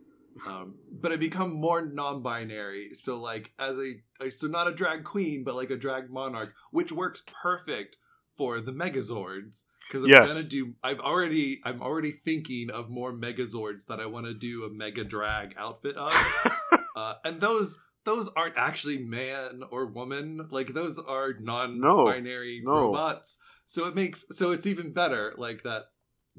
[0.47, 2.93] um but i become more non-binary.
[2.93, 6.91] So like as a so not a drag queen but like a drag monarch which
[6.91, 7.97] works perfect
[8.37, 9.63] for the megazords.
[9.87, 10.33] Because i'm Yes.
[10.33, 14.63] gonna do i've already i'm already thinking of more megazords that i want to do
[14.65, 16.11] a mega drag outfit of.
[16.95, 20.47] Uh and those those aren't actually man or woman.
[20.49, 22.71] Like those are non-binary no.
[22.71, 23.37] robots.
[23.65, 25.83] So it makes so it's even better like that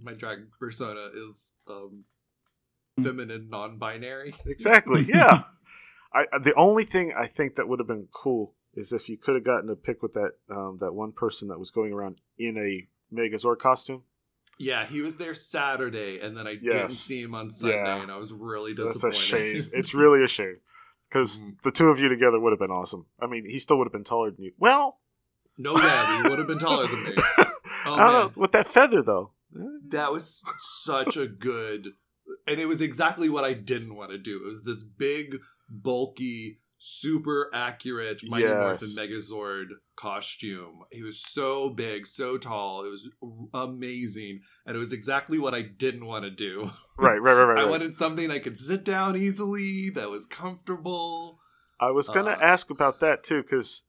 [0.02, 2.04] my drag persona is um
[3.02, 5.04] feminine non-binary Exactly.
[5.08, 5.42] Yeah.
[6.12, 9.16] I I- the only thing I think that would have been cool is if you
[9.16, 12.20] could have gotten a pic with that um, that one person that was going around
[12.38, 14.02] in a Megazord costume.
[14.58, 18.02] yeah he was there saturday and then i didn't see him on sunday Yeah.
[18.02, 19.16] and i was really That's disappointed
[19.58, 19.70] a shame.
[19.80, 20.56] It's really a shame
[21.08, 21.62] because Mhm.
[21.62, 23.06] the two of you together would have been awesome.
[23.20, 24.52] I mean, he still would have been taller than you.
[24.58, 24.98] Well,
[25.56, 27.44] no doubt he would have been taller than me I
[27.86, 28.32] Oh, don't know man.
[28.34, 29.30] with that feather though.
[29.96, 31.92] that was such a good
[32.46, 35.36] and it was exactly what i didn't want to do it was this big
[35.68, 38.98] bulky super accurate mighty morphin Yes.
[38.98, 39.66] megazord
[39.96, 43.08] costume he was so big so tall it was
[43.54, 47.58] amazing and it was exactly what i didn't want to do Right, right, right, right.
[47.58, 47.70] i right.
[47.70, 51.40] wanted something i could sit down easily that was comfortable
[51.78, 53.82] I was gonna Uh, ask about that too because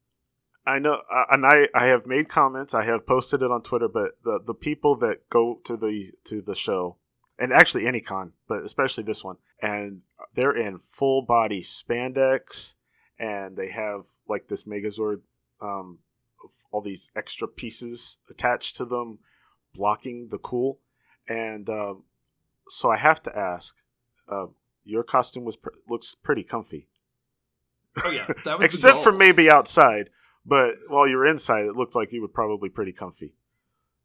[0.65, 2.73] I know, uh, and I I have made comments.
[2.73, 6.41] I have posted it on Twitter, but the the people that go to the to
[6.41, 6.97] the show,
[7.39, 10.01] and actually any con, but especially this one, and
[10.35, 12.75] they're in full body spandex,
[13.19, 15.21] and they have like this Megazord
[15.61, 15.99] um,
[16.71, 19.19] all these extra pieces attached to them,
[19.73, 20.79] blocking the cool.
[21.27, 22.03] And um,
[22.67, 23.75] so I have to ask,
[24.31, 24.47] uh,
[24.85, 26.87] your costume was pr- looks pretty comfy,
[28.03, 30.09] Oh yeah, that was except for maybe outside.
[30.45, 33.33] But while you're inside, it looked like you were probably pretty comfy,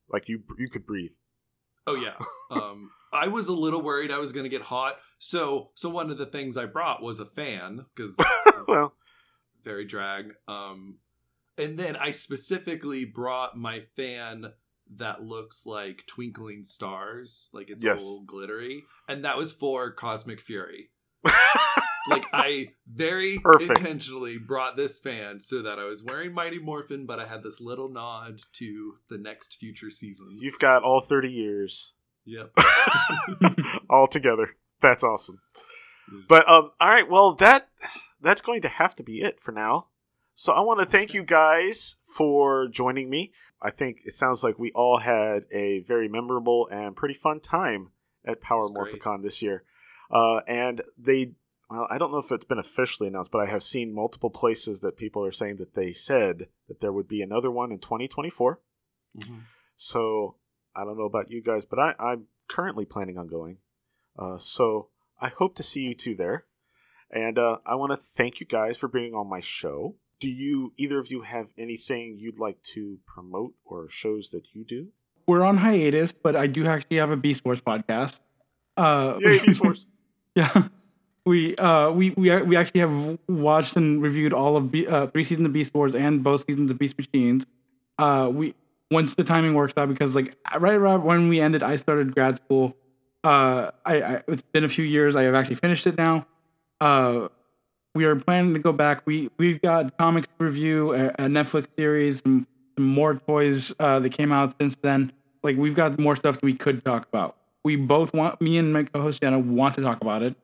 [0.09, 1.13] like you you could breathe.
[1.87, 2.15] Oh yeah.
[2.51, 4.97] Um, I was a little worried I was going to get hot.
[5.19, 8.17] So so one of the things I brought was a fan because
[8.69, 8.95] Well,
[9.65, 10.35] very drag.
[10.49, 10.99] Um,
[11.59, 14.53] and then I specifically brought my fan
[14.97, 18.03] that looks like twinkling stars, like it's Yes.
[18.05, 20.91] all glittery, and that was for Cosmic Fury.
[22.09, 23.79] Like I very Perfect.
[23.79, 27.61] intentionally brought this fan so that I was wearing Mighty Morphin, but I had this
[27.61, 30.37] little nod to the next future season.
[30.41, 32.53] you've got all thirty years Yep.
[33.91, 34.51] all together.
[34.81, 35.41] That's awesome.
[36.29, 37.69] But um, all right, well that
[38.21, 39.89] that's going to have to be it for now.
[40.35, 43.33] So I want to thank you guys for joining me.
[43.61, 47.91] I think it sounds like we all had a very memorable and pretty fun time
[48.27, 49.03] at Power It was great.
[49.03, 49.63] Morphicon this year.
[50.11, 51.33] Uh, and they,
[51.71, 54.81] well, I don't know if it's been officially announced, but I have seen multiple places
[54.81, 58.61] that people are saying that they said that there would be another one in 2024.
[59.19, 59.41] Mhm.
[59.77, 60.37] So
[60.75, 63.59] I don't know about you guys, but I, I'm currently planning on going.
[64.19, 64.89] Uh, so
[65.21, 66.45] I hope to see you two there.
[67.11, 69.97] And uh, I want to thank you guys for being on my show.
[70.19, 74.65] Do you, either of you, have anything you'd like to promote or shows that you
[74.65, 74.89] do?
[75.27, 78.21] We're on hiatus, but I do actually have a Beast Wars podcast.
[78.77, 79.87] Uh, Yay, Beast Wars!
[80.35, 80.69] Yeah,
[81.27, 85.25] we uh we we we actually have watched and reviewed all of Be- uh, three
[85.25, 87.45] seasons of Beast Wars and both seasons of Beast Machines.
[87.99, 88.55] Uh, we
[88.93, 92.37] once the timing works out because like right around when we ended, I started grad
[92.37, 92.77] school.
[93.25, 95.17] Uh, I, I it's been a few years.
[95.17, 96.27] I have actually finished it now.
[96.81, 97.29] Uh,
[97.95, 99.03] we are planning to go back.
[99.07, 102.47] We we've got comics review, a, a Netflix series, some,
[102.77, 105.13] some more toys uh, that came out since then.
[105.43, 107.37] Like we've got more stuff that we could talk about.
[107.65, 110.37] We both want me and my co-host Jenna want to talk about it.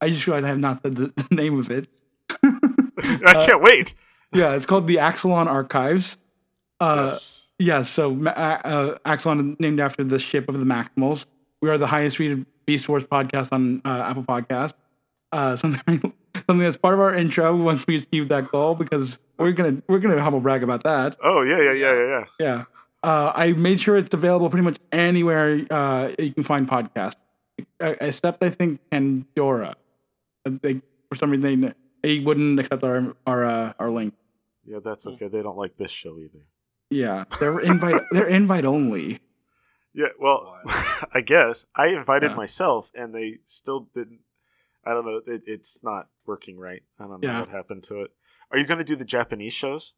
[0.00, 1.88] I just realized I have not said the, the name of it.
[2.42, 3.94] I can't wait.
[4.32, 6.16] Yeah, it's called the Axalon Archives.
[6.82, 7.54] Uh, yes.
[7.58, 11.26] yeah, so ma- uh, Axalon is named after the ship of the Maximals.
[11.60, 14.74] We are the highest rated Beast Wars podcast on uh, Apple Podcast.
[15.30, 19.52] Uh, something something that's part of our intro once we achieve that goal because we're
[19.52, 21.16] gonna we're gonna humble brag about that.
[21.22, 22.24] Oh yeah, yeah, yeah, yeah, yeah.
[22.40, 22.64] Yeah.
[23.04, 27.16] Uh, I made sure it's available pretty much anywhere uh, you can find podcasts,
[27.80, 29.74] uh, except I think Pandora.
[30.44, 31.72] Uh, They, for some reason, they,
[32.02, 34.14] they wouldn't accept our our uh, our link.
[34.64, 35.28] Yeah, that's okay.
[35.28, 36.42] They don't like this show either.
[36.92, 39.20] Yeah, they're invite they're invite only.
[39.94, 40.58] Yeah, well,
[41.12, 42.36] I guess I invited Yeah.
[42.36, 44.20] myself, and they still didn't.
[44.84, 45.20] I don't know.
[45.26, 46.82] It, it's not working right.
[46.98, 47.40] I don't know Yeah.
[47.40, 48.10] what happened to it.
[48.50, 49.94] Are you going to do the Japanese shows?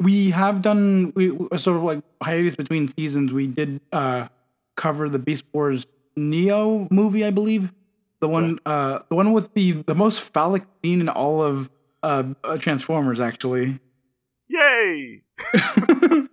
[0.00, 1.28] We have done we
[1.58, 3.32] sort of like hiatus between seasons.
[3.32, 4.28] We did uh,
[4.76, 5.86] cover the Beast Wars
[6.16, 7.72] Neo movie, I believe.
[8.20, 11.68] The one, uh, the one with the the most phallic scene in all of
[12.02, 13.80] uh, uh, Transformers, actually.
[14.48, 15.22] Yay!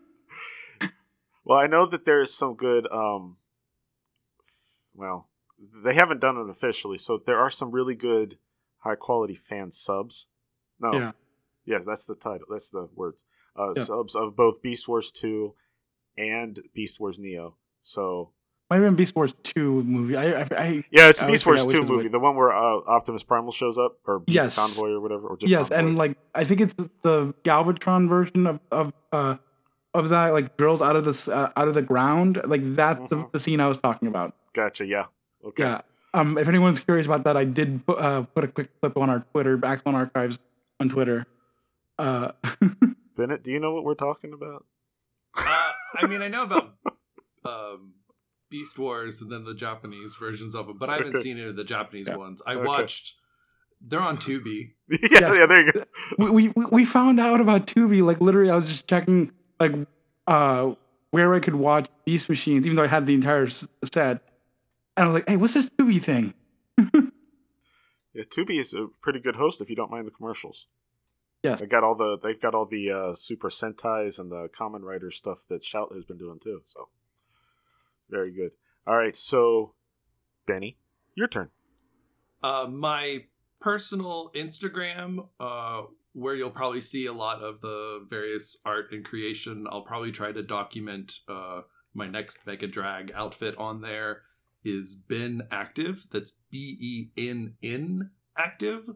[1.48, 2.92] Well, I know that there's some good.
[2.92, 3.38] um
[4.96, 5.30] Well,
[5.84, 8.40] they haven't done it officially, so there are some really good,
[8.80, 10.28] high quality fan subs.
[10.80, 11.12] No, Yeah.
[11.66, 12.48] yeah, that's the title.
[12.50, 13.24] That's the words.
[13.56, 13.84] Uh, Yeah.
[13.84, 15.54] Subs of both Beast Wars Two
[16.18, 17.58] and Beast Wars Neo.
[17.82, 18.32] So
[18.70, 20.16] Might have been Beast Wars two movie.
[20.18, 22.80] I, I, I yeah, it's I the Beast Wars Two movie, the one where uh,
[22.88, 24.56] Optimus Primal shows up, or Beast Yes.
[24.56, 25.88] Convoy or whatever, or just yes, Convoy.
[25.90, 26.74] and like I think it's
[27.04, 29.36] the Galvatron version of of uh
[29.94, 32.42] of that like drilled out of the uh, out of the ground.
[32.46, 33.32] Like that's the, Mhm.
[33.34, 34.34] the scene I was talking about.
[34.54, 34.86] gotcha.
[34.86, 35.06] Yeah.
[35.46, 35.64] Okay.
[35.64, 35.82] Yeah.
[36.16, 39.10] Um, if anyone's curious about that, I did put, uh, put a quick clip on
[39.10, 40.40] our Twitter, Axon Archives
[40.80, 41.28] on Twitter.
[42.00, 42.32] Uh,
[43.18, 44.66] Bennett, do you know what we're talking about?
[45.38, 46.74] Uh, I mean, I know about
[47.46, 47.94] um,
[48.50, 51.24] Beast Wars and then the Japanese versions of them, but I haven't Okay.
[51.24, 52.16] seen any of the Japanese Yeah.
[52.18, 52.42] ones.
[52.46, 52.66] I Okay.
[52.66, 53.16] watched.
[53.82, 54.74] They're on Tubi.
[54.90, 55.38] yeah, Yes.
[55.40, 55.84] yeah, there you go.
[56.18, 58.02] we, we we- we found out about Tubi.
[58.04, 59.74] Like literally, I was just checking like
[60.28, 60.74] uh
[61.12, 64.22] where I could watch Beast Machines, even though I had the entire set.
[64.98, 66.34] And I was like, "Hey, what's this Tubi thing?"
[68.14, 70.68] Yeah, Tubi is a pretty good host if you don't mind the commercials.
[71.44, 74.84] Yeah, they got all the they've got all the uh, Super Sentais and the Kamen
[74.84, 76.62] Rider stuff that Shout has been doing too.
[76.64, 76.88] So
[78.10, 78.52] very good.
[78.88, 79.74] All right, so
[80.48, 80.78] Benny,
[81.16, 81.50] your turn.
[82.44, 83.26] Uh, my
[83.60, 85.84] personal Instagram, uh,
[86.14, 89.66] where you'll probably see a lot of the various art and creation.
[89.70, 91.62] I'll probably try to document uh,
[91.94, 94.22] my next Mega Drag outfit on there.
[94.64, 96.06] Is Ben Active?
[96.12, 98.90] That's B E N N Active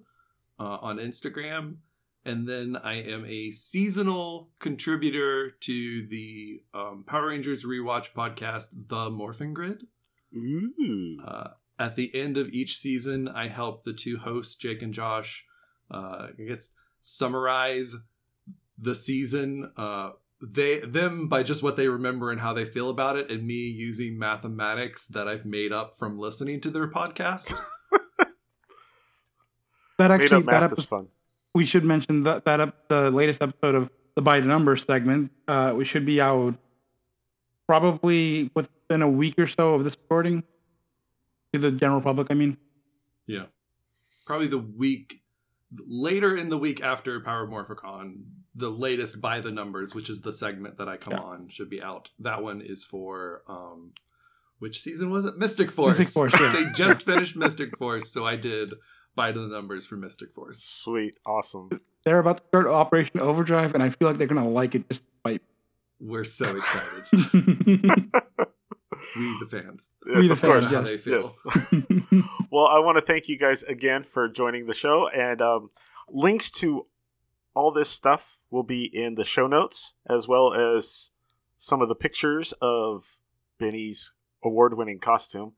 [0.59, 1.77] uh, on Instagram.
[2.25, 9.09] And then I am a seasonal contributor to the um, Power Rangers rewatch podcast, The
[9.09, 9.87] Morphin Grid.
[10.35, 11.17] Ooh.
[11.25, 15.45] Uh, at the end of each season, I help the two hosts, Jake and Josh,
[15.89, 16.71] uh, I guess
[17.01, 17.95] summarize
[18.77, 19.71] the season.
[19.77, 23.47] Uh, they them by just what they remember and how they feel about it, and
[23.47, 27.53] me using mathematics that I've made up from listening to their podcast.
[29.99, 31.09] That Made actually up that math is fun.
[31.53, 35.31] We should mention that that ep- the latest episode of the by the numbers segment.
[35.47, 36.55] Uh, we should be out
[37.67, 40.43] probably within a week or so of this recording
[41.53, 42.27] to the general public.
[42.31, 42.57] I mean,
[43.27, 43.45] yeah,
[44.25, 45.21] probably the week
[45.87, 48.23] later in the week after Power Morphicon,
[48.55, 51.19] the latest by the numbers, which is the segment that I come Yeah.
[51.19, 52.09] on, should be out.
[52.19, 53.91] That one is for um,
[54.57, 55.37] which season was it?
[55.37, 55.97] Mystic Force.
[55.99, 56.51] Mystic Force, yeah.
[56.53, 58.73] they just finished Mystic Force, so I did
[59.15, 60.63] by the numbers for Mystic Force.
[60.63, 61.17] Sweet.
[61.25, 61.69] Awesome.
[62.05, 65.03] they're about to start Operation Overdrive, and I feel like they're gonna like it just
[65.23, 65.39] by.
[65.99, 67.03] We're so excited.
[69.15, 69.89] we the fans.
[70.07, 70.71] Yes, the of course.
[70.71, 71.23] fans, How they feel.
[71.23, 72.23] Yes.
[72.51, 75.71] well, I want to thank you guys again for joining the show, and um,
[76.09, 76.87] links to
[77.53, 81.11] all this stuff will be in the show notes, as well as
[81.57, 83.17] some of the pictures of
[83.59, 84.13] Benny's
[84.43, 85.53] award-winning costume,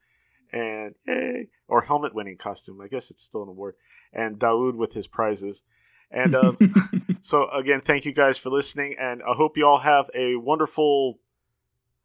[0.52, 2.82] and yay, or helmet-winning costume.
[2.82, 3.76] I guess it's still an award,
[4.14, 5.64] and Daoud with his prizes.
[6.11, 6.57] And um,
[7.22, 11.19] so again, thank you guys for listening, and I hope you all have a wonderful.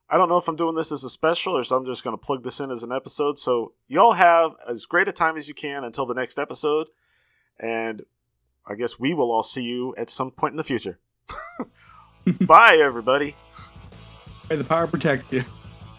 [0.08, 2.14] I don't know if I'm doing this as a special or if I'm just going
[2.14, 3.38] to plug this in as an episode.
[3.38, 6.86] So y'all have as great a time as you can until the next episode,
[7.58, 8.02] and
[8.66, 11.00] I guess we will all see you at some point in the future.
[12.40, 13.34] Bye, everybody.
[14.48, 15.44] May the power protect you.